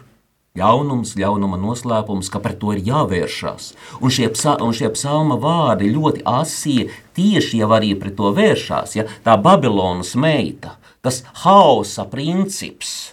ļaunums, 0.59 1.15
ļaunuma 1.21 1.59
noslēpums, 1.61 2.31
ka 2.33 2.41
par 2.43 2.57
to 2.59 2.75
ir 2.75 2.83
jāvēršas. 2.87 3.71
Un 4.03 4.13
šie, 4.15 4.29
psa, 4.35 4.57
un 4.65 4.75
šie 4.77 4.91
psalma 4.97 5.39
vārdi 5.41 5.93
ļoti 5.95 6.25
asie 6.27 6.91
tieši 7.19 7.63
jau 7.63 7.71
arī 7.77 7.95
pret 7.99 8.17
to 8.19 8.33
vēršās. 8.37 8.97
Ja? 8.99 9.07
Tā 9.25 9.39
Babilonas 9.41 10.17
meita, 10.19 10.77
tas 11.05 11.23
hausa 11.45 12.07
princips, 12.11 13.13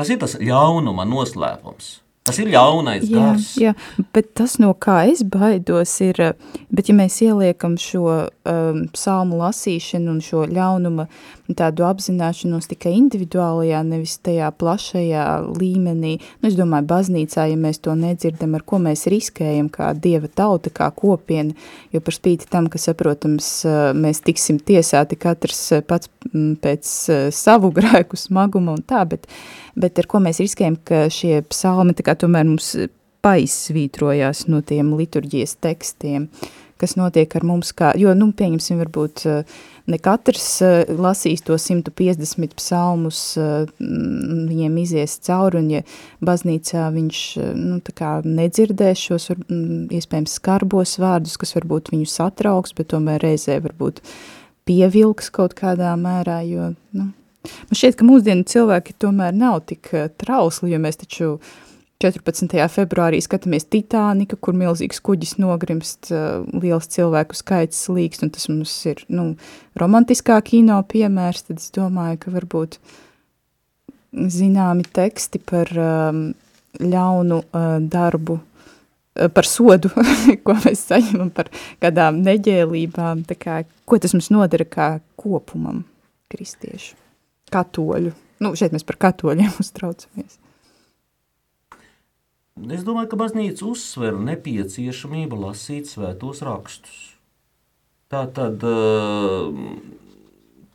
tas 0.00 0.12
ir 0.12 0.22
tas 0.22 0.38
ļaunuma 0.40 1.08
noslēpums. 1.08 1.98
Tas 2.30 2.36
ir 2.36 2.50
ļaunais 2.52 3.06
jā, 3.08 3.16
gars. 3.16 3.46
Jā, 3.58 3.70
bet 4.14 4.34
tas, 4.36 4.58
no 4.60 4.74
kā 4.76 5.00
es 5.08 5.22
baidos, 5.24 5.94
ir, 6.04 6.20
bet 6.70 6.90
ja 6.90 6.94
mēs 6.94 7.16
ieliekam 7.24 7.78
šo 7.80 8.04
um, 8.20 8.82
psalmu 8.92 9.40
lasīšanu 9.40 10.12
un 10.12 10.20
šo 10.22 10.44
ļaunuma 10.46 11.08
tādu 11.58 11.84
apzināšanos 11.88 12.68
tikai 12.70 12.92
individuālajā, 12.98 13.80
nevis 13.86 14.16
tajā 14.24 14.50
plašajā 14.60 15.24
līmenī, 15.56 16.16
nu, 16.20 16.50
es 16.50 16.56
domāju, 16.58 16.88
baznīcā, 16.90 17.46
ja 17.50 17.58
mēs 17.60 17.82
to 17.84 17.94
nedzirdam, 17.98 18.54
ar 18.58 18.64
ko 18.66 18.80
mēs 18.82 19.06
riskējam 19.10 19.70
kā 19.72 19.92
dieva 19.98 20.28
tauta, 20.28 20.72
kā 20.74 20.90
kopiena, 20.94 21.56
jo 21.94 22.02
par 22.04 22.16
spīti 22.16 22.48
tam, 22.50 22.70
ka, 22.70 22.80
saprotams, 22.82 23.50
mēs 23.98 24.22
tiksim 24.26 24.60
tiesāti 24.62 25.18
katrs 25.20 25.66
pats 25.88 26.10
pēc 26.62 26.94
savu 27.34 27.72
grēku 27.74 28.18
smaguma 28.20 28.76
un 28.76 28.86
tā, 28.86 29.04
bet, 29.08 29.28
bet 29.78 29.98
ar 30.00 30.10
ko 30.10 30.22
mēs 30.22 30.42
riskējam, 30.42 30.78
ka 30.84 31.06
šie 31.12 31.40
psalmi 31.48 31.96
tā 31.96 32.06
kā 32.06 32.16
tomēr 32.18 32.48
mums 32.48 32.74
paizsvītrojās 33.24 34.46
no 34.48 34.62
tiem 34.64 34.94
liturģijas 34.96 35.58
tekstiem, 35.60 36.28
kas 36.80 36.96
notiek 36.98 37.34
ar 37.36 37.44
mums 37.46 37.72
kā, 37.76 37.92
jo, 37.98 38.12
nu, 38.16 38.30
pieņemsim, 38.36 38.80
varbūt 38.80 39.24
ne 39.90 39.98
katrs 40.02 40.46
lasīs 40.88 41.44
to 41.46 41.58
150 41.60 42.56
psalmus, 42.58 43.20
viņiem 43.80 44.80
izies 44.82 45.18
cauri, 45.26 45.60
un 45.62 45.70
ja 45.74 45.84
baznīcā 46.24 46.88
viņš, 46.96 47.22
nu, 47.58 47.78
tā 47.86 47.96
kā 48.00 48.10
nedzirdēs 48.26 49.06
šos, 49.10 49.30
iespējams, 49.36 50.36
skarbos 50.40 50.98
vārdus, 51.02 51.38
kas 51.40 51.56
varbūt 51.58 51.92
viņu 51.94 52.10
satrauks, 52.10 52.74
bet 52.76 52.92
tomēr 52.94 53.22
reizē 53.24 53.60
varbūt 53.64 54.02
pievilks 54.68 55.32
kaut 55.34 55.56
kādā 55.58 55.94
mērā, 55.98 56.42
jo, 56.46 56.72
nu, 56.96 57.10
man 57.10 57.80
šķiet, 57.80 57.98
ka 57.98 58.06
mūsdienu 58.06 58.46
cilvēki 58.48 58.98
tomēr 59.00 59.34
nav 59.36 59.64
tik 59.70 59.92
trausli, 60.20 60.74
jo 60.74 60.80
mēs 60.82 61.00
taču, 61.00 61.34
uh, 61.38 61.58
14. 62.00 62.56
februārī 62.72 63.20
skatāmies 63.20 63.66
Titānika, 63.68 64.38
kur 64.40 64.56
milzīgs 64.56 65.02
kuģis 65.04 65.36
nogrimst, 65.42 66.08
uh, 66.14 66.46
liels 66.56 66.88
cilvēku 66.94 67.36
skaits 67.36 67.84
slīkst, 67.86 68.24
un 68.24 68.32
tas 68.34 68.48
mums 68.48 68.74
ir, 68.88 69.04
nu, 69.12 69.34
romantiskā 69.80 70.38
kino 70.46 70.80
piemērs, 70.88 71.48
tad 71.48 71.60
es 71.60 71.68
domāju, 71.76 72.22
ka 72.24 72.34
varbūt 72.38 72.78
zināmi 74.10 74.86
teksti 74.96 75.42
par 75.44 75.70
um, 75.76 76.30
ļaunu 76.80 77.42
uh, 77.44 77.76
darbu 77.84 78.40
par 79.34 79.44
sodu, 79.44 79.90
ko 80.44 80.56
mēs 80.64 80.86
saņemam 80.88 81.30
par 81.34 81.50
kādām 81.82 82.22
neģēlībām, 82.24 83.24
tā 83.28 83.36
kā, 83.36 83.60
ko 83.84 83.98
tas 84.00 84.14
mums 84.16 84.30
nodara 84.32 84.64
kā 84.64 84.90
kopumam 85.20 85.84
kristiešu, 86.32 86.94
katoļu. 87.52 88.14
Nu, 88.40 88.54
šeit 88.56 88.72
mēs 88.72 88.86
par 88.88 89.00
katoļiem 89.08 89.58
uztraucamies. 89.62 90.39
Es 92.68 92.82
domāju, 92.84 93.08
ka 93.12 93.18
baznīca 93.20 93.64
uzsver 93.64 94.18
nepieciešamību 94.20 95.38
lasīt 95.46 95.88
svētos 95.88 96.42
rakstus. 96.44 96.98
Tā 98.12 98.26
tad 98.36 98.60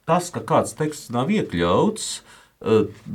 tas, 0.10 0.32
ka 0.34 0.42
kāds 0.42 0.74
teksts 0.80 1.12
nav 1.14 1.30
iekļauts, 1.36 2.08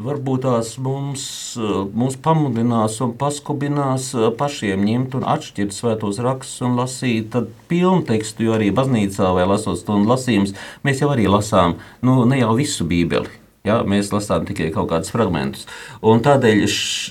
varbūt 0.05 0.45
tās 0.45 0.75
mums, 0.79 1.25
mums 1.59 2.19
pamudinās 2.23 3.01
un 3.03 3.17
paskubinās 3.19 4.13
pašiem 4.39 4.87
ņemt 4.87 5.19
un 5.19 5.27
atšķirt 5.35 5.75
svētos 5.75 6.21
rakstus 6.23 6.63
un 6.69 6.79
lasīt 6.79 7.35
pilnu 7.73 8.05
tekstu, 8.07 8.47
jo 8.47 8.55
arī 8.59 8.71
baznīcā 8.77 9.33
vai 9.35 9.49
lasot 9.51 9.81
stundu 9.81 10.13
lasījumus, 10.13 10.55
mēs 10.87 11.03
jau 11.03 11.11
arī 11.11 11.27
lasām, 11.33 11.81
nu, 12.07 12.21
ne 12.29 12.45
jau 12.45 12.55
visu 12.61 12.87
bībeli. 12.87 13.40
Ja, 13.61 13.83
mēs 13.85 14.09
lasām 14.09 14.47
tikai 14.49 14.71
kaut 14.73 14.89
kādus 14.89 15.13
fragmentus. 15.13 15.67
Un 16.01 16.23
tādēļ, 16.25 16.63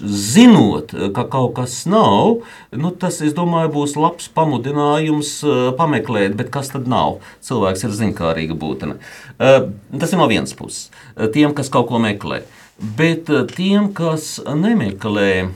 zinot, 0.01 0.95
ka 1.13 1.27
kaut 1.29 1.53
kas 1.59 1.83
nav, 1.85 2.39
nu, 2.73 2.89
tas, 2.89 3.19
domāju, 3.37 3.69
būs 3.75 3.93
labs 3.99 4.31
pamudinājums 4.33 5.35
pameklēt, 5.77 6.33
bet 6.39 6.49
kas 6.55 6.73
tad 6.73 6.89
nav? 6.89 7.19
Cilvēks 7.45 7.85
ir 7.85 7.93
zinkārīga 7.99 8.57
būtne. 8.57 8.97
Tas 9.37 10.09
ir 10.09 10.17
no 10.17 10.25
vienas 10.31 10.57
puses. 10.57 10.89
Tiem, 11.35 11.53
kas 11.53 11.69
kaut 11.69 11.91
ko 11.93 12.01
meklē. 12.01 12.41
Bet 12.97 13.29
tiem, 13.53 13.93
kas 13.93 14.39
nemeklē, 14.41 15.51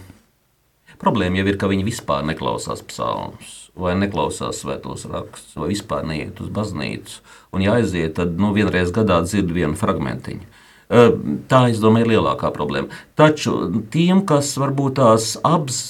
problēma 1.02 1.42
jau 1.42 1.50
ir, 1.50 1.58
ka 1.58 1.74
viņi 1.74 1.90
vispār 1.90 2.22
neklausās 2.30 2.86
psalmus 2.86 3.64
vai 3.74 3.96
neklausās 3.98 4.60
svētos 4.62 5.08
rakstus, 5.10 5.56
vai 5.58 5.72
vispār 5.72 6.06
neiet 6.06 6.38
uz 6.44 6.52
baznīcu. 6.54 7.24
Un, 7.54 7.64
ja 7.66 7.80
aiziet, 7.80 8.20
tad 8.20 8.38
nu, 8.38 8.52
vienreiz 8.54 8.94
gadā 8.94 9.24
dzird 9.26 9.50
vienu 9.56 9.74
fragmentiņu. 9.80 10.62
Tā, 10.90 11.64
es 11.72 11.82
domāju, 11.82 12.06
ir 12.06 12.14
lielākā 12.16 12.52
problēma. 12.54 12.92
Taču 13.18 13.56
tiem, 13.94 14.24
kas 14.28 14.54
varbūt 14.62 15.00
tās 15.00 15.34
abas 15.48 15.82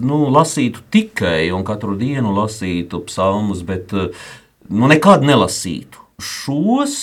nu, 0.00 0.24
lasītu 0.32 0.82
tikai 0.94 1.50
un 1.54 1.64
katru 1.66 1.96
dienu 1.98 2.32
lasītu 2.36 3.02
psalmus, 3.08 3.62
bet 3.66 3.92
nu, 3.94 4.90
nekad 4.90 5.26
nelasītu 5.26 6.04
šos, 6.18 6.96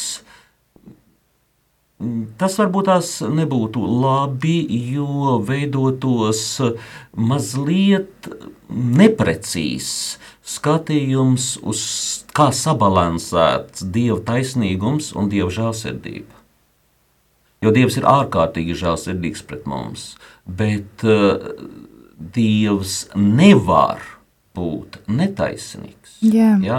tas 2.39 2.57
varbūt 2.59 2.89
tās 2.89 3.11
nebūtu 3.23 3.83
labi, 4.03 4.57
jo 4.91 5.37
veidotos 5.47 6.43
mazliet 7.15 8.29
neprecīzs 8.69 10.17
skatījums 10.45 11.55
uz 11.65 11.81
kā 12.35 12.51
sabalansēts 12.53 13.85
dieva 13.95 14.19
taisnīgums 14.27 15.13
un 15.17 15.31
dieva 15.31 15.49
žēlsirdība. 15.53 16.34
Jo 17.65 17.71
Dievs 17.73 17.95
ir 17.97 18.05
ārkārtīgi 18.05 18.75
žēlsirdīgs 18.77 19.41
pret 19.49 19.65
mums, 19.65 20.11
bet 20.45 21.01
uh, 21.01 21.47
Dievs 22.35 23.07
nevar 23.17 24.03
būt 24.55 25.01
netaisnīgs. 25.11 26.15
Jā. 26.25 26.55
Ja? 26.63 26.77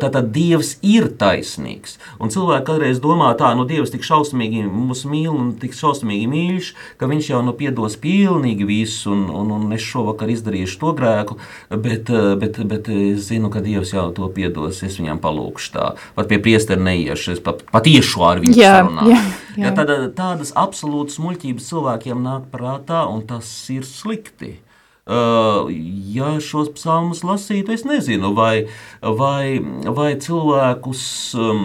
Tātad 0.00 0.30
Dievs 0.34 0.76
ir 0.86 1.10
taisnīgs. 1.20 1.98
Un 2.22 2.32
cilvēki 2.32 2.66
kādreiz 2.70 3.00
domā, 3.02 3.30
tā, 3.38 3.52
nu 3.58 3.66
Dievs 3.68 3.92
tik 3.92 4.04
šausmīgi 4.06 4.64
mūs 4.66 5.04
mīl 5.08 5.30
un 5.32 5.52
tik 5.60 5.76
šausmīgi 5.76 6.28
mīļš, 6.32 6.70
ka 7.00 7.08
viņš 7.10 7.28
jau 7.34 7.42
nu 7.44 7.54
piedos 7.58 7.98
pilnīgi 8.00 8.66
visu, 8.68 9.12
un, 9.12 9.26
un, 9.42 9.52
un 9.58 9.76
es 9.76 9.84
šovakar 9.84 10.32
izdarīšu 10.32 10.80
to 10.80 10.94
grēku, 10.98 11.38
bet, 11.70 12.10
bet, 12.40 12.62
bet 12.72 12.90
es 12.94 13.28
zinu, 13.28 13.52
ka 13.52 13.62
Dievs 13.64 13.94
jau 13.94 14.08
to 14.16 14.30
piedos, 14.32 14.82
es 14.86 14.98
viņam 15.00 15.20
palūkšu 15.22 15.72
tā. 15.76 15.92
Pat 16.16 16.32
pie 16.32 16.40
priesteri 16.42 16.82
neiešu, 16.82 17.36
es 17.36 17.44
pat, 17.44 17.62
pat 17.72 17.88
iešu 17.90 18.26
ar 18.26 18.42
viņu 18.42 18.58
Jā, 18.58 18.74
sarunā. 18.80 19.06
jā, 19.12 19.22
jā. 19.56 19.68
Ja, 19.68 19.76
tad, 19.76 19.92
tādas 20.18 20.54
absolūtas 20.58 21.20
muļķības 21.22 21.70
cilvēkiem 21.70 22.24
nāk 22.24 22.48
prātā, 22.52 23.04
un 23.12 23.24
tas 23.28 23.52
ir 23.72 23.86
slikti. 23.86 24.56
Ja 25.02 26.36
šos 26.38 26.68
psalmus 26.76 27.24
lasītu, 27.26 27.72
es 27.74 27.82
nezinu, 27.82 28.28
vai, 28.38 28.68
vai, 29.02 29.58
vai 29.82 30.12
cilvēkus 30.14 31.02
um, 31.34 31.64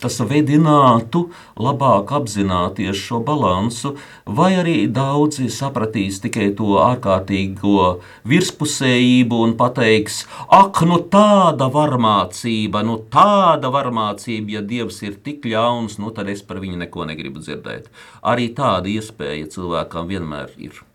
tas 0.00 0.16
vedinātu 0.30 1.26
labāk 1.60 2.14
apzināties 2.16 2.96
šo 2.96 3.20
balansu, 3.28 3.92
vai 4.24 4.54
arī 4.62 4.78
daudzi 4.88 5.50
sapratīs 5.52 6.22
tikai 6.24 6.48
to 6.56 6.80
ārkārtīgo 6.80 7.98
virspusējību 8.24 9.44
un 9.44 9.56
pateiks, 9.60 10.22
ak, 10.48 10.80
nu 10.88 11.02
tāda 11.12 11.68
varmācība, 11.76 12.86
nu 12.88 13.02
tāda 13.12 13.68
varmācība, 13.74 14.56
ja 14.56 14.64
Dievs 14.64 15.04
ir 15.04 15.20
tik 15.20 15.44
ļauns, 15.44 16.00
nu 16.00 16.16
tad 16.16 16.32
es 16.32 16.40
par 16.40 16.64
viņu 16.64 16.80
neko 16.86 17.04
negribu 17.12 17.44
dzirdēt. 17.44 17.92
Arī 18.24 18.54
tāda 18.56 18.88
iespēja 18.96 19.52
cilvēkam 19.58 20.08
vienmēr 20.08 20.56
ir. 20.56 20.87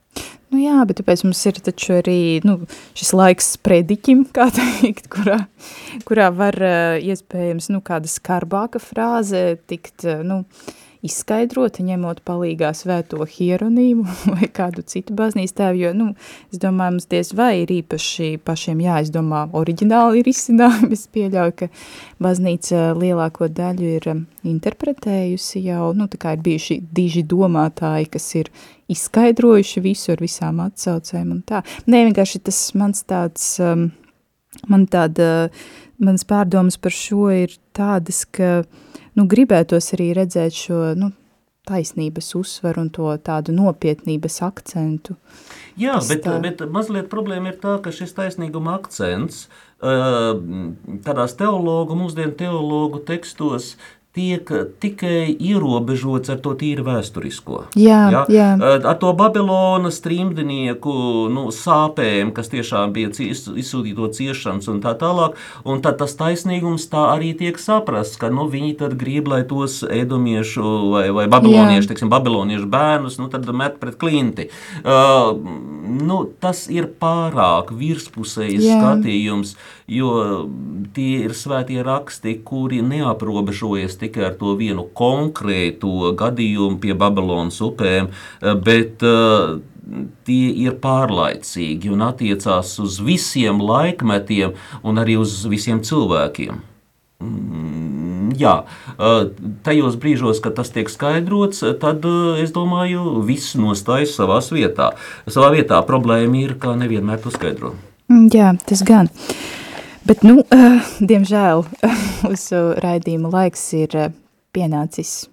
Nu 0.54 0.62
jā, 0.62 0.78
bet 0.86 1.00
tāpēc 1.02 1.24
mums 1.26 1.40
ir 1.50 1.58
taču 1.66 1.96
arī 1.98 2.20
nu, 2.46 2.60
šis 2.98 3.12
laiks 3.18 3.54
sprediķim, 3.56 4.28
kā 4.36 4.50
teikt, 4.54 5.10
kurā, 5.14 5.40
kurā 6.06 6.30
var 6.36 6.60
iespējams 7.02 7.72
nu, 7.74 7.82
kāda 7.86 8.12
skarbāka 8.12 8.82
frāze 8.84 9.58
tikt, 9.70 10.06
nu, 10.28 10.44
izskaidrota, 11.04 11.84
ņemot 11.84 12.22
palīgā 12.28 12.72
svēto 12.78 13.26
hieronīmu 13.28 14.06
vai 14.36 14.50
kādu 14.52 14.84
citu 14.88 15.16
baznīcu 15.18 15.58
tēvu, 15.60 15.82
jo, 15.82 15.94
nu, 15.98 16.10
es 16.54 16.62
domāju, 16.62 16.98
mums 16.98 17.10
diez 17.12 17.34
vai 17.36 17.52
ir 17.64 17.74
īpaši 17.82 18.38
pašiem 18.46 18.84
jāizdomā 18.86 19.46
oriģināli 19.60 20.22
ir 20.24 20.30
izcinājumi, 20.32 20.94
es 20.98 21.08
pieļauju, 21.14 21.58
ka 21.60 21.70
baznīca 22.24 22.86
lielāko 22.98 23.50
daļu 23.52 23.90
ir 23.98 24.10
interpretējusi 24.48 25.66
jau, 25.68 25.92
nu, 25.98 26.08
tā 26.12 26.22
kā 26.22 26.38
ir 26.38 26.46
bijuši 26.46 26.80
diži 26.96 27.26
domātāji, 27.28 28.12
kas 28.14 28.30
ir 28.40 28.54
izskaidrojuši 28.94 29.84
visu 29.84 30.14
ar 30.14 30.24
visām 30.24 30.62
atsaucēm 30.64 31.36
un 31.36 31.44
tā. 31.48 31.64
Nē, 31.88 32.06
vienkārši 32.10 32.44
tas 32.48 32.60
mans 32.80 33.04
tāds, 33.10 33.56
um, 33.64 33.90
man 34.72 34.88
tāda, 34.92 35.50
mans 36.04 36.26
pārdomas 36.28 36.80
par 36.80 36.96
šo 36.96 37.30
ir 37.34 37.56
tādas, 37.76 38.24
ka, 38.30 38.64
nu, 39.18 39.28
gribētos 39.30 39.94
arī 39.98 40.12
redzēt 40.18 40.58
šo, 40.58 40.80
nu, 41.00 41.12
taisnības 41.68 42.34
uzsvaru 42.36 42.84
un 42.84 42.90
to 42.92 43.10
tādu 43.24 43.54
nopietnības 43.56 44.42
akcentu. 44.44 45.16
Jā, 45.80 45.96
bet, 46.10 46.26
tā. 46.26 46.36
bet 46.44 46.64
mazliet 46.72 47.08
problēma 47.12 47.54
ir 47.54 47.60
tā, 47.62 47.78
ka 47.84 47.94
šis 47.96 48.12
taisnīguma 48.18 48.76
akcents 48.82 49.46
tādās 51.04 51.36
teologu, 51.40 51.96
mūsdienu 52.00 52.36
teologu 52.40 53.02
tekstos 53.04 53.74
tiek 54.14 54.46
tikai 54.78 55.34
ierobežots 55.34 56.30
ar 56.30 56.38
to 56.46 56.54
tīri 56.58 56.84
vēsturisko. 56.86 57.64
Jā, 57.80 58.26
jā. 58.30 58.50
Uh, 58.60 58.78
Ar 58.86 58.98
to 59.02 59.10
Babilonas 59.18 59.98
trimdinieku 60.06 60.94
nu, 61.34 61.48
sāpēm, 61.56 62.30
kas 62.36 62.52
tiešām 62.54 62.94
bija 62.94 63.10
cies- 63.18 63.48
izsūtīto 63.50 64.12
ciešanas 64.14 64.70
un 64.70 64.84
tā 64.86 64.94
tālāk, 65.02 65.40
un 65.66 65.82
tad 65.82 65.98
tas 66.02 66.14
taisnīgums 66.20 66.86
tā 66.92 67.08
arī 67.16 67.32
tiek 67.40 67.58
saprasts, 67.58 68.20
ka 68.22 68.30
nu, 68.30 68.46
viņi 68.54 68.76
tad 68.84 68.94
grib, 69.02 69.32
lai 69.34 69.42
tos 69.50 69.80
ēdomiešu 69.82 70.76
vai, 70.94 71.08
vai 71.16 71.26
babiloniešu, 71.34 71.90
teiksim, 71.90 72.14
babiloniešu 72.14 72.70
bērnus, 72.70 73.18
nu 73.18 73.32
met 73.54 73.80
pret 73.82 73.98
klinti. 73.98 74.50
Uh, 74.86 75.34
nu, 75.84 76.22
tas 76.42 76.68
ir 76.70 76.88
pārāk 77.02 77.74
virspusējs 77.76 78.62
Jā. 78.62 78.78
skatījums, 78.78 79.56
jo 79.90 80.14
tie 80.96 81.26
ir 81.26 81.36
svētie 81.38 81.82
raksti, 81.86 82.38
kuri 82.46 82.82
neaprobežojas 82.86 83.98
tikai 84.04 84.28
ar 84.30 84.36
to 84.40 84.56
vienu 84.60 84.86
konkrētu 84.96 86.14
gadījumu 86.20 86.80
pie 86.84 86.96
Babilonas 86.98 87.60
upēm, 87.64 88.10
eh, 88.10 88.58
bet 88.68 89.04
eh, 89.08 89.56
tie 90.28 90.52
ir 90.66 90.78
pārlaicīgi 90.84 91.92
un 91.92 92.06
attiecās 92.08 92.78
uz 92.84 93.00
visiem 93.04 93.62
laikmetiem 93.64 94.56
un 94.84 95.02
arī 95.02 95.18
uz 95.20 95.42
visiem 95.50 95.84
cilvēkiem. 95.84 96.62
Mm, 97.24 97.82
Jā, 98.34 98.64
eh, 98.98 99.28
tajos 99.64 99.96
brīžos, 100.02 100.40
kad 100.42 100.56
tas 100.58 100.72
tiek 100.74 100.90
skaidrots, 100.90 101.62
tad 101.80 102.06
es 102.42 102.52
domāju, 102.56 103.22
viss 103.28 103.54
nostājas 103.56 104.16
savā 104.18 104.40
vietā. 104.56 104.94
Savā 105.28 105.52
vietā 105.54 105.84
problēma 105.86 106.42
ir, 106.42 106.56
ka 106.58 106.74
nevienmēr 106.80 107.22
to 107.22 107.30
skaidro. 107.36 107.76
Mm, 108.10 108.32
Jā, 108.34 108.56
tas 108.66 108.82
gan. 108.84 109.12
Bet, 110.04 110.20
nu, 110.28 110.42
uh, 110.42 110.88
diemžēl 111.00 111.62
mūsu 112.26 112.58
raidījuma 112.84 113.30
laiks 113.32 113.62
ir 113.78 113.94
uh, 113.96 114.10
pienācis 114.52 115.30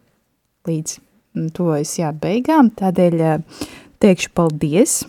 līdz 0.68 0.92
mm, 0.94 1.48
tuvojas 1.56 1.96
jā, 1.98 2.12
beigām, 2.14 2.68
tādēļ 2.78 3.16
uh, 3.18 3.64
teikšu 3.98 4.30
paldies 4.38 5.00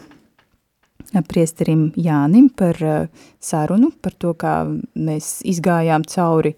priesterim 1.29 1.91
Jānim 1.99 2.47
par 2.57 2.77
sarunu, 3.43 3.89
par 4.01 4.15
to, 4.15 4.31
kā 4.33 4.53
mēs 4.95 5.41
izgājām 5.43 6.05
cauri 6.07 6.53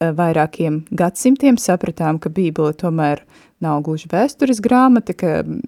vairākiem 0.00 0.80
gadsimtiem, 0.88 1.58
sapratām, 1.60 2.16
ka 2.18 2.32
Bībele 2.32 2.72
tomēr 2.80 3.22
nav 3.62 3.82
gluži 3.84 4.08
vēstures 4.10 4.62
grāmata, 4.64 5.14
ka 5.14 5.36
mm, 5.44 5.60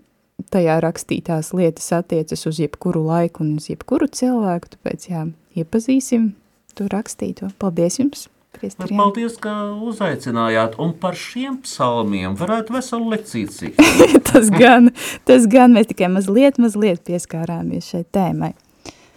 tajā 0.51 0.81
rakstītās 0.83 1.53
lietas 1.55 1.93
attiecas 1.95 2.43
uz 2.51 2.59
jebkuru 2.65 3.05
laiku 3.07 3.45
un 3.47 3.55
uz 3.61 3.69
jebkuru 3.71 4.11
cilvēku, 4.11 4.75
tāpēc 4.75 5.09
jā, 5.13 5.29
iepazīsim 5.61 6.33
to 6.77 6.89
rakstīto. 6.93 7.51
Paldies 7.63 8.01
jums! 8.01 8.27
Priestri, 8.57 8.89
jā. 8.89 8.97
Paldies, 8.97 9.35
ka 9.41 9.53
uzaicinājāt, 9.85 10.79
un 10.81 10.95
par 10.97 11.17
šiem 11.21 11.59
psalmiem 11.65 12.37
varētu 12.39 12.73
veselu 12.77 13.11
lekciju 13.13 13.51
cik. 13.53 13.83
tas 14.31 14.49
gan, 14.55 14.89
tas 15.29 15.45
gan, 15.53 15.75
mēs 15.77 15.91
tikai 15.91 16.09
mazliet, 16.15 16.61
mazliet 16.63 17.03
pieskārāmies 17.05 17.91
šai 17.93 18.07
tēmai. 18.17 18.55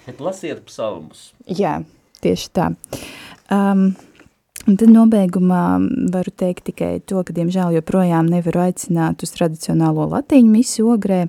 Bet 0.10 0.20
lasiet 0.24 0.66
psalmus. 0.68 1.30
Jā, 1.48 1.78
tieši 2.26 2.52
tā. 2.58 2.72
Um, 3.54 3.94
un 4.68 4.78
tad 4.82 4.92
nobeigumā 4.92 5.64
varu 6.12 6.36
teikt 6.36 6.68
tikai 6.74 6.98
to, 7.08 7.24
ka, 7.24 7.36
diemžēl, 7.36 7.78
joprojām 7.80 8.28
nevaru 8.28 8.66
aicināt 8.68 9.24
uz 9.24 9.34
tradicionālo 9.38 10.10
latīņu 10.18 10.52
misiju 10.52 10.96
ogrē, 10.98 11.28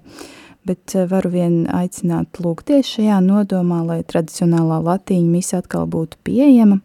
bet 0.70 0.94
uh, 0.94 1.06
varu 1.10 1.32
vien 1.34 1.54
aicināt 1.74 2.38
lūgties 2.42 2.94
šajā 2.94 3.18
nodomā, 3.26 3.82
lai 3.88 4.00
tradicionālā 4.06 4.78
latīņu 4.86 5.30
misija 5.32 5.64
atkal 5.64 5.88
būtu 5.90 6.20
pieejama. 6.26 6.78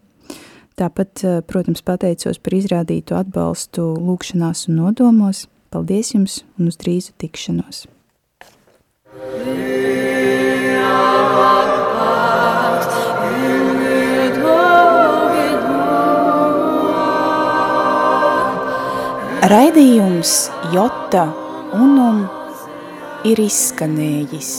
Tāpat, 0.76 1.22
uh, 1.24 1.42
protams, 1.46 1.84
pateicos 1.86 2.40
par 2.42 2.56
izrādītu 2.58 3.16
atbalstu 3.16 3.92
lūkšanās 3.96 4.66
un 4.70 4.82
nodomos. 4.82 5.46
Paldies 5.70 6.14
jums 6.14 6.40
un 6.58 6.72
uz 6.72 6.80
drīzu 6.80 7.14
tikšanos! 7.20 7.86
Raidījums 19.46 20.30
Jota 20.74 21.28
Unum 21.76 22.24
ir 23.26 23.40
izskanējis. 23.42 24.50